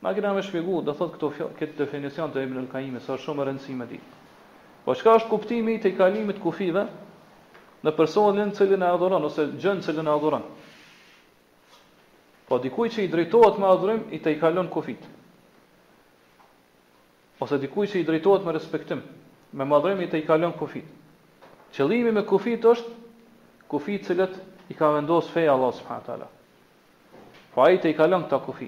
Ma 0.01 0.13
kina 0.13 0.33
me 0.33 0.41
shpjegu, 0.41 0.81
dhe 0.85 0.95
thot 0.97 1.13
këto 1.15 1.29
këtë 1.59 1.77
definicion 1.77 2.33
të 2.33 2.41
Ibn 2.47 2.63
Al-Kaimi, 2.63 2.97
sa 3.05 3.17
shumë 3.21 3.43
e 3.43 3.47
rëndësi 3.51 3.75
me 3.77 3.85
di. 3.85 3.99
Po 4.85 4.95
qëka 4.97 5.13
është 5.19 5.29
kuptimi 5.29 5.75
i 5.77 5.81
të 5.83 5.91
i 5.93 5.97
kalimit 5.97 6.41
kufive 6.41 6.87
në 7.85 7.93
personin 7.93 8.53
cilin 8.57 8.81
e 8.81 8.89
adhuron, 8.95 9.29
ose 9.29 9.45
gjënë 9.61 9.85
cilin 9.85 10.09
e 10.09 10.13
adhuron? 10.17 10.47
Po 12.51 12.57
dikuj 12.59 12.89
që 12.91 13.05
i 13.07 13.07
drejtohet 13.07 13.55
me 13.63 13.67
adhurim 13.71 13.99
i 14.11 14.17
të 14.19 14.33
i 14.33 14.37
kalon 14.41 14.67
kufit. 14.67 14.99
Ose 17.39 17.55
dikuj 17.63 17.87
që 17.87 18.01
i 18.01 18.07
drejtohet 18.07 18.43
me 18.43 18.51
respektim, 18.51 18.99
me 19.55 19.63
madhërim, 19.63 20.01
i 20.03 20.09
të 20.11 20.19
i 20.19 20.25
kalon 20.27 20.51
kufit. 20.59 20.83
Qëllimi 21.71 22.11
me 22.11 22.25
kufit 22.27 22.59
është 22.67 22.91
kufit 23.71 24.03
cilët 24.09 24.35
i 24.67 24.75
ka 24.75 24.89
vendos 24.97 25.29
feja 25.31 25.53
Allah 25.55 25.71
subhanahu 25.77 26.05
taala. 26.09 26.27
Po 27.55 27.63
a 27.63 27.69
i 27.71 27.79
të 27.79 27.93
i 27.93 27.95
kalon 27.95 28.27
këta 28.27 28.41
kufi. 28.49 28.67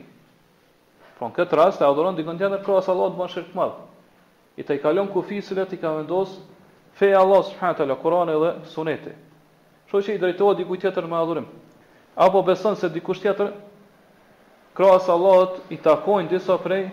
Po 1.19 1.27
në 1.27 1.35
këtë 1.41 1.59
rast 1.59 1.83
e 1.83 1.89
adhuron 1.89 2.15
dikon 2.15 2.39
tjetër 2.39 2.63
krahas 2.63 2.87
Allahut 2.93 3.19
bën 3.19 3.49
të 3.51 3.57
madh. 3.59 3.75
I 4.63 4.63
të 4.63 4.79
i 4.79 4.83
kalon 4.85 5.11
kufi 5.11 5.41
cilët 5.49 5.75
i 5.75 5.81
ka 5.83 5.91
vendos 5.99 6.37
feja 6.95 7.19
Allah 7.19 7.43
subhanahu 7.51 7.77
taala, 7.83 7.99
Kurani 7.99 8.39
dhe 8.45 8.53
Suneti. 8.71 9.11
Kështu 9.89 10.03
që 10.07 10.15
i 10.15 10.23
drejtohet 10.23 10.63
dikujt 10.63 10.87
tjetër 10.87 11.07
me 11.11 11.19
adhurim 11.19 11.51
apo 12.13 12.43
beson 12.45 12.75
se 12.77 12.85
dikush 12.93 13.19
tjetër 13.23 13.47
krahas 14.73 15.07
Allahut 15.09 15.61
i 15.69 15.77
takojnë 15.77 16.29
disa 16.29 16.57
prej 16.61 16.87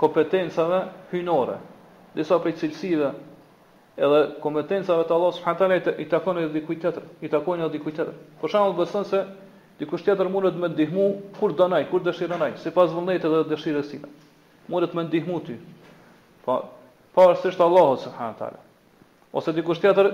kompetencave 0.00 0.82
hyjnore, 1.12 1.56
disa 2.14 2.38
prej 2.42 2.56
cilësive, 2.62 3.12
edhe 3.96 4.20
kompetencave 4.42 5.06
të 5.06 5.14
Allahut 5.14 5.38
subhanahu 5.38 5.70
wa 5.70 5.96
i 6.02 6.08
takojnë 6.10 6.44
edhe 6.44 6.58
dikujt 6.58 6.80
tjetër, 6.82 7.06
i 7.22 7.28
takojnë 7.30 7.64
edhe 7.64 7.76
dikujt 7.78 7.98
tjetër. 8.00 8.14
Për 8.42 8.54
shembull, 8.54 8.76
beson 8.80 9.04
se 9.06 9.22
dikush 9.78 10.04
tjetër 10.06 10.28
mund 10.30 10.50
të 10.54 10.60
më 10.64 10.72
ndihmu 10.74 11.06
kur 11.38 11.54
donaj, 11.58 11.84
kur 11.90 12.02
dëshiron 12.06 12.42
ai, 12.48 12.52
sipas 12.62 12.92
vullnetit 12.94 13.30
dhe 13.30 13.44
dëshirës 13.54 13.90
sime. 13.94 14.10
Mund 14.70 14.86
të 14.90 14.98
më 14.98 15.06
ndihmu 15.08 15.38
ti. 15.46 15.56
Po, 16.44 16.58
pa, 17.14 17.26
pa 17.26 17.32
sërish 17.34 17.60
Allahu 17.60 17.96
subhanahu 17.96 18.62
Ose 19.34 19.50
dikush 19.52 19.80
tjetër 19.82 20.12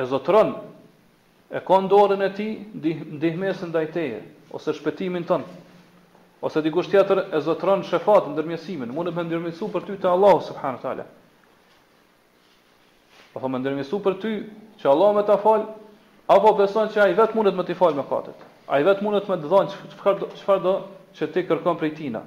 e 0.00 0.04
zotron 0.08 0.54
e 1.52 1.60
kondorën 1.60 2.22
e 2.24 2.30
tij 2.32 2.52
ndihmesën 3.20 3.68
ndaj 3.68 3.90
teje, 3.92 4.20
ose 4.52 4.72
shpëtimin 4.76 5.24
tënd. 5.26 5.48
Ose 6.42 6.62
dikush 6.64 6.88
tjetër 6.92 7.20
e 7.32 7.40
zotron 7.46 7.84
shefat 7.86 8.26
ndërmjetësimin, 8.32 8.90
mund 8.92 9.08
të 9.10 9.14
më 9.16 9.24
ndërmjetësu 9.28 9.68
për 9.76 9.84
ty 9.86 9.96
te 10.02 10.10
Allahu 10.10 10.42
subhanahu 10.44 10.80
wa 10.82 10.82
taala. 10.82 11.04
Po 13.32 13.42
thonë 13.44 13.60
ndërmjetësu 13.62 14.00
për 14.04 14.16
ty 14.22 14.32
që 14.82 14.90
Allahu 14.90 15.16
më 15.20 15.24
ta 15.28 15.36
fal, 15.40 15.68
apo 16.34 16.54
beson 16.58 16.90
që 16.92 17.04
ai 17.06 17.14
vetë 17.16 17.38
mundet 17.38 17.56
më 17.56 17.66
të 17.70 17.78
fal 17.78 17.94
mëkatet. 17.96 18.42
Ai 18.72 18.82
vetë 18.86 19.06
mundet 19.06 19.30
më 19.30 19.38
të 19.42 19.52
dhon 19.52 19.72
çfarë 19.94 20.18
do 20.20 20.28
çfarë 20.42 20.64
do 20.66 20.74
që 21.16 21.30
ti 21.34 21.46
kërkon 21.46 21.78
prej 21.80 21.94
tina. 21.98 22.24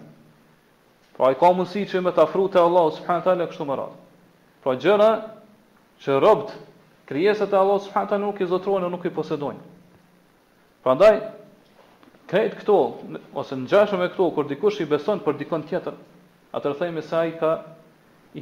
Pra 1.17 1.29
ai 1.31 1.35
ka 1.39 1.51
mundësi 1.55 1.85
që 1.91 2.01
më 2.07 2.15
ta 2.17 2.25
frutë 2.27 2.59
Allahu 2.63 2.95
subhanahu 2.97 3.21
wa 3.21 3.27
taala 3.27 3.49
kështu 3.51 3.67
më 3.69 3.77
radh. 3.79 3.99
Pra 4.63 4.75
gjëra 4.79 5.11
që 6.01 6.17
robët 6.23 6.55
krijesat 7.11 7.51
e 7.53 7.59
Allahut 7.59 7.83
subhanahu 7.83 8.07
wa 8.07 8.13
taala 8.15 8.25
nuk 8.25 8.41
i 8.41 8.47
zotrojnë, 8.49 8.89
nuk 8.91 9.05
i 9.05 9.11
posedojnë. 9.13 9.63
Prandaj 10.85 11.19
Krejt 12.25 12.55
këto, 12.57 12.75
ose 13.37 13.53
në 13.53 13.67
gjashëm 13.69 14.01
e 14.01 14.07
këto, 14.09 14.29
kër 14.33 14.47
dikush 14.49 14.79
i 14.81 14.87
beson 14.89 15.19
për 15.21 15.35
dikon 15.39 15.63
tjetër, 15.69 15.93
atë 16.57 16.71
thejmë 16.79 17.01
se 17.05 17.17
ai 17.19 17.27
i 17.31 17.35
ka, 17.37 17.51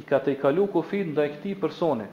ka 0.00 0.20
te 0.24 0.32
i 0.32 0.38
kalu 0.40 0.64
kofit 0.72 1.10
nda 1.10 1.26
i 1.28 1.34
këti 1.34 1.52
personi, 1.60 2.06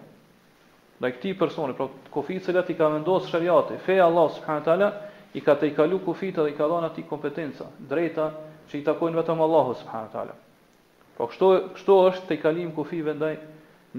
nda 1.00 1.08
i 1.08 1.16
këti 1.16 1.32
personi, 1.40 1.76
pra 1.78 1.88
kofit 2.12 2.44
cilat 2.44 2.70
i 2.70 2.76
ka 2.76 2.90
vendosë 2.92 3.32
shëriati, 3.32 3.78
feja 3.86 4.10
Allah 4.10 4.28
subhanët 4.36 5.38
i 5.40 5.42
ka 5.46 5.56
te 5.62 5.70
i 5.70 5.72
kalu 5.78 6.02
kofit 6.04 6.42
edhe 6.44 6.52
i 6.52 6.58
ka 6.58 6.68
dhënë 6.68 6.90
atij 6.90 7.06
kompetenca, 7.08 7.70
drejta 7.90 8.28
që 8.68 8.78
i 8.78 8.84
takojnë 8.90 9.22
vetëm 9.22 9.40
Allah 9.46 9.72
subhanët 9.80 10.18
ala. 10.26 10.36
Pra 11.16 11.30
kështu 11.32 11.52
kështu 11.78 11.96
është 12.10 12.28
te 12.28 12.36
i 12.36 12.42
kalim 12.44 12.74
kofit 12.76 13.06
vendaj 13.08 13.32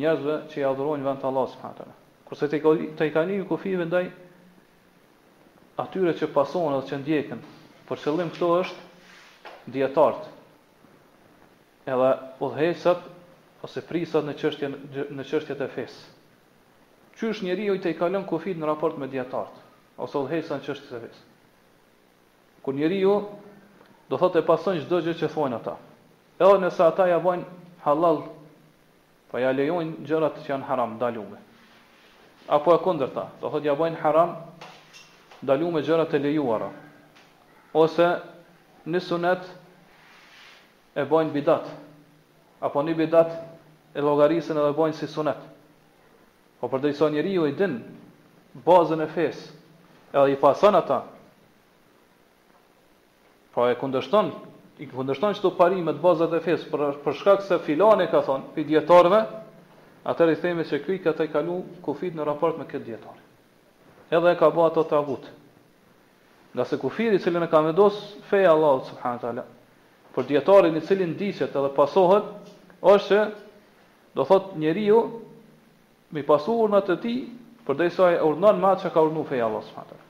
njerëzve 0.03 0.37
që 0.53 0.61
i 0.61 0.67
adhurojnë 0.69 1.09
vend 1.09 1.25
Allah 1.31 1.49
subhanët 1.55 1.81
ala. 1.87 1.97
Kërse 2.29 2.51
te 2.53 3.11
kalim 3.15 3.49
vendaj 3.81 4.05
atyre 5.87 6.13
që 6.21 6.29
pasonë 6.37 6.77
dhe 6.77 6.89
që 6.91 7.01
ndjekën, 7.01 7.41
Por 7.93 8.01
qëllim 8.01 8.31
këto 8.33 8.47
është 8.57 9.73
dietart. 9.75 10.29
Edhe 11.85 12.07
udhëhesat 12.47 13.03
ose 13.67 13.83
prisat 13.85 14.25
në 14.25 14.33
çështjen 14.41 14.77
në 15.19 15.25
çështjet 15.29 15.61
e 15.61 15.67
fes. 15.75 15.93
Qysh 17.21 17.43
njeriu 17.45 17.75
i 17.77 17.83
të 17.85 17.93
kalon 17.99 18.25
kufit 18.31 18.57
në 18.57 18.65
raport 18.71 18.97
me 19.03 19.11
dietart 19.13 19.53
ose 20.07 20.17
udhëhesa 20.23 20.57
në 20.57 20.65
çështjet 20.71 20.89
të 20.95 21.01
fes. 21.03 21.19
Ku 22.65 22.73
njeriu 22.79 23.19
do 24.09 24.17
thotë 24.23 24.41
e 24.41 24.47
pason 24.49 24.81
çdo 24.87 25.03
gjë 25.05 25.17
që 25.21 25.31
thonë 25.35 25.59
ata. 25.61 25.75
Edhe 26.41 26.57
nëse 26.65 26.81
ata 26.87 27.11
ja 27.11 27.19
bojnë 27.27 27.45
halal, 27.85 28.23
po 29.29 29.37
ja 29.45 29.51
lejojnë 29.53 30.07
gjërat 30.09 30.39
që 30.47 30.55
janë 30.55 30.69
haram 30.73 30.97
dalume 31.01 31.43
Apo 32.57 32.73
e 32.73 32.81
kundërta, 32.89 33.29
do 33.45 33.53
thotë 33.53 33.69
ja 33.69 33.77
bojnë 33.79 34.01
haram 34.05 34.33
Dalume 35.45 35.83
gjërat 35.87 36.13
e 36.15 36.21
lejuara 36.25 36.71
ose 37.73 38.07
në 38.93 39.01
sunet 39.01 39.47
e 40.99 41.05
bojnë 41.09 41.33
bidat, 41.35 41.69
apo 42.67 42.83
një 42.85 42.97
bidat 42.99 43.33
e 43.97 44.05
logarisën 44.05 44.57
edhe 44.61 44.75
bojnë 44.77 44.97
si 44.99 45.09
sunet. 45.09 45.39
Po 46.61 46.69
për 46.71 46.85
dhejso 46.87 47.09
një 47.11 47.23
i 47.49 47.55
din, 47.59 47.79
bazën 48.67 49.01
e 49.01 49.09
fes, 49.11 49.47
edhe 50.13 50.33
i 50.33 50.37
pasan 50.39 50.77
ata, 50.79 51.01
po 53.55 53.67
e 53.69 53.75
kundështon, 53.77 54.31
i 54.81 54.87
kundështon 54.89 55.35
që 55.37 55.43
të 55.45 55.51
pari 55.59 55.83
me 55.85 55.93
bazën 55.93 56.29
bazët 56.29 56.37
e 56.37 56.41
fes, 56.45 56.69
për 57.05 57.15
shkak 57.19 57.43
se 57.45 57.59
filan 57.67 58.01
e 58.01 58.07
ka 58.11 58.23
thon, 58.25 58.47
për 58.55 58.67
djetarve, 58.69 59.25
atër 60.09 60.33
i 60.35 60.37
theme 60.41 60.65
që 60.67 60.79
kuj 60.87 60.97
këta 61.05 61.25
i 61.25 61.31
kalu 61.33 61.59
kufit 61.85 62.15
në 62.17 62.25
raport 62.27 62.57
me 62.59 62.67
këtë 62.67 62.85
djetar. 62.87 63.19
Edhe 64.13 64.33
e 64.33 64.37
ka 64.41 64.49
ba 64.51 64.67
ato 64.71 64.83
të 64.85 64.97
avutë 64.99 65.35
nga 66.55 66.65
se 66.65 66.77
kufiri 66.79 67.17
i 67.17 67.19
cili 67.19 67.45
e 67.45 67.51
ka 67.51 67.61
vendos 67.61 68.15
feja 68.31 68.51
Allahu 68.53 68.85
subhanahu 68.85 69.19
wa 69.19 69.23
taala. 69.23 69.45
Por 70.15 70.25
dietari 70.27 70.69
i 70.77 70.81
cilin 70.81 71.15
ndiqet 71.17 71.57
edhe 71.57 71.69
pasohet 71.77 72.25
është 72.83 73.19
do 74.15 74.25
thot 74.25 74.53
njeriu 74.57 74.99
me 76.11 76.23
pasu 76.23 76.53
urna 76.61 76.81
të 76.83 76.97
ti, 77.01 77.15
për 77.67 77.75
dhe 77.77 77.87
i 77.89 78.21
urdhon 78.29 78.61
me 78.61 78.67
atë 78.69 78.83
që 78.85 78.91
ka 78.93 79.01
urdhnuar 79.03 79.27
feja 79.29 79.47
Allahu 79.47 79.65
subhanahu 79.65 79.89
wa 79.89 79.89
taala. 79.89 80.09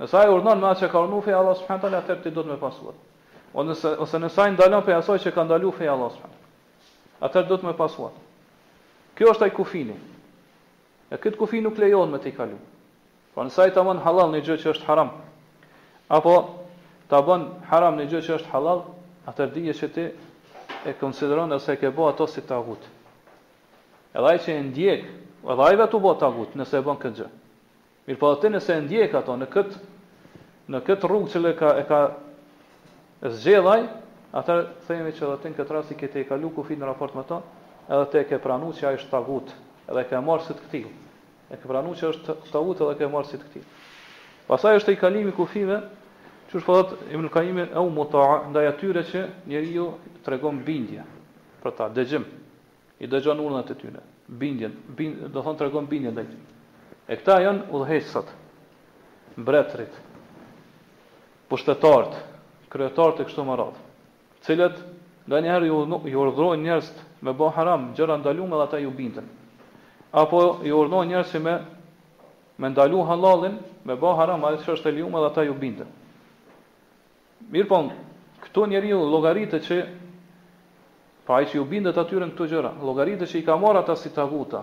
Nëse 0.00 0.16
ai 0.18 0.32
urdhon 0.34 0.58
me 0.60 0.66
atë 0.66 0.80
që 0.80 0.88
ka 0.92 0.98
urdhnuar 1.00 1.24
feja 1.24 1.38
Allahu 1.38 1.58
subhanahu 1.60 1.82
wa 1.82 1.88
taala, 1.88 1.98
atëherë 2.02 2.22
ti 2.22 2.30
do 2.30 2.42
të 2.42 2.48
më 2.48 2.58
pasuat. 2.62 2.96
Ose 3.54 3.88
ose 4.02 4.18
nëse 4.18 4.34
saj 4.34 4.50
ndalon 4.56 4.82
për 4.82 4.96
asaj 4.98 5.18
që 5.22 5.30
ka 5.34 5.42
ndaluar 5.46 5.74
feja 5.78 5.92
Allahu 5.94 6.14
subhanahu 6.16 6.38
wa 7.20 7.28
taala. 7.28 7.48
do 7.48 7.56
të 7.56 7.64
më 7.68 7.74
pasuat. 7.82 8.14
Kjo 9.14 9.26
është 9.30 9.44
ai 9.44 9.50
kufini. 9.50 9.96
E 11.10 11.16
këtë 11.16 11.36
kufi 11.38 11.60
nuk 11.60 11.78
lejon 11.78 12.10
me 12.10 12.18
të 12.18 12.34
kalu. 12.36 12.58
Po 13.34 13.44
nësaj 13.44 13.62
ai 13.64 13.70
tamam 13.74 13.98
halal 14.00 14.30
një 14.32 14.40
gjë 14.40 14.56
që 14.62 14.68
është 14.72 14.86
haram, 14.88 15.08
apo 16.12 16.64
ta 17.08 17.20
bën 17.24 17.46
haram 17.70 17.96
një 18.00 18.06
gjë 18.10 18.20
që 18.26 18.34
është 18.40 18.52
halal, 18.52 18.82
atër 19.28 19.50
dije 19.56 19.74
që 19.80 19.88
ti 19.94 20.04
e 20.90 20.92
konsideron 21.00 21.52
ose 21.56 21.76
ke 21.80 21.88
bë 21.90 22.08
ato 22.10 22.26
si 22.28 22.44
tagut. 22.48 22.82
Edhe 24.12 24.28
ai 24.28 24.40
që 24.44 24.56
e 24.58 24.64
ndjek, 24.68 25.02
edhe 25.48 25.62
ai 25.68 25.76
vetë 25.80 25.96
u 25.96 26.02
bë 26.04 26.12
tagut 26.20 26.56
nëse 26.58 26.78
e 26.80 26.84
bën 26.84 26.98
këtë 27.04 27.18
gjë. 27.20 27.28
Mirë 28.08 28.20
po 28.20 28.32
ti 28.42 28.50
nëse 28.52 28.76
e 28.76 28.84
ndjek 28.84 29.16
ato 29.20 29.36
në 29.40 29.46
këtë 29.54 29.80
në 30.72 30.80
këtë 30.88 31.08
rrugë 31.10 31.30
që 31.32 31.42
le 31.44 31.52
ka 31.58 31.72
e 31.80 31.84
ka 31.88 32.00
zgjellaj, 33.38 33.82
atë 34.36 34.56
themi 34.88 35.12
që 35.16 35.28
atë 35.28 35.42
ti 35.44 35.52
në 35.52 35.58
këtë 35.60 35.76
rast 35.76 35.92
i 35.94 35.98
ke 36.00 36.10
të 36.12 36.26
kalu 36.28 36.52
kufin 36.56 36.80
në 36.82 36.88
raport 36.90 37.16
me 37.16 37.24
to, 37.28 37.40
edhe 37.88 38.04
te 38.12 38.20
e 38.24 38.28
ke 38.28 38.40
pranuar 38.44 38.76
se 38.76 38.86
ai 38.88 38.94
është 39.00 39.10
tagut, 39.16 39.48
edhe 39.88 40.04
ke 40.08 40.20
marrë 40.26 40.46
si 40.48 40.56
të 40.56 40.60
këtij. 40.66 40.84
E 41.52 41.58
ke 41.60 41.68
pranuar 41.70 41.98
që 42.00 42.08
është 42.14 42.36
tagut 42.52 42.84
edhe 42.84 42.98
ke 43.00 43.10
marrë 43.14 43.28
si 43.32 43.36
të 43.40 43.48
këtij. 43.48 43.66
Pastaj 44.48 44.78
është 44.80 44.94
i 44.94 44.98
kalimi 45.00 45.32
kufive, 45.36 45.80
Që 46.52 46.60
është 46.60 46.66
po 46.68 46.74
përdojtë, 46.76 47.04
Ibn 47.16 47.28
Kajimin 47.32 47.70
e 47.72 47.80
u 47.80 47.86
mutaa, 47.88 48.34
ndaj 48.52 48.66
atyre 48.74 49.02
që 49.08 49.20
njeri 49.48 49.70
ju 49.72 49.84
të 50.24 50.32
regon 50.34 50.58
bindje, 50.66 51.04
për 51.62 51.72
ta, 51.78 51.86
dëgjim, 51.96 52.26
i 53.00 53.08
dëgjon 53.08 53.38
urën 53.40 53.62
e 53.62 53.62
të 53.70 53.76
tyre, 53.80 54.02
bindjen, 54.42 54.74
bind, 54.98 55.22
do 55.32 55.40
thonë 55.46 55.56
të 55.58 55.64
regon 55.70 55.88
bindje 55.88 56.12
dhe 56.18 56.24
gjim. 56.28 56.42
E 57.08 57.16
këta 57.22 57.38
janë 57.40 57.64
udhëhesat, 57.72 58.34
mbretrit, 59.40 59.94
pushtetartë, 61.48 62.20
kryetartë 62.72 63.24
e 63.24 63.28
kështu 63.32 63.46
më 63.48 63.56
cilët 64.44 64.76
nga 65.30 65.40
njerë 65.46 65.66
ju, 65.72 65.76
ju 66.12 66.20
urdhrojnë 66.26 66.62
njerës 66.68 66.92
me 67.24 67.32
bo 67.40 67.48
haram, 67.56 67.88
gjëra 67.96 68.18
ndalume 68.20 68.58
dhe 68.58 68.62
ata 68.68 68.78
ju 68.84 68.90
bindën. 69.00 69.24
Apo 70.24 70.44
ju 70.68 70.76
urdhrojnë 70.84 71.10
njerës 71.14 71.32
që 71.32 71.40
me, 71.48 71.56
me 72.60 72.68
ndalu 72.74 73.00
halalin, 73.08 73.56
me 73.88 73.96
bo 74.04 74.12
haram, 74.20 74.44
a 74.44 74.52
e 74.52 74.60
që 74.66 74.72
është 74.76 74.88
e 74.88 74.92
liume 75.00 75.20
dhe 75.24 75.30
ata 75.32 75.46
ju 75.48 75.54
bindën. 75.64 75.90
Mirë 77.50 77.66
po, 77.70 77.78
këto 78.44 78.66
njeri 78.70 78.90
në 78.92 78.98
logaritë 79.10 79.58
që, 79.66 79.78
pa 81.26 81.40
i 81.42 81.48
që 81.50 81.58
ju 81.58 81.64
bindet 81.72 81.98
atyre 82.02 82.28
në 82.28 82.36
këto 82.36 82.46
gjëra, 82.52 82.70
logaritë 82.86 83.28
që 83.32 83.40
i 83.40 83.44
ka 83.48 83.56
marrë 83.62 83.80
ata 83.82 83.96
si 83.98 84.12
taguta, 84.14 84.62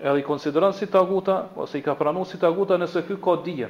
edhe 0.00 0.20
i 0.20 0.24
konsideran 0.26 0.72
si 0.76 0.88
taguta, 0.92 1.38
ose 1.64 1.78
i 1.80 1.84
ka 1.86 1.94
pranu 2.00 2.24
si 2.28 2.40
taguta 2.42 2.78
nëse 2.80 3.02
këtë 3.08 3.20
ka 3.24 3.36
dhije. 3.46 3.68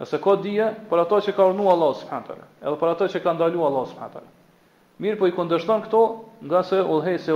Nëse 0.00 0.20
ka 0.22 0.34
dhije, 0.44 0.70
për 0.90 1.02
ato 1.04 1.20
që 1.26 1.34
ka 1.38 1.46
urnu 1.50 1.68
Allah 1.72 1.92
s.a. 2.00 2.22
edhe 2.62 2.76
për 2.80 2.92
ato 2.94 3.08
që 3.12 3.22
ka 3.24 3.32
ndalu 3.38 3.64
Allah 3.70 3.86
s.a. 3.92 4.24
Mirë 5.00 5.18
po 5.20 5.28
i 5.30 5.34
kondështon 5.36 5.86
këto, 5.88 6.02
nga 6.48 6.60
se 6.64 6.80
ullhej 6.92 7.18
se, 7.24 7.34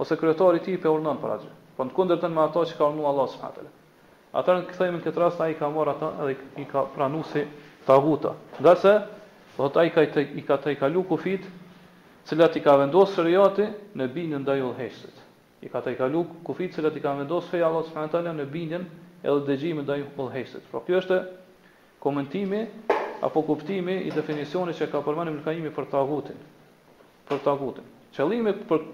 ose 0.00 0.16
kryetari 0.18 0.62
ti 0.62 0.74
i 0.74 0.80
pe 0.82 0.88
urnon 0.90 1.18
për 1.22 1.38
Po 1.80 1.84
në 1.86 1.94
kondërten 1.96 2.34
me 2.36 2.42
ato 2.44 2.60
që 2.68 2.74
ka 2.76 2.86
urnu 2.92 3.06
Allah 3.08 3.26
s.a. 3.30 3.48
Atërën 4.40 4.66
këthejme 4.68 4.98
në 4.98 5.04
këtë 5.06 5.20
rast, 5.22 5.40
a 5.40 5.46
i 5.48 5.54
ka 5.56 5.70
marrë 5.72 5.90
ata 5.94 6.08
edhe 6.26 6.34
i 6.62 6.64
ka 6.68 6.82
pranu 6.92 7.22
si 7.32 7.46
taguta. 7.90 8.34
Nga 8.62 8.74
se, 8.78 8.92
dhe 9.58 9.86
i 10.38 10.44
ka 10.46 10.56
të 10.62 10.74
i 10.74 10.78
kalu 10.78 11.02
kufit, 11.10 11.46
cilat 12.28 12.56
i 12.56 12.62
ka 12.62 12.76
vendosë 12.84 13.18
shërjati 13.18 13.66
në 13.98 14.06
binën 14.14 14.46
dhe 14.46 14.58
jullë 14.60 14.78
heshtet. 14.78 15.18
I 15.64 15.68
ka 15.72 15.82
të 15.84 15.94
i 15.96 15.98
kalu 15.98 16.22
kufit 16.46 16.76
cilat 16.76 16.96
i 16.96 17.02
ka 17.04 17.14
vendosë 17.22 17.52
feja 17.56 17.66
Allah 17.68 17.86
së 17.88 17.94
fërën 17.96 18.30
në 18.40 18.46
binën 18.54 18.86
edhe 19.28 19.40
dëgjimin 19.50 19.88
dhe 19.88 19.98
jullë 20.04 20.28
heshtet. 20.36 20.66
Pra 20.70 20.80
kjo 20.86 21.00
është 21.02 21.20
komentimi 22.02 22.62
apo 23.26 23.42
kuptimi 23.48 23.98
i 24.06 24.12
definisioni 24.14 24.72
që 24.78 24.88
ka 24.94 25.02
përmanim 25.06 25.40
në 25.40 25.44
kajimi 25.48 25.74
për 25.76 25.90
tagutin. 25.92 26.38
Për 27.28 27.42
tagutin. 27.46 27.90
Qëllimi 28.16 28.54
për 28.68 28.86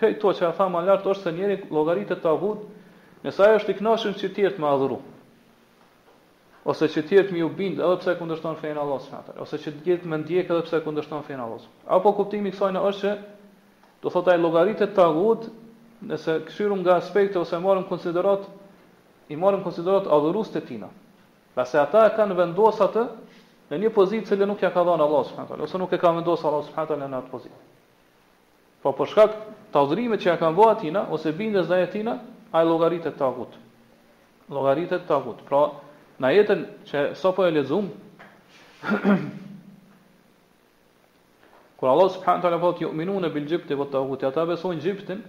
këto 0.00 0.30
që 0.38 0.46
e 0.48 0.52
tha 0.58 0.66
më 0.72 0.84
lartë 0.90 1.10
është 1.14 1.24
se 1.26 1.34
njeri 1.38 2.04
të 2.10 2.20
tagut 2.24 2.68
nësa 3.22 3.48
e 3.50 3.58
është 3.60 3.72
i 3.74 3.78
knashën 3.82 4.14
që 4.20 4.30
tjertë 4.36 4.62
me 4.62 4.68
adhuru 4.74 4.96
ose 6.64 6.86
që 6.92 7.00
ti 7.08 7.16
të 7.18 7.32
më 7.34 7.40
u 7.42 7.48
bind 7.58 7.80
edhe 7.82 7.96
pse 8.02 8.12
kundërshton 8.20 8.58
fenë 8.60 8.78
Allah 8.82 8.98
subhanahu 9.04 9.42
ose 9.44 9.58
që 9.62 9.70
të 9.78 9.88
jetë 9.88 10.10
më 10.10 10.18
ndjek 10.22 10.50
edhe 10.52 10.66
pse 10.68 10.80
kundërshton 10.84 11.24
fen 11.26 11.40
Allah. 11.44 11.64
Apo 11.96 12.12
kuptimi 12.18 12.50
i 12.50 12.52
kësaj 12.54 12.76
është 12.90 12.98
se 13.00 13.16
do 14.04 14.10
thotë 14.14 14.32
ai 14.36 14.38
llogaritë 14.42 14.86
të 14.86 14.94
tagut, 14.98 15.48
nëse 16.12 16.36
kshirum 16.50 16.82
nga 16.84 16.96
aspekte 17.02 17.38
ose 17.40 17.58
marrim 17.64 17.88
konsiderat 17.88 18.46
i 19.28 19.36
marrim 19.42 19.62
konsiderat 19.66 20.06
adhurues 20.06 20.50
të 20.54 20.62
tina. 20.68 20.88
Pasi 21.56 21.78
ata 21.82 22.04
e 22.10 22.14
kanë 22.16 22.38
vendosur 22.38 22.86
atë 22.86 23.04
në 23.72 23.82
një 23.82 23.90
pozicë 23.96 24.38
që 24.38 24.46
nuk 24.48 24.62
ja 24.62 24.70
ka 24.70 24.86
dhënë 24.86 25.02
Allah 25.08 25.22
subhanahu 25.32 25.66
ose 25.66 25.78
nuk 25.82 25.92
e 25.92 25.98
ka 25.98 26.14
vendosur 26.14 26.46
Allah 26.46 26.66
subhanahu 26.70 27.10
në 27.10 27.18
atë 27.22 27.30
pozicë. 27.34 27.62
Po 28.82 28.94
për 28.98 29.08
shkak 29.10 29.32
të 29.74 29.82
adhurimit 29.82 30.20
që 30.22 30.28
ja 30.30 30.38
kanë 30.44 30.56
bërë 30.60 30.76
atina 30.78 31.02
ose 31.16 31.30
bindjes 31.42 31.66
ndaj 31.70 31.82
atina, 31.88 32.14
ai 32.54 32.62
llogaritë 32.66 33.10
të 33.10 33.18
tagut. 33.22 33.54
Llogaritë 34.56 34.98
të 35.02 35.06
tagut. 35.10 35.42
Pra, 35.48 35.62
Në 36.20 36.30
jetën 36.36 36.64
që 36.90 37.02
so 37.16 37.30
po 37.32 37.46
e 37.46 37.52
lezum, 37.54 37.86
kur 41.78 41.90
Allah 41.90 42.18
wa 42.18 42.34
të 42.42 42.52
lefot 42.56 42.82
ju 42.82 42.90
minu 42.94 43.16
në 43.22 43.30
bil 43.34 43.46
gjipti 43.52 43.78
vë 43.78 43.86
të 43.92 44.00
agutin, 44.02 44.28
ata 44.28 44.44
besojnë 44.50 44.84
gjiptin, 44.84 45.22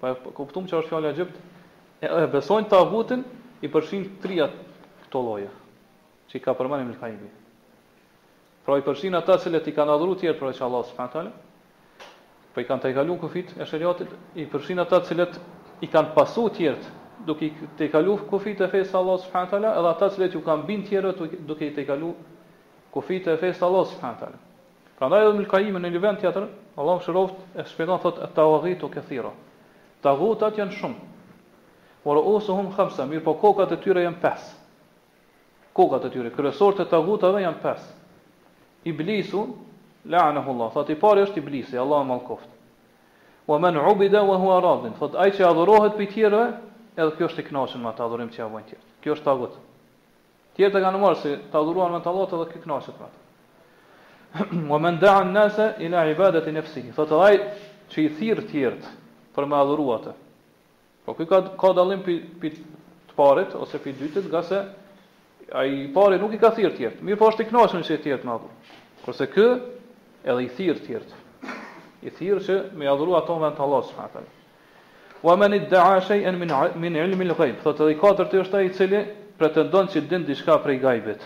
pa 0.00 0.14
e 0.14 0.32
kuptum 0.40 0.68
që 0.70 0.78
është 0.80 0.90
fjallë 0.94 1.12
gjipt, 1.18 1.42
e, 2.00 2.26
besojnë 2.32 2.68
të 2.72 3.20
i 3.60 3.68
përshin 3.74 4.06
triat 4.24 4.52
këto 5.04 5.20
lloje. 5.26 5.50
që 6.30 6.36
i 6.36 6.40
ka 6.40 6.52
përmanim 6.54 6.92
në 6.94 6.98
kajimi. 7.00 7.28
Pra 8.64 8.76
i 8.78 8.82
përshin 8.86 9.14
ata 9.18 9.34
cilët 9.42 9.66
i 9.66 9.72
kanë 9.74 9.92
adhuru 9.96 10.14
tjerë 10.20 10.38
për 10.38 10.52
që 10.54 10.62
Allah 10.64 10.84
subhanahu 10.86 11.08
wa 11.08 11.12
taala. 11.12 11.32
Po 12.54 12.60
i 12.60 12.64
kanë 12.68 12.82
të 12.84 12.92
i 12.92 13.16
këfit 13.24 13.50
e 13.60 13.66
shariatit, 13.66 14.08
i 14.38 14.44
përshin 14.52 14.78
ata 14.78 15.00
cilët 15.08 15.40
i 15.82 15.86
kanë 15.90 16.14
pasu 16.14 16.44
tjertë, 16.54 16.86
duke 17.24 17.38
ki 17.54 17.68
te 17.76 17.88
kalu 17.90 18.16
kufit 18.30 18.60
e 18.62 18.68
fesë 18.68 18.94
Allah 18.96 19.18
subhanahu 19.20 19.46
wa 19.46 19.50
taala 19.50 19.76
edhe 19.76 19.88
ata 19.88 20.06
që 20.14 20.28
ju 20.32 20.40
kanë 20.44 20.66
bin 20.66 20.84
tjerë 20.86 21.12
duke 21.40 21.58
ki 21.66 21.74
te 21.74 21.84
kalu 21.86 22.14
kufit 22.94 23.26
e 23.28 23.36
fesë 23.36 23.64
Allah 23.66 23.84
subhanahu 23.90 24.16
wa 24.16 24.20
taala 24.20 24.38
prandaj 24.98 25.24
edhe 25.26 25.36
mulkaim 25.38 25.76
në 25.82 25.90
një 25.94 26.00
vend 26.06 26.20
tjetër 26.22 26.46
Allah 26.80 27.00
mëshiroft 27.00 27.56
e 27.60 27.64
shpjegon 27.70 28.00
thot 28.02 28.22
e 28.24 28.28
tawaghitu 28.34 28.88
kathira 28.94 29.32
tagutat 30.04 30.58
janë 30.60 30.76
shumë 30.80 32.04
wa 32.04 32.14
ru'usuhum 32.18 32.72
khamsa 32.76 33.06
mir 33.06 33.20
po 33.24 33.34
kokat 33.34 33.72
e 33.72 33.76
tyre 33.84 34.04
janë 34.06 34.20
pesë 34.22 34.54
kokat 35.76 36.08
e 36.08 36.10
tyre 36.14 36.30
kryesorët 36.36 36.86
e 36.86 36.88
tagutave 36.94 37.42
janë 37.44 37.60
pesë 37.64 37.92
iblisu 38.94 39.44
la'anahu 40.08 40.54
Allah 40.56 40.72
thot 40.72 40.88
i 40.88 40.96
pari 40.96 41.26
është 41.28 41.42
iblisi 41.44 41.76
Allah 41.76 42.02
mallkoft 42.06 42.48
wa 43.46 43.58
man 43.58 43.76
'ubida 43.76 44.22
wa 44.24 44.36
huwa 44.40 44.60
radin 44.62 44.94
thot 44.94 45.14
ai 45.14 45.30
që 45.32 45.44
adhurohet 45.44 45.96
pe 45.98 46.06
edhe 47.00 47.16
kjo 47.16 47.28
është 47.30 47.42
i 47.44 47.48
knashën 47.48 47.82
me 47.84 47.92
të 47.96 48.04
adhurim 48.04 48.30
që 48.32 48.40
ja 48.42 48.46
vojnë 48.52 48.68
tjetë. 48.68 48.88
Kjo 49.04 49.14
është 49.16 49.26
të 49.26 49.32
agotë. 49.32 49.60
Tjetë 50.56 50.78
e 50.80 50.84
ka 50.84 50.90
nëmarë 50.96 51.18
si 51.22 51.32
të 51.52 51.60
adhuruan 51.60 51.94
me 51.94 52.00
të 52.04 52.10
allotë 52.12 52.36
edhe 52.38 52.48
kjo 52.52 52.62
knashët 52.64 52.98
me 53.00 53.08
të. 53.12 53.22
Më 54.70 54.80
më 54.84 54.92
ndahën 54.96 55.32
nëse 55.36 55.68
i 55.86 55.90
na 55.90 56.04
i 56.12 56.16
badet 56.18 56.48
i 56.50 56.54
nefsi. 56.56 56.82
Tho 56.96 57.06
të 57.08 57.20
dhaj 57.22 57.38
që 57.92 58.02
i 58.04 58.10
thirë 58.18 58.44
tjertë 58.50 58.92
për 59.36 59.48
me 59.50 59.58
adhuruatë. 59.62 60.12
Po 61.06 61.14
kjo 61.18 61.26
ka, 61.30 61.40
ka 61.60 61.72
dalim 61.80 62.02
për 62.04 62.20
pi, 62.40 62.50
pi 62.50 63.06
të 63.10 63.16
parit 63.18 63.54
ose 63.58 63.80
për 63.82 63.96
dytit 64.02 64.28
gase 64.32 64.60
ai 65.50 65.66
a 65.66 65.66
i 65.66 65.80
pari 65.94 66.18
nuk 66.22 66.34
i 66.36 66.42
ka 66.42 66.52
thirë 66.56 66.76
tjertë. 66.78 67.06
Mirë 67.08 67.18
po 67.18 67.30
është 67.32 67.46
i 67.46 67.50
knashën 67.50 67.86
që 67.86 67.98
i 67.98 68.18
me 68.28 68.36
adhuru. 68.36 68.52
Kërse 69.06 69.30
ky 69.34 69.46
edhe 70.28 70.42
i 70.46 70.52
thirë 70.58 70.86
tjertë. 70.86 71.16
I 72.06 72.10
thirë 72.18 72.44
që 72.46 72.60
me 72.80 72.88
adhuruat 72.92 73.26
tonë 73.28 73.42
me 73.48 73.54
të 73.56 73.64
allotë 73.66 73.98
wa 75.22 75.36
man 75.36 75.52
idda'a 75.54 76.00
shay'an 76.02 76.38
min 76.38 76.50
min 76.76 76.92
'ilmi 76.94 77.28
al-ghayb. 77.28 77.56
Thot 77.62 77.80
edhe 77.80 77.94
katërt 78.00 78.32
është 78.40 78.56
ai 78.56 78.64
i 78.66 78.70
cili 78.72 79.06
pretendon 79.38 79.88
se 79.88 80.00
din 80.00 80.24
diçka 80.24 80.58
prej 80.58 80.78
gajbit. 80.80 81.20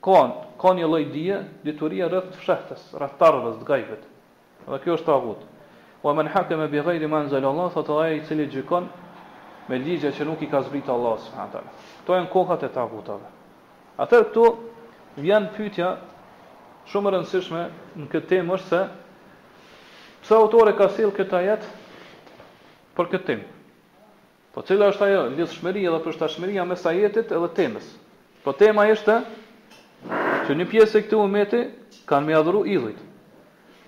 Kon, 0.00 0.32
kon 0.56 0.76
një 0.76 0.86
lloj 0.86 1.04
dije, 1.12 1.38
dituria 1.64 2.08
rreth 2.08 2.34
fshehtës, 2.40 2.88
rreth 2.98 3.18
tarrës 3.20 3.58
të 3.60 3.66
gajbit. 3.68 4.02
Dhe 4.66 4.78
kjo 4.82 4.96
është 4.96 5.06
tagut. 5.06 5.38
Wa 6.02 6.14
man 6.14 6.26
hakama 6.26 6.66
bi 6.68 6.80
ghayri 6.82 7.06
ma 7.08 7.20
anzala 7.20 7.48
Allah, 7.48 7.70
thot 7.72 7.90
ai 8.02 8.16
i 8.16 8.20
cili 8.26 8.46
gjykon 8.48 8.88
me 9.68 9.78
ligje 9.78 10.10
që 10.12 10.24
nuk 10.26 10.42
i 10.42 10.50
ka 10.50 10.62
zbrit 10.62 10.88
Allah 10.88 11.18
subhanahu 11.18 11.52
wa 11.52 11.52
taala. 11.52 11.70
Kto 12.02 12.12
janë 12.14 12.30
kokat 12.32 12.62
e 12.62 12.68
tagutave. 12.68 13.28
Atë 13.98 14.20
këtu 14.22 14.56
vjen 15.16 15.46
pyetja 15.56 15.96
shumë 16.90 17.06
e 17.06 17.12
rëndësishme 17.14 17.66
në 18.00 18.06
këtë 18.12 18.26
temë 18.30 18.52
është 18.56 18.68
se 18.70 18.80
pse 20.22 20.34
autori 20.34 20.72
ka 20.78 20.88
sill 20.88 21.12
këtë 21.12 21.36
ajet 21.42 21.66
për 22.98 23.10
këtë 23.12 23.26
temë. 23.26 23.48
Po 24.54 24.62
cila 24.66 24.88
është 24.90 25.06
ajo 25.06 25.20
lidhshmëria 25.36 25.92
dhe 25.94 26.00
përshtatshmëria 26.08 26.64
mes 26.66 26.84
ajetit 26.92 27.30
edhe 27.36 27.50
temës? 27.54 27.86
Po 28.44 28.54
tema 28.58 28.88
është 28.90 29.18
që 30.48 30.56
në 30.58 30.66
pjesë 30.72 31.02
këtu 31.04 31.20
umeti 31.22 31.60
kanë 32.10 32.28
më 32.30 32.38
adhuru 32.40 32.64
idhujt. 32.74 33.04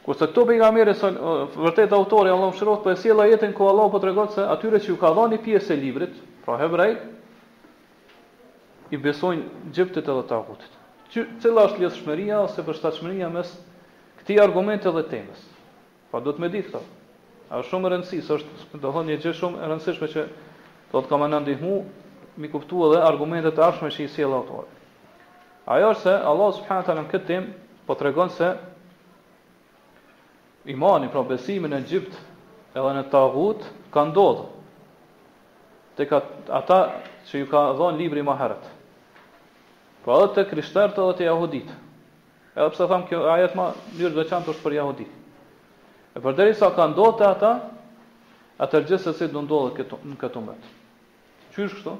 Kurse 0.03 0.27
këto 0.29 0.45
pejgamberë 0.49 0.95
son 0.99 1.19
vërtet 1.63 1.93
autori 1.95 2.31
Allahu 2.33 2.53
mëshiron 2.55 2.81
po 2.85 2.91
e 2.93 2.97
sjell 2.99 3.21
ajetin 3.25 3.53
ku 3.55 3.67
Allahu 3.71 3.93
po 3.97 4.01
tregon 4.03 4.31
se 4.35 4.47
atyre 4.55 4.81
që 4.83 4.95
u 4.95 4.99
ka 4.99 5.13
dhënë 5.17 5.39
pjesë 5.45 5.75
e 5.75 5.79
librit, 5.79 6.15
pra 6.47 6.57
hebrej, 6.63 6.97
i 8.93 8.97
besojnë 9.01 9.71
gjiptit 9.75 10.07
edhe 10.13 10.25
tagutit. 10.31 10.79
cila 11.41 11.67
është 11.69 11.81
lidhshmëria 11.83 12.41
ose 12.47 12.63
përshtatshmëria 12.67 13.29
mes 13.35 13.51
këtij 14.23 14.41
argumenti 14.43 14.91
dhe 14.97 15.03
temës? 15.13 15.41
Pa 16.11 16.21
do 16.21 16.31
të 16.33 16.39
më 16.41 16.53
ditë 16.55 16.69
këto. 16.71 16.81
A 17.53 17.61
është 17.61 17.69
shumë 17.75 17.89
rëndësish, 17.93 18.29
është 18.35 18.79
do 18.83 18.91
thonë 18.95 19.11
një 19.13 19.19
gjë 19.21 19.33
shumë 19.39 19.59
e 19.61 19.67
rëndësishme 19.69 20.07
që 20.15 20.23
do 20.93 21.01
të 21.05 21.11
kam 21.11 21.25
anëndih 21.27 21.65
mi 22.43 22.49
kuptu 22.49 22.79
edhe 22.87 23.03
argumentet 23.05 23.59
arshme 23.67 23.91
që 23.93 24.07
i 24.07 24.09
si 24.13 24.23
e 24.25 24.29
lautore. 24.33 24.71
Ajo 25.75 25.91
është 25.93 26.03
se 26.07 26.15
Allah 26.31 26.49
subhanët 26.59 26.89
në 26.97 27.05
këtë 27.13 27.29
tim, 27.31 27.51
po 27.87 27.93
të 27.97 28.07
regonë 28.09 28.35
se 28.39 28.49
imani, 30.77 31.11
pra 31.13 31.21
besimin 31.29 31.75
në 31.75 31.83
Egjipt 31.85 32.17
edhe 32.75 32.95
në 32.97 33.05
tagut, 33.13 33.69
ka 33.95 34.07
ndodhë 34.09 34.49
Te 35.99 36.07
ka 36.09 36.23
ata 36.61 36.81
që 37.29 37.39
ju 37.43 37.47
ka 37.53 37.67
dhonë 37.83 37.99
libri 38.01 38.23
ma 38.25 38.33
herët. 38.41 38.63
Po 40.01 40.09
pra 40.09 40.17
edhe 40.25 40.33
të 40.41 40.49
krishtertë 40.55 41.05
edhe 41.05 41.19
të 41.21 41.29
jahudit. 41.29 41.69
Edhe 42.57 42.73
përsa 42.73 42.89
thamë 42.95 43.11
kjo 43.13 43.27
ajet 43.37 43.55
ma 43.61 43.69
njërë 43.99 44.17
dhe 44.19 44.31
qantë 44.33 44.55
është 44.57 44.65
për 44.67 44.79
jahudit. 44.81 45.13
E 46.17 46.21
për 46.21 46.35
deri 46.37 46.55
sa 46.57 46.69
ka 46.77 46.85
ndodhë 46.93 47.25
e 47.25 47.29
ata, 47.33 47.51
atër 48.67 48.85
gjithë 48.91 49.05
se 49.07 49.13
si 49.19 49.29
do 49.33 49.43
ndodhë 49.47 49.77
këtu, 49.79 49.99
në 50.13 50.19
këtë 50.21 50.41
umet. 50.43 50.67
Qysh 51.55 51.77
kështu? 51.79 51.95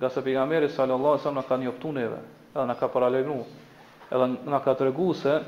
Nga 0.00 0.10
se 0.14 0.22
pigameri 0.24 0.68
sallallahu 0.72 1.20
sallam 1.20 1.42
në 1.44 1.48
ka 1.50 1.58
një 1.60 1.70
optu 1.74 1.92
neve, 1.96 2.20
edhe 2.54 2.64
në 2.70 2.76
ka 2.80 2.88
paralegnu, 2.94 3.36
edhe 4.08 4.30
në 4.54 4.60
ka 4.66 4.76
të 4.78 4.88
regu 4.90 5.12
se, 5.24 5.38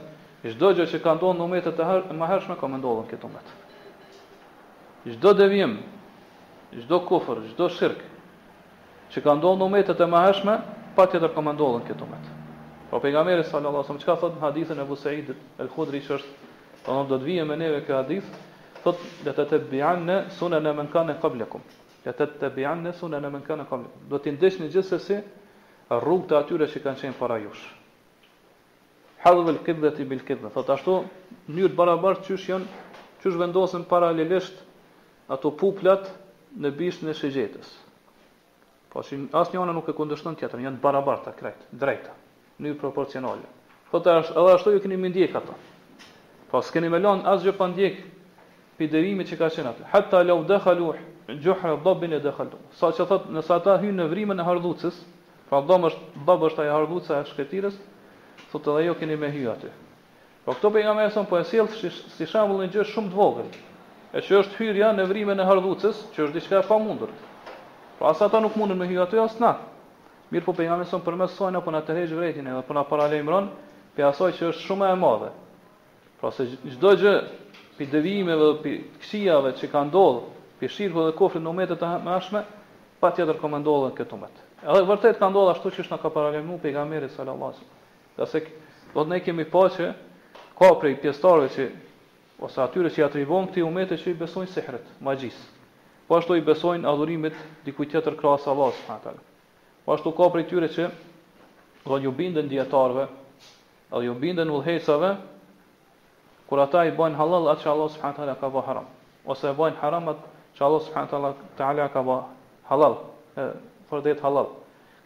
Çdo 0.43 0.73
gjë 0.75 0.85
që 0.91 0.99
ka 1.05 1.13
ndonë 1.15 1.39
në 1.39 1.45
umetet 1.47 1.79
e 1.79 1.85
herë, 1.87 2.15
hershme 2.27 2.57
ka 2.59 2.67
më 2.67 2.79
në 2.81 2.93
këtë 3.13 3.29
umet. 3.29 3.51
Çdo 5.05 5.31
devim, 5.39 5.77
çdo 6.73 6.99
kufër, 7.07 7.45
çdo 7.53 7.69
shirk 7.71 8.01
që 9.15 9.23
ka 9.23 9.37
ndonë 9.39 9.61
në 9.61 9.69
umetet 9.69 10.01
e 10.03 10.09
më 10.11 10.23
hershme, 10.25 10.57
pa 10.99 11.07
tjetër 11.13 11.31
ka 11.37 11.45
më 11.47 11.53
në 11.61 11.69
këtë 11.87 12.03
umet. 12.09 12.27
Po 12.91 12.97
pra 12.97 13.01
pejgamberi 13.07 13.45
sallallahu 13.47 13.79
alajhi 13.85 13.87
wasallam 13.87 14.03
çka 14.03 14.17
thot 14.21 14.35
në 14.35 14.43
hadithin 14.49 14.83
e 14.83 14.83
Abu 14.89 14.99
Saidit 15.05 15.39
el-Khudri 15.63 16.03
që 16.09 16.19
është 16.19 16.51
Të 16.87 16.95
do 17.09 17.17
të 17.19 17.25
vijë 17.29 17.45
me 17.47 17.57
neve 17.59 17.81
kë 17.87 17.93
hadith 17.95 18.27
Thot, 18.83 18.99
dhe 19.23 19.31
të 19.37 19.45
të 19.53 19.59
bian 19.71 20.01
në 20.09 20.15
sunë 20.39 20.59
në 20.65 20.71
mënka 20.81 21.05
në 21.07 21.15
këblekum 21.23 21.63
Dhe 22.03 22.15
të 22.19 22.27
të 22.41 22.49
bian 22.57 22.81
në 22.83 22.95
sunë 22.99 23.21
në 23.23 23.29
në 23.37 23.41
këblekum 23.47 23.85
Do 24.11 24.19
t'indesh 24.25 24.57
në 24.61 24.71
gjithë 24.75 24.97
sësi 24.99 25.19
Rrugë 25.93 26.27
të 26.33 26.39
atyre 26.41 26.67
që 26.73 26.83
kanë 26.87 27.03
qenë 27.05 27.19
para 27.21 27.37
jush 27.45 27.63
Hadhë 29.23 29.45
dhe 29.47 29.55
l'kibdhe 29.59 29.93
t'i 29.95 30.07
bilkibdhe 30.11 30.51
Thot, 30.57 30.73
ashtu, 30.75 30.97
njërë 31.55 31.77
barabar 31.79 32.19
që 32.27 32.35
shë 32.43 32.51
janë 32.53 32.83
Që 33.23 33.37
vendosën 33.39 33.87
paralelisht 33.93 34.59
Ato 35.37 35.53
puplat 35.63 36.11
në 36.65 36.75
bishë 36.81 37.07
në 37.07 37.15
shëgjetës 37.21 37.71
Po 38.93 39.07
që 39.07 39.21
asë 39.41 39.55
një 39.55 39.71
nuk 39.79 39.87
e 39.89 39.95
kundështën 40.01 40.35
tjetër 40.43 40.67
janë 40.67 40.77
barabar 40.83 41.23
të 41.29 41.37
krejtë, 41.39 41.71
drejtë 41.85 42.19
Njërë 42.67 42.81
proporcionale 42.81 43.47
Thot, 43.93 44.09
ashtu, 44.09 45.61
Po 46.53 46.61
s'keni 46.61 46.91
me 46.93 47.01
lan 47.01 47.23
asgjë 47.25 47.55
pa 47.57 47.65
pandjek 47.65 47.97
pi 48.77 48.87
dërimit 48.93 49.31
që 49.31 49.39
ka 49.41 49.49
qenë 49.55 49.71
aty. 49.71 49.85
Hatta 49.89 50.21
law 50.23 50.43
dakhalu 50.45 50.91
juhra 51.41 51.73
e 51.79 52.21
dakhaltu. 52.21 52.59
Sa 52.77 52.91
që 52.93 53.07
thot, 53.09 53.31
nëse 53.33 53.55
ata 53.57 53.79
hynë 53.81 54.03
në 54.03 54.09
vrimën 54.11 54.41
e 54.41 54.45
hardhucës, 54.45 54.93
pra 55.49 55.63
dhomë 55.65 55.89
është 55.89 56.23
babë 56.29 56.47
është 56.51 56.63
ai 56.63 56.69
hardhuca 56.75 57.21
e 57.23 57.25
shkëtirës, 57.31 57.79
thotë 58.53 58.69
edhe 58.71 58.81
ajo 58.83 58.95
keni 59.01 59.17
me 59.17 59.31
hy 59.33 59.47
aty. 59.49 59.71
Po 60.45 60.53
këto 60.53 60.71
pejgamberi 60.77 61.13
son 61.17 61.25
po 61.31 61.41
e 61.41 61.45
sill 61.49 61.71
si, 61.73 61.89
si 61.89 62.27
shembull 62.27 62.61
një 62.67 62.71
gjë 62.75 62.85
shumë 62.93 63.09
të 63.09 63.17
vogël. 63.23 63.49
E 64.13 64.21
që 64.21 64.41
është 64.43 64.61
hyrja 64.61 64.91
në 64.93 65.07
vrimën 65.09 65.41
e 65.41 65.47
hardhucës, 65.49 66.03
që 66.13 66.27
është 66.27 66.35
diçka 66.37 66.59
e 66.61 66.67
pamundur. 66.69 67.15
Po 67.97 68.11
as 68.11 68.21
ata 68.21 68.43
nuk 68.45 68.59
mundën 68.61 68.77
me 68.83 68.91
hy 68.91 68.99
aty 69.07 69.23
as 69.25 69.39
na. 69.41 69.55
Mirë 70.33 70.45
po 70.45 70.53
pejgamberi 70.61 70.91
son 70.91 71.01
përmes 71.05 71.33
apo 71.41 71.65
po 71.65 71.71
na 71.73 71.81
tërhej 71.81 72.13
vretin 72.13 72.47
edhe 72.53 72.63
po 72.69 72.75
na 72.77 72.85
paralajmëron 72.93 73.49
pe 73.97 74.05
asoj 74.05 74.33
që 74.37 74.53
është 74.53 74.69
shumë 74.69 74.93
e 74.93 74.99
madhe. 75.01 75.33
Pra 76.23 76.31
se 76.31 76.47
çdo 76.71 76.93
gjë 77.01 77.13
pi 77.75 77.89
devime 77.91 78.37
dhe 78.39 78.51
pi 78.63 78.73
kësijave 79.03 79.51
që 79.59 79.69
ka 79.73 79.81
ndodhur, 79.89 80.29
pi 80.61 80.69
shirku 80.71 81.09
dhe 81.09 81.15
kofri 81.19 81.41
në 81.43 81.51
umetet 81.51 81.81
të 81.83 81.89
mëshme, 82.05 82.45
pa 83.03 83.11
tjetër 83.17 83.41
ka 83.41 83.51
ndodhë 83.51 83.89
në 83.91 83.97
këtë 83.99 84.15
umet. 84.19 84.37
Edhe 84.63 84.85
vërtet 84.87 85.19
ka 85.19 85.33
ndodhur 85.33 85.51
ashtu 85.57 85.73
që 85.75 85.83
është 85.83 85.97
në 85.97 85.99
ka 86.05 86.13
paralemu 86.15 86.61
pejgamberi 86.63 87.09
i 87.09 87.11
alajhi 87.11 87.17
së 87.17 87.27
lëllasë. 87.27 87.65
Dhe 88.21 88.29
se, 88.31 88.43
do 88.95 89.01
të 89.03 89.11
ne 89.11 89.19
kemi 89.27 89.49
pa 89.51 89.65
që 89.75 89.89
ka 90.61 90.69
prej 90.79 90.95
pjestarve 91.03 91.49
që 91.57 91.67
ose 92.47 92.63
atyre 92.69 92.95
që 92.95 93.03
i 93.03 93.07
atribon 93.09 93.51
këti 93.51 93.67
umetet 93.67 94.05
që 94.05 94.15
i 94.15 94.19
besojnë 94.23 94.53
sehret, 94.55 94.95
magjis. 95.03 95.41
Po 96.07 96.21
ashtu 96.21 96.39
i 96.39 96.47
besojnë 96.53 96.87
adhurimit 96.93 97.35
dikuj 97.67 97.91
tjetër 97.97 98.15
krasa 98.23 98.55
lasë. 98.55 99.19
Po 99.83 99.97
ashtu 99.99 100.15
ka 100.21 100.31
prej 100.37 100.47
tyre 100.55 100.71
që 100.79 100.87
do 101.91 101.99
ju 102.07 102.15
bindën 102.21 102.47
djetarve, 102.55 103.11
do 103.91 104.07
ju 104.07 104.15
bindën 104.23 104.55
vëllhecave, 104.55 105.15
Kur 106.53 106.61
ata 106.69 106.83
i 106.85 106.91
bëjnë 106.93 107.17
halal 107.17 107.47
atë 107.49 107.63
që 107.65 107.69
Allah 107.73 107.87
subhanahu 107.95 108.19
teala 108.21 108.35
ka 108.37 108.49
bërë 108.55 108.65
haram, 108.67 108.89
ose 109.33 109.47
e 109.49 109.55
bëjnë 109.57 109.79
haram 109.81 110.11
atë 110.13 110.33
që 110.59 110.65
Allah 110.67 110.83
subhanahu 110.85 111.31
teala 111.69 111.87
ka 111.95 112.03
bërë 112.05 112.67
halal, 112.69 112.97
e 113.41 113.47
fordet 113.89 114.21
halal. 114.21 114.51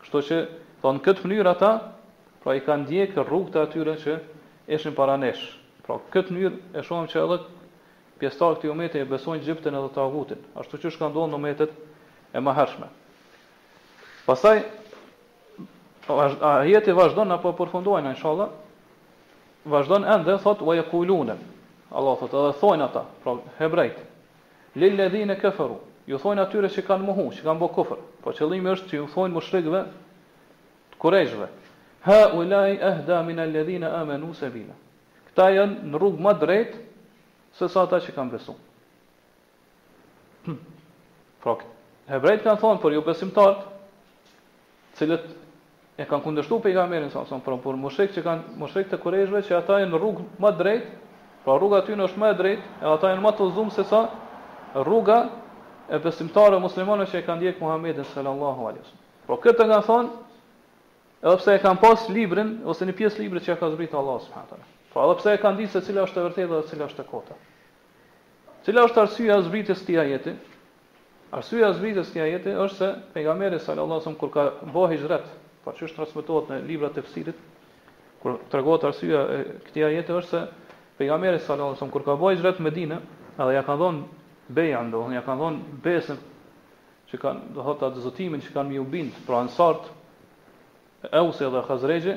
Kështu 0.00 0.22
që 0.26 0.38
thon 0.82 0.98
këtë 1.06 1.22
mënyrë 1.30 1.52
ata, 1.52 1.68
pra 2.42 2.56
i 2.58 2.64
kanë 2.66 2.82
ndjek 2.88 3.14
rrugët 3.28 3.60
e 3.60 3.62
atyre 3.62 3.94
që 4.02 4.16
ishin 4.74 4.98
para 4.98 5.14
nesh. 5.22 5.44
Pra 5.86 6.00
këtë 6.16 6.34
mënyrë 6.34 6.82
e 6.82 6.82
shohim 6.88 7.06
që 7.14 7.22
edhe 7.22 7.38
pjesëtar 8.18 8.58
këtij 8.58 8.74
umeti 8.74 9.04
e 9.04 9.06
besojnë 9.14 9.38
Egjiptin 9.44 9.78
edhe 9.78 9.94
Tagutin, 10.00 10.42
ashtu 10.58 10.82
që 10.82 10.96
ka 10.98 11.12
ndonë 11.14 11.30
në 11.30 11.38
umetet 11.44 11.78
e 12.34 12.42
mëhershme. 12.42 12.90
Pastaj 14.26 14.64
ajo 16.10 16.98
vazhdon 17.04 17.38
apo 17.38 17.54
përfundojnë 17.62 18.16
inshallah 18.16 18.50
vazhdon 19.66 20.04
ende 20.04 20.38
thot 20.38 20.62
wa 20.62 20.74
yaquluna. 20.76 21.36
Allah 21.90 22.18
thot 22.18 22.32
edhe 22.34 22.52
thojnë 22.62 22.86
ata, 22.86 23.02
pra 23.22 23.36
hebrejt. 23.58 23.98
Lil 24.78 24.96
ladhina 24.98 25.36
kafaru. 25.40 25.80
Ju 26.06 26.18
thojnë 26.22 26.42
atyre 26.46 26.70
që 26.70 26.82
kanë 26.86 27.06
mohu, 27.08 27.26
që 27.34 27.42
kanë 27.44 27.58
bo 27.60 27.68
kufër. 27.74 28.00
Po 28.22 28.30
qëllimi 28.34 28.70
është 28.76 28.90
që 28.90 28.98
ju 29.00 29.06
thojnë 29.14 29.34
mushrikëve 29.34 29.80
kurajshve. 31.02 31.48
Ha 32.06 32.18
ulai 32.38 32.76
ahda 32.82 33.22
min 33.26 33.40
alladhina 33.42 33.90
amanu 34.00 34.30
sabila. 34.38 34.76
Kta 35.32 35.48
janë 35.50 35.90
në 35.90 35.98
rrugë 36.00 36.22
ma 36.22 36.34
drejt 36.38 36.76
se 37.58 37.68
sa 37.68 37.82
ata 37.86 37.98
që 38.04 38.14
kanë 38.14 38.34
besu. 38.36 38.54
Pra, 41.46 41.56
hebrejt 42.12 42.42
kanë 42.44 42.58
thonë 42.62 42.80
por 42.82 42.90
ju 42.94 43.02
besimtarët, 43.06 43.60
cilët 44.98 45.26
e 45.96 46.04
kanë 46.04 46.22
kundërshtuar 46.26 46.60
pejgamberin 46.64 47.10
sa 47.10 47.22
son, 47.24 47.40
por 47.40 47.56
por 47.64 47.76
mushrik 47.80 48.10
që 48.12 48.22
kanë 48.22 48.58
mushrik 48.60 48.90
të 48.90 48.98
kurëshëve 49.00 49.40
që 49.48 49.56
ata 49.56 49.78
janë 49.80 49.92
në 49.94 50.00
rrugë 50.00 50.24
më 50.44 50.50
drejt, 50.58 50.86
pra 51.44 51.54
rruga 51.56 51.78
aty 51.80 51.96
në 51.96 52.04
është 52.08 52.20
më 52.20 52.30
e 52.30 52.36
drejtë, 52.40 52.72
e 52.82 52.86
ata 52.92 53.12
janë 53.14 53.24
më 53.24 53.32
të 53.38 53.44
udhëzuar 53.46 53.70
se 53.78 53.84
sa 53.88 54.00
rruga 54.84 55.18
e 55.88 55.98
besimtarëve 56.04 56.60
muslimanëve 56.66 57.08
që 57.14 57.18
e 57.18 57.24
kanë 57.26 57.36
ndjek 57.40 57.60
Muhamedi 57.62 58.04
sallallahu 58.04 58.66
alaihi 58.68 58.82
wasallam. 58.82 59.04
Po 59.26 59.38
këtë 59.44 59.66
nga 59.70 59.78
thon, 59.88 60.10
edhe 61.24 61.36
pse 61.40 61.54
e 61.54 61.62
kanë 61.64 61.80
pas 61.80 62.08
librin 62.12 62.50
ose 62.68 62.84
në 62.84 62.96
pjesë 62.98 63.18
librit 63.22 63.46
që 63.48 63.56
ka 63.60 63.70
zbritur 63.72 63.98
Allah 64.02 64.18
subhanahu 64.26 64.50
taala. 64.50 64.68
Po 64.92 65.04
edhe 65.06 65.16
pse 65.20 65.32
e 65.32 65.40
kanë 65.44 65.56
ditë 65.62 65.72
se 65.78 65.82
cila 65.86 66.04
është 66.04 66.20
e 66.20 66.24
vërtetë 66.26 66.52
dhe 66.52 66.62
cila 66.74 66.88
është 66.90 67.02
e 67.02 67.08
kota. 67.10 67.38
Cila 68.66 68.84
është 68.84 69.02
arsyeja 69.06 69.38
e 69.38 69.42
zbritjes 69.48 69.80
këtij 69.80 70.00
ajeti? 70.04 70.36
Arsyeja 71.40 71.70
e 71.70 71.74
zbritjes 71.80 72.10
këtij 72.10 72.22
ajeti 72.28 72.54
është 72.66 72.76
se 72.82 72.88
pejgamberi 73.14 73.58
sallallahu 73.60 74.02
alaihi 74.02 74.02
wasallam 74.02 74.18
kur 74.20 74.30
ka 74.34 74.44
bëu 74.72 74.86
hijret 74.92 75.26
pa 75.66 75.72
po 75.74 75.78
që 75.80 75.86
është 75.88 75.98
transmitohet 75.98 76.50
në 76.52 76.56
libra 76.62 76.92
të 76.94 77.02
fësirit, 77.02 77.38
kur 78.22 78.36
të 78.46 78.60
regohet 78.60 78.84
arsia 78.86 79.22
e 79.34 79.38
këti 79.66 79.82
ajete 79.82 80.12
është 80.14 80.30
se 80.30 80.42
pejgamberi 81.00 81.40
sallallahu 81.40 81.74
alaihi 81.74 81.74
wasallam 81.78 81.92
kur 81.96 82.04
ka 82.06 82.14
bëj 82.20 82.36
hijrat 82.38 82.60
në 82.62 82.66
Medinë, 82.68 82.98
edhe 83.42 83.56
ja 83.56 83.64
kanë 83.66 83.80
dhonë 83.80 84.04
beja 84.54 84.80
ndonë, 84.86 85.16
ja 85.18 85.24
kanë 85.26 85.40
dhonë 85.40 85.80
besën 85.82 86.20
që 87.10 87.16
kanë, 87.24 87.42
do 87.58 87.66
thotë 87.66 87.84
atë 87.88 88.04
zotimin 88.06 88.44
që 88.46 88.54
kanë 88.54 88.72
miubin 88.76 89.10
pra 89.26 89.42
ansart 89.42 89.90
Ausi 91.14 91.46
dhe 91.52 91.60
Khazrejë, 91.68 92.14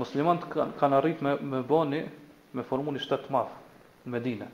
muslimantë 0.00 0.52
kanë 0.52 0.76
kanë 0.80 0.98
arritë 1.00 1.24
me 1.24 1.32
me 1.50 1.64
boni, 1.68 2.04
me 2.56 2.62
formun 2.68 2.96
i 3.00 3.02
shtet 3.02 3.24
të 3.26 3.32
madh 3.32 3.52
në 4.04 4.12
Medinë. 4.14 4.46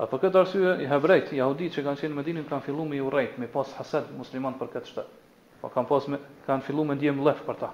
A 0.00 0.06
për 0.12 0.22
këtë 0.26 0.38
arsye 0.42 0.76
i 0.86 0.92
hebrejt, 0.92 1.32
jahudit 1.36 1.72
që 1.74 1.84
kanë 1.88 2.00
qenë 2.02 2.14
në 2.14 2.20
Medinë 2.22 2.46
kanë 2.52 2.64
filluar 2.68 2.88
me 2.88 3.00
urrejt, 3.04 3.36
me 3.42 3.48
pas 3.52 3.72
hased 3.78 4.12
musliman 4.16 4.56
për 4.60 4.70
këtë 4.76 4.90
shtet. 4.94 5.12
Po 5.64 5.70
kanë 5.72 5.88
pas 5.88 6.06
me 6.12 6.18
kanë 6.44 6.64
filluar 6.66 6.84
me 6.90 6.94
ndjem 6.98 7.20
lëf 7.24 7.38
për 7.46 7.56
ta. 7.56 7.70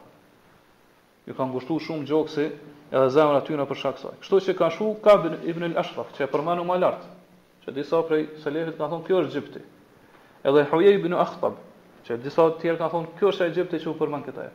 Ju 1.27 1.35
kanë 1.35 1.51
ngushtuar 1.57 1.83
shumë 1.83 2.07
gjoksi 2.07 2.45
edhe 2.47 3.09
zemrat 3.11 3.49
hyra 3.51 3.65
në 3.67 3.77
shkak 3.81 3.97
saj. 3.99 4.13
Kështu 4.23 4.39
që 4.47 4.55
kanë 4.61 4.75
shku 4.77 4.91
ka 5.03 5.15
Ibn 5.51 5.67
el 5.67 5.75
Ashraf, 5.81 6.13
që 6.15 6.29
për 6.31 6.45
mënu 6.47 6.67
më 6.69 6.77
lart. 6.85 7.09
Që 7.65 7.75
disa 7.75 7.99
prej 8.07 8.29
selefëve 8.45 8.77
kanë 8.79 8.93
thonë 8.95 9.07
kjo 9.09 9.19
është 9.25 9.29
Egjipti. 9.33 9.63
Edhe 10.47 10.63
Huyej 10.71 11.01
ibn 11.01 11.17
Akhtab, 11.19 11.59
që 12.07 12.21
disa 12.23 12.47
të 12.53 12.61
tjerë 12.63 12.79
kanë 12.85 12.93
thonë 12.95 13.11
kjo 13.19 13.33
është 13.35 13.49
Egjipti 13.51 13.83
që 13.83 13.91
u 13.91 13.97
përmend 13.99 14.27
këtë. 14.31 14.47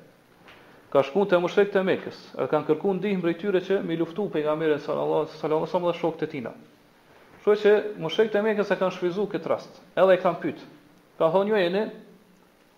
Ka 0.96 1.04
shku 1.04 1.26
te 1.28 1.40
mushrik 1.44 1.76
te 1.76 1.84
Mekës, 1.92 2.22
edhe 2.38 2.48
kanë 2.54 2.68
kërku 2.72 2.96
ndihmë 3.02 3.24
prej 3.28 3.36
tyre 3.44 3.62
që 3.68 3.82
mi 3.90 4.00
luftu 4.00 4.30
pejgamberin 4.32 4.80
sallallahu 4.80 5.28
alaihi 5.28 5.68
wasallam 5.68 5.92
dhe, 5.92 5.92
dhe 5.92 6.00
shokët 6.00 6.24
e 6.24 6.32
tina. 6.32 6.56
Kështu 7.44 7.58
që 7.66 7.76
mushrik 8.06 8.32
te 8.32 8.42
Mekës 8.48 8.72
e 8.72 8.80
kanë 8.80 8.96
shfryzuar 8.96 9.30
kët 9.36 9.50
rast. 9.52 9.82
Edhe 10.00 10.16
e 10.16 10.22
kanë 10.24 10.42
pyet. 10.46 10.64
Ka 11.20 11.30
thonë 11.36 11.52
ju 11.52 11.56
jo, 11.56 11.64
jeni 11.68 11.84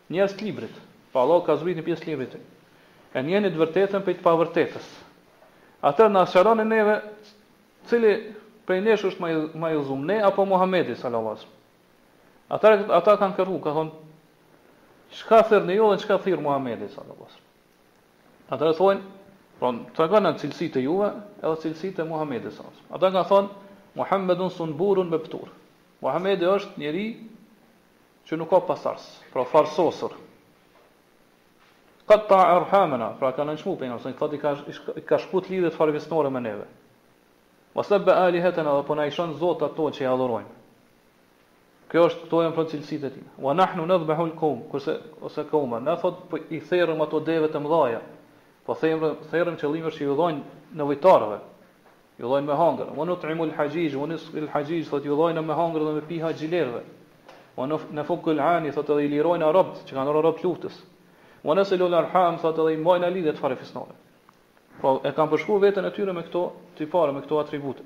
njerëz 0.10 0.36
të 0.38 0.44
librit. 0.46 0.76
pa 1.14 1.22
Allah 1.24 1.42
ka 1.46 1.56
zbritur 1.58 1.82
një 1.82 1.86
pjesë 1.86 2.04
të 2.04 2.10
librit. 2.10 2.34
E 3.16 3.22
njëjën 3.24 3.46
e 3.48 3.52
vërtetën 3.58 4.04
për 4.06 4.14
të 4.20 4.24
pavërtetës. 4.26 4.88
Atë 5.84 6.08
na 6.12 6.22
shëronë 6.30 6.64
neve 6.68 6.96
cili 7.90 8.12
prej 8.68 8.82
nesh 8.86 9.06
është 9.12 9.22
më 9.24 9.30
më 9.58 9.68
i 9.76 10.00
ne 10.10 10.18
apo 10.28 10.46
Muhamedi 10.46 10.96
sallallahu 10.96 11.36
alaihi 11.36 11.50
wasallam. 12.50 12.92
ata 12.98 13.18
kanë 13.18 13.36
kërru, 13.36 13.62
ka 13.64 13.70
thonë 13.78 13.92
çka 15.18 15.38
thër 15.50 15.62
në 15.66 15.76
jollën, 15.76 16.00
çka 16.00 16.18
thirr 16.18 16.40
Muhamedi 16.40 16.88
sallallahu 16.94 17.24
alaihi 17.24 17.32
wasallam. 17.34 18.48
Ata 18.50 18.58
pra, 18.66 18.70
e 18.70 18.78
thonë, 18.80 19.02
pron, 19.60 19.76
të 19.96 20.02
kanë 20.12 20.28
në 20.32 20.38
cilësi 20.40 20.68
të 20.74 20.80
juve, 20.86 21.10
edhe 21.44 21.56
cilësi 21.64 21.90
të 21.96 22.04
Muhamedi 22.12 22.52
sallallahu 22.52 22.68
alaihi 22.68 22.88
wasallam. 22.88 22.92
Ata 22.96 23.08
kanë 23.14 23.30
thonë 23.32 23.48
Muhammedun 23.96 24.50
sunburun 24.50 25.10
me 25.10 25.18
ptur. 25.26 25.48
Muhamedi 26.02 26.46
është 26.46 26.78
njeri 26.78 27.06
që 28.28 28.36
nuk 28.38 28.50
ka 28.52 28.60
pasardhës, 28.68 29.04
pra 29.32 29.44
farsosur. 29.48 30.18
Qat 32.08 32.26
ta 32.28 32.40
arhamana, 32.58 33.14
pra 33.20 33.32
kanë 33.36 33.56
nxmu 33.56 33.78
pe 33.80 33.88
ngjëson, 33.88 34.14
thotë 34.20 34.36
i 34.38 34.42
ka 34.44 34.52
i 35.00 35.04
ka 35.08 35.18
shkut 35.24 35.48
lidhje 35.52 35.72
farvisnore 35.76 36.30
me 36.32 36.40
neve. 36.44 36.68
Ose 37.80 38.00
be 38.00 38.12
alehatana 38.12 38.74
apo 38.80 38.96
na 38.96 39.06
i 39.08 39.12
shon 39.12 39.34
Zot 39.40 39.62
ato 39.66 39.88
që 39.92 40.04
i 40.04 40.08
adhurojnë. 40.12 40.54
Kjo 41.88 42.04
është 42.08 42.26
këto 42.26 42.40
janë 42.44 42.56
për 42.58 42.66
cilësitë 42.72 43.08
e 43.08 43.12
tij. 43.16 43.26
Wa 43.46 43.54
nahnu 43.56 43.86
nadhbahu 43.88 44.24
al-qawm, 44.28 44.58
kurse 44.72 44.98
ose 45.24 45.44
qawma, 45.48 45.80
na 45.80 45.94
thot 45.96 46.26
po 46.28 46.40
i 46.52 46.60
therrëm 46.68 47.00
ato 47.06 47.20
devë 47.24 47.52
të 47.54 47.62
mdhaja, 47.64 48.02
Po 48.68 48.76
therrëm 48.76 49.14
therrëm 49.32 49.56
qëllimin 49.56 49.94
që 49.96 50.02
i 50.04 50.08
udhojnë 50.12 50.74
në 50.76 50.86
vitorëve. 50.90 51.38
Ju 52.20 52.26
udhojnë 52.28 52.48
me 52.50 52.56
hangër. 52.60 52.90
Wa 52.98 53.06
nut'imul 53.08 53.54
hajij, 53.56 53.96
wa 53.96 54.08
nusqil 54.12 54.50
hajij, 54.52 54.84
thot 54.90 55.06
ju 55.08 55.14
udhojnë 55.16 55.40
me 55.48 55.56
hangër 55.56 55.86
dhe 55.88 55.94
me 55.96 56.02
piha 56.04 56.34
xilerve 56.36 56.82
wa 57.58 57.66
nafukku 57.92 58.30
al-ani 58.30 58.72
thot 58.72 58.90
edhe 58.94 59.04
i 59.08 59.12
lirojnë 59.16 59.46
arabt 59.50 59.80
që 59.90 59.94
kanë 59.98 60.12
rrot 60.14 60.24
rrot 60.24 60.42
lutës. 60.46 60.76
Wa 61.44 61.56
nasilu 61.58 61.88
arham 61.96 62.38
thotë 62.42 62.66
dhe 62.68 62.74
i 62.74 62.78
mbajnë 62.78 63.06
alidhë 63.10 63.34
të 63.36 63.42
farefisnave. 63.42 63.96
Po 64.82 65.00
e 65.08 65.12
kanë 65.18 65.32
përshkruar 65.34 65.64
veten 65.64 65.86
e 65.86 65.92
tyre 65.96 66.14
me 66.14 66.24
këto 66.28 66.44
tipare, 66.78 67.14
me 67.16 67.22
këto 67.26 67.40
atribute. 67.42 67.82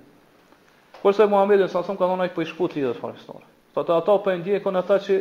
Kurse 1.01 1.24
Muhamedi 1.28 1.67
sa 1.72 1.82
son 1.84 1.97
kanë 1.99 2.17
ndonjë 2.19 2.36
përshkruti 2.36 2.82
lidhë 2.82 2.97
të 2.97 3.01
farefisnave. 3.03 3.45
Po 3.74 3.80
ata 3.86 3.95
ato 4.03 4.17
po 4.24 4.36
ndjekon 4.36 4.76
ata 4.76 4.97
që 5.05 5.13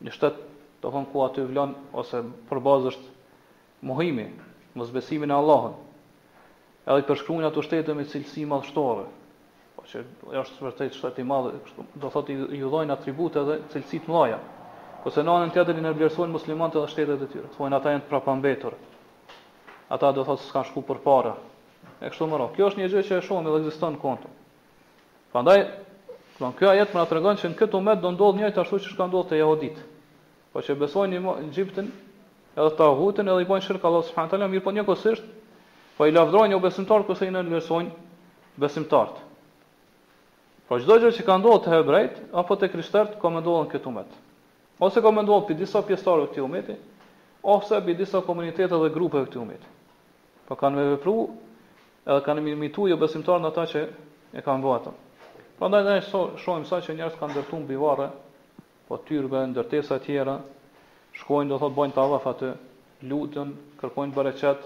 Një 0.06 0.12
shtetë 0.14 0.38
të 0.84 0.94
thonë 0.94 1.12
ku 1.12 1.26
aty 1.26 1.42
vlonë, 1.50 1.76
ose 2.00 2.22
për 2.48 2.60
mohimi, 2.62 3.10
muhimi, 3.90 4.28
mëzbesimin 4.78 5.32
e 5.32 5.36
Allahën. 5.42 5.76
Edhe 6.86 7.00
i 7.04 7.08
përshkrujnë 7.10 7.48
ato 7.50 7.66
me 8.00 8.06
cilësi 8.14 8.46
madhështore, 8.48 9.04
Po 9.76 9.84
që 9.92 10.02
është 10.40 10.64
vërtet 10.66 10.96
shtet 10.96 11.18
i 11.20 11.24
madh, 11.28 11.54
do 12.00 12.10
thotë 12.12 12.36
i 12.56 12.62
udhojnë 12.64 12.94
atribute 12.96 13.42
dhe 13.48 13.58
cilësi 13.74 13.98
të 14.06 14.12
mëdha. 14.12 14.38
Po 15.04 15.12
se 15.12 15.24
nën 15.28 15.52
teatrin 15.54 15.82
e 15.84 15.90
në 15.90 15.96
vlerësojnë 15.98 16.34
muslimanët 16.38 16.78
edhe 16.80 16.92
shtetet 16.94 17.26
e 17.26 17.32
tyre. 17.34 17.50
Thonë 17.58 17.76
ata 17.80 17.92
janë 17.94 18.06
të 18.06 18.10
prapambetur. 18.14 18.78
Ata 19.98 20.14
do 20.16 20.24
thotë 20.30 20.44
se 20.48 20.64
shku 20.70 20.84
për 20.88 21.02
para. 21.04 21.34
E 22.00 22.08
kështu 22.10 22.28
më 22.32 22.40
ro. 22.40 22.48
Kjo 22.56 22.70
është 22.72 22.82
një 22.86 22.90
gjë 22.94 23.04
që 23.10 23.18
e 23.20 23.26
shohim 23.28 23.50
edhe 23.52 23.60
ekziston 23.66 23.98
në 23.98 24.02
kontë. 24.06 24.32
Prandaj, 25.36 25.60
do 26.40 26.52
kjo 26.60 26.72
ajet 26.72 26.96
më 26.96 27.02
na 27.02 27.06
tregon 27.12 27.42
se 27.42 27.52
në 27.52 27.60
këtë 27.60 27.80
moment 27.82 28.02
do 28.06 28.14
ndodh 28.16 28.40
njëjtë 28.42 28.64
ashtu 28.64 28.80
siç 28.86 28.96
ka 29.02 29.10
ndodhur 29.10 29.30
te 29.34 29.40
jehudit. 29.42 29.84
Po 30.54 30.64
që 30.64 30.78
besojnë 30.84 31.20
në 31.28 31.36
Egjiptin, 31.50 31.92
edhe 32.56 32.72
ta 32.80 32.88
hutën 33.02 33.28
edhe 33.34 33.44
i 33.44 33.50
bojnë 33.52 33.68
shirk 33.68 33.86
Allah 33.90 34.04
subhanahu 34.08 34.32
taala 34.38 34.50
mirë 34.56 34.64
po 34.70 34.74
njëkohësisht 34.76 35.96
po 35.98 36.08
i 36.08 36.16
lavdrojnë 36.16 36.56
u 36.60 36.64
besimtarët 36.70 37.08
kurse 37.12 37.28
i 37.30 37.34
nënvlerësojnë 37.36 38.58
besimtarët 38.64 39.24
Po 40.66 40.80
çdo 40.82 40.96
gjë 40.98 41.10
që 41.14 41.24
ka 41.28 41.36
ndodhur 41.38 41.60
te 41.62 41.70
hebrejt 41.76 42.16
apo 42.42 42.56
te 42.58 42.68
krishterët 42.74 43.12
ka 43.22 43.30
menduar 43.30 43.68
në 43.68 43.74
këtë 43.76 43.90
umet. 43.92 44.10
Ose 44.88 45.02
ka 45.06 45.12
menduar 45.14 45.44
për 45.46 45.60
disa 45.60 45.82
pjesëtarë 45.86 46.24
të 46.24 46.32
këtij 46.32 46.44
umeti, 46.46 46.78
ose 47.54 47.78
për 47.86 47.98
disa 48.00 48.22
komunitete 48.26 48.74
dhe 48.82 48.90
grupe 48.96 49.22
të 49.22 49.28
këtij 49.30 49.42
umeti. 49.44 49.70
Po 50.50 50.58
kanë 50.64 50.88
vepruar 50.96 51.28
edhe 52.16 52.26
kanë 52.26 52.48
imitu 52.56 52.88
jo 52.90 52.98
besimtar 52.98 53.44
në 53.44 53.52
ata 53.52 53.68
që 53.76 53.84
e 54.42 54.46
kanë 54.48 54.66
bërë 54.66 54.80
atë. 54.80 54.96
Prandaj 55.60 55.86
ne 55.86 56.00
so, 56.10 56.24
shohim 56.42 56.66
sa 56.68 56.82
që 56.82 56.98
njerëz 56.98 57.20
kanë 57.22 57.36
ndërtuar 57.38 57.62
mbi 57.64 57.78
varre, 57.80 58.10
po 58.90 58.98
tyrbe, 59.08 59.46
ndërtesa 59.54 60.00
të 60.02 60.06
tjera, 60.10 60.40
shkojnë 61.22 61.54
do 61.54 61.62
thotë 61.62 61.78
bojnë 61.78 61.94
tavaf 61.96 62.26
aty, 62.34 62.50
lutën, 63.10 63.54
kërkojnë 63.80 64.18
bereqet, 64.18 64.66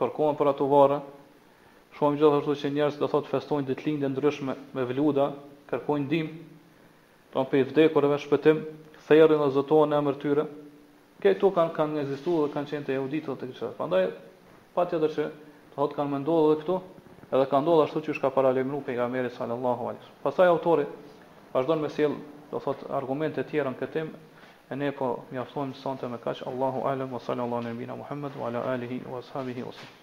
fërkohen 0.00 0.38
për 0.40 0.54
ato 0.54 0.70
varre, 0.72 1.02
Shohim 1.98 2.16
gjithashtu 2.20 2.54
që 2.58 2.68
njerëz 2.74 2.98
do 3.00 3.06
thotë 3.12 3.30
festojnë 3.32 3.68
ditëlindje 3.70 4.08
ndryshme 4.12 4.54
me 4.76 4.84
vluda, 4.90 5.24
kërkojnë 5.70 6.06
ndihmë, 6.06 6.32
pa 7.34 7.44
për 7.52 7.64
vdekurve 7.70 8.10
me 8.12 8.18
shpëtim, 8.24 8.60
therrin 9.08 9.42
ose 9.46 9.56
zotohen 9.56 9.90
në 9.92 9.98
emër 10.02 10.20
tyre. 10.24 10.44
Këto 11.24 11.50
kanë 11.56 11.74
kanë 11.78 12.00
ekzistuar 12.04 12.44
dhe 12.46 12.52
kanë 12.54 12.70
qenë 12.74 12.86
të 12.90 12.98
auditor 13.00 13.36
të 13.40 13.48
këtij. 13.50 13.74
Prandaj 13.80 14.04
patjetër 14.78 15.14
që 15.16 15.26
do 15.34 15.76
thotë 15.76 15.98
kanë 15.98 16.12
menduar 16.14 16.46
edhe 16.54 16.60
këtu, 16.62 16.78
edhe 17.32 17.46
kanë 17.54 17.62
ndodhur 17.66 17.84
ashtu 17.88 18.04
siç 18.06 18.22
ka 18.24 18.30
paralajmëru 18.38 18.82
pejgamberi 18.88 19.34
sallallahu 19.38 19.90
alaihi 19.90 20.04
wasallam. 20.04 20.24
Pastaj 20.24 20.48
autori 20.54 20.86
vazhdon 21.58 21.82
me 21.86 21.90
sjell, 21.96 22.16
do 22.54 22.62
thotë 22.68 22.92
argumente 23.02 23.42
të 23.44 23.48
tjera 23.52 23.74
në 23.74 23.82
këtë 23.82 23.96
temë. 23.98 24.22
E 24.70 24.76
ne 24.80 24.92
po 25.00 25.12
mjaftojmë 25.34 25.74
sonte 25.82 26.08
me 26.14 26.22
kaq 26.26 26.44
Allahu 26.52 26.86
alem 26.92 27.10
wa 27.10 27.20
sallallahu 27.26 27.60
alaihi 27.60 27.74
wa 27.74 27.82
sallam 27.88 27.98
Muhammad 28.04 28.32
wa 28.42 28.46
ala 28.52 28.60
alihi 28.74 29.00
wa 29.14 29.22
sahbihi 29.32 29.66
wa 29.66 29.72
sallam 29.78 29.99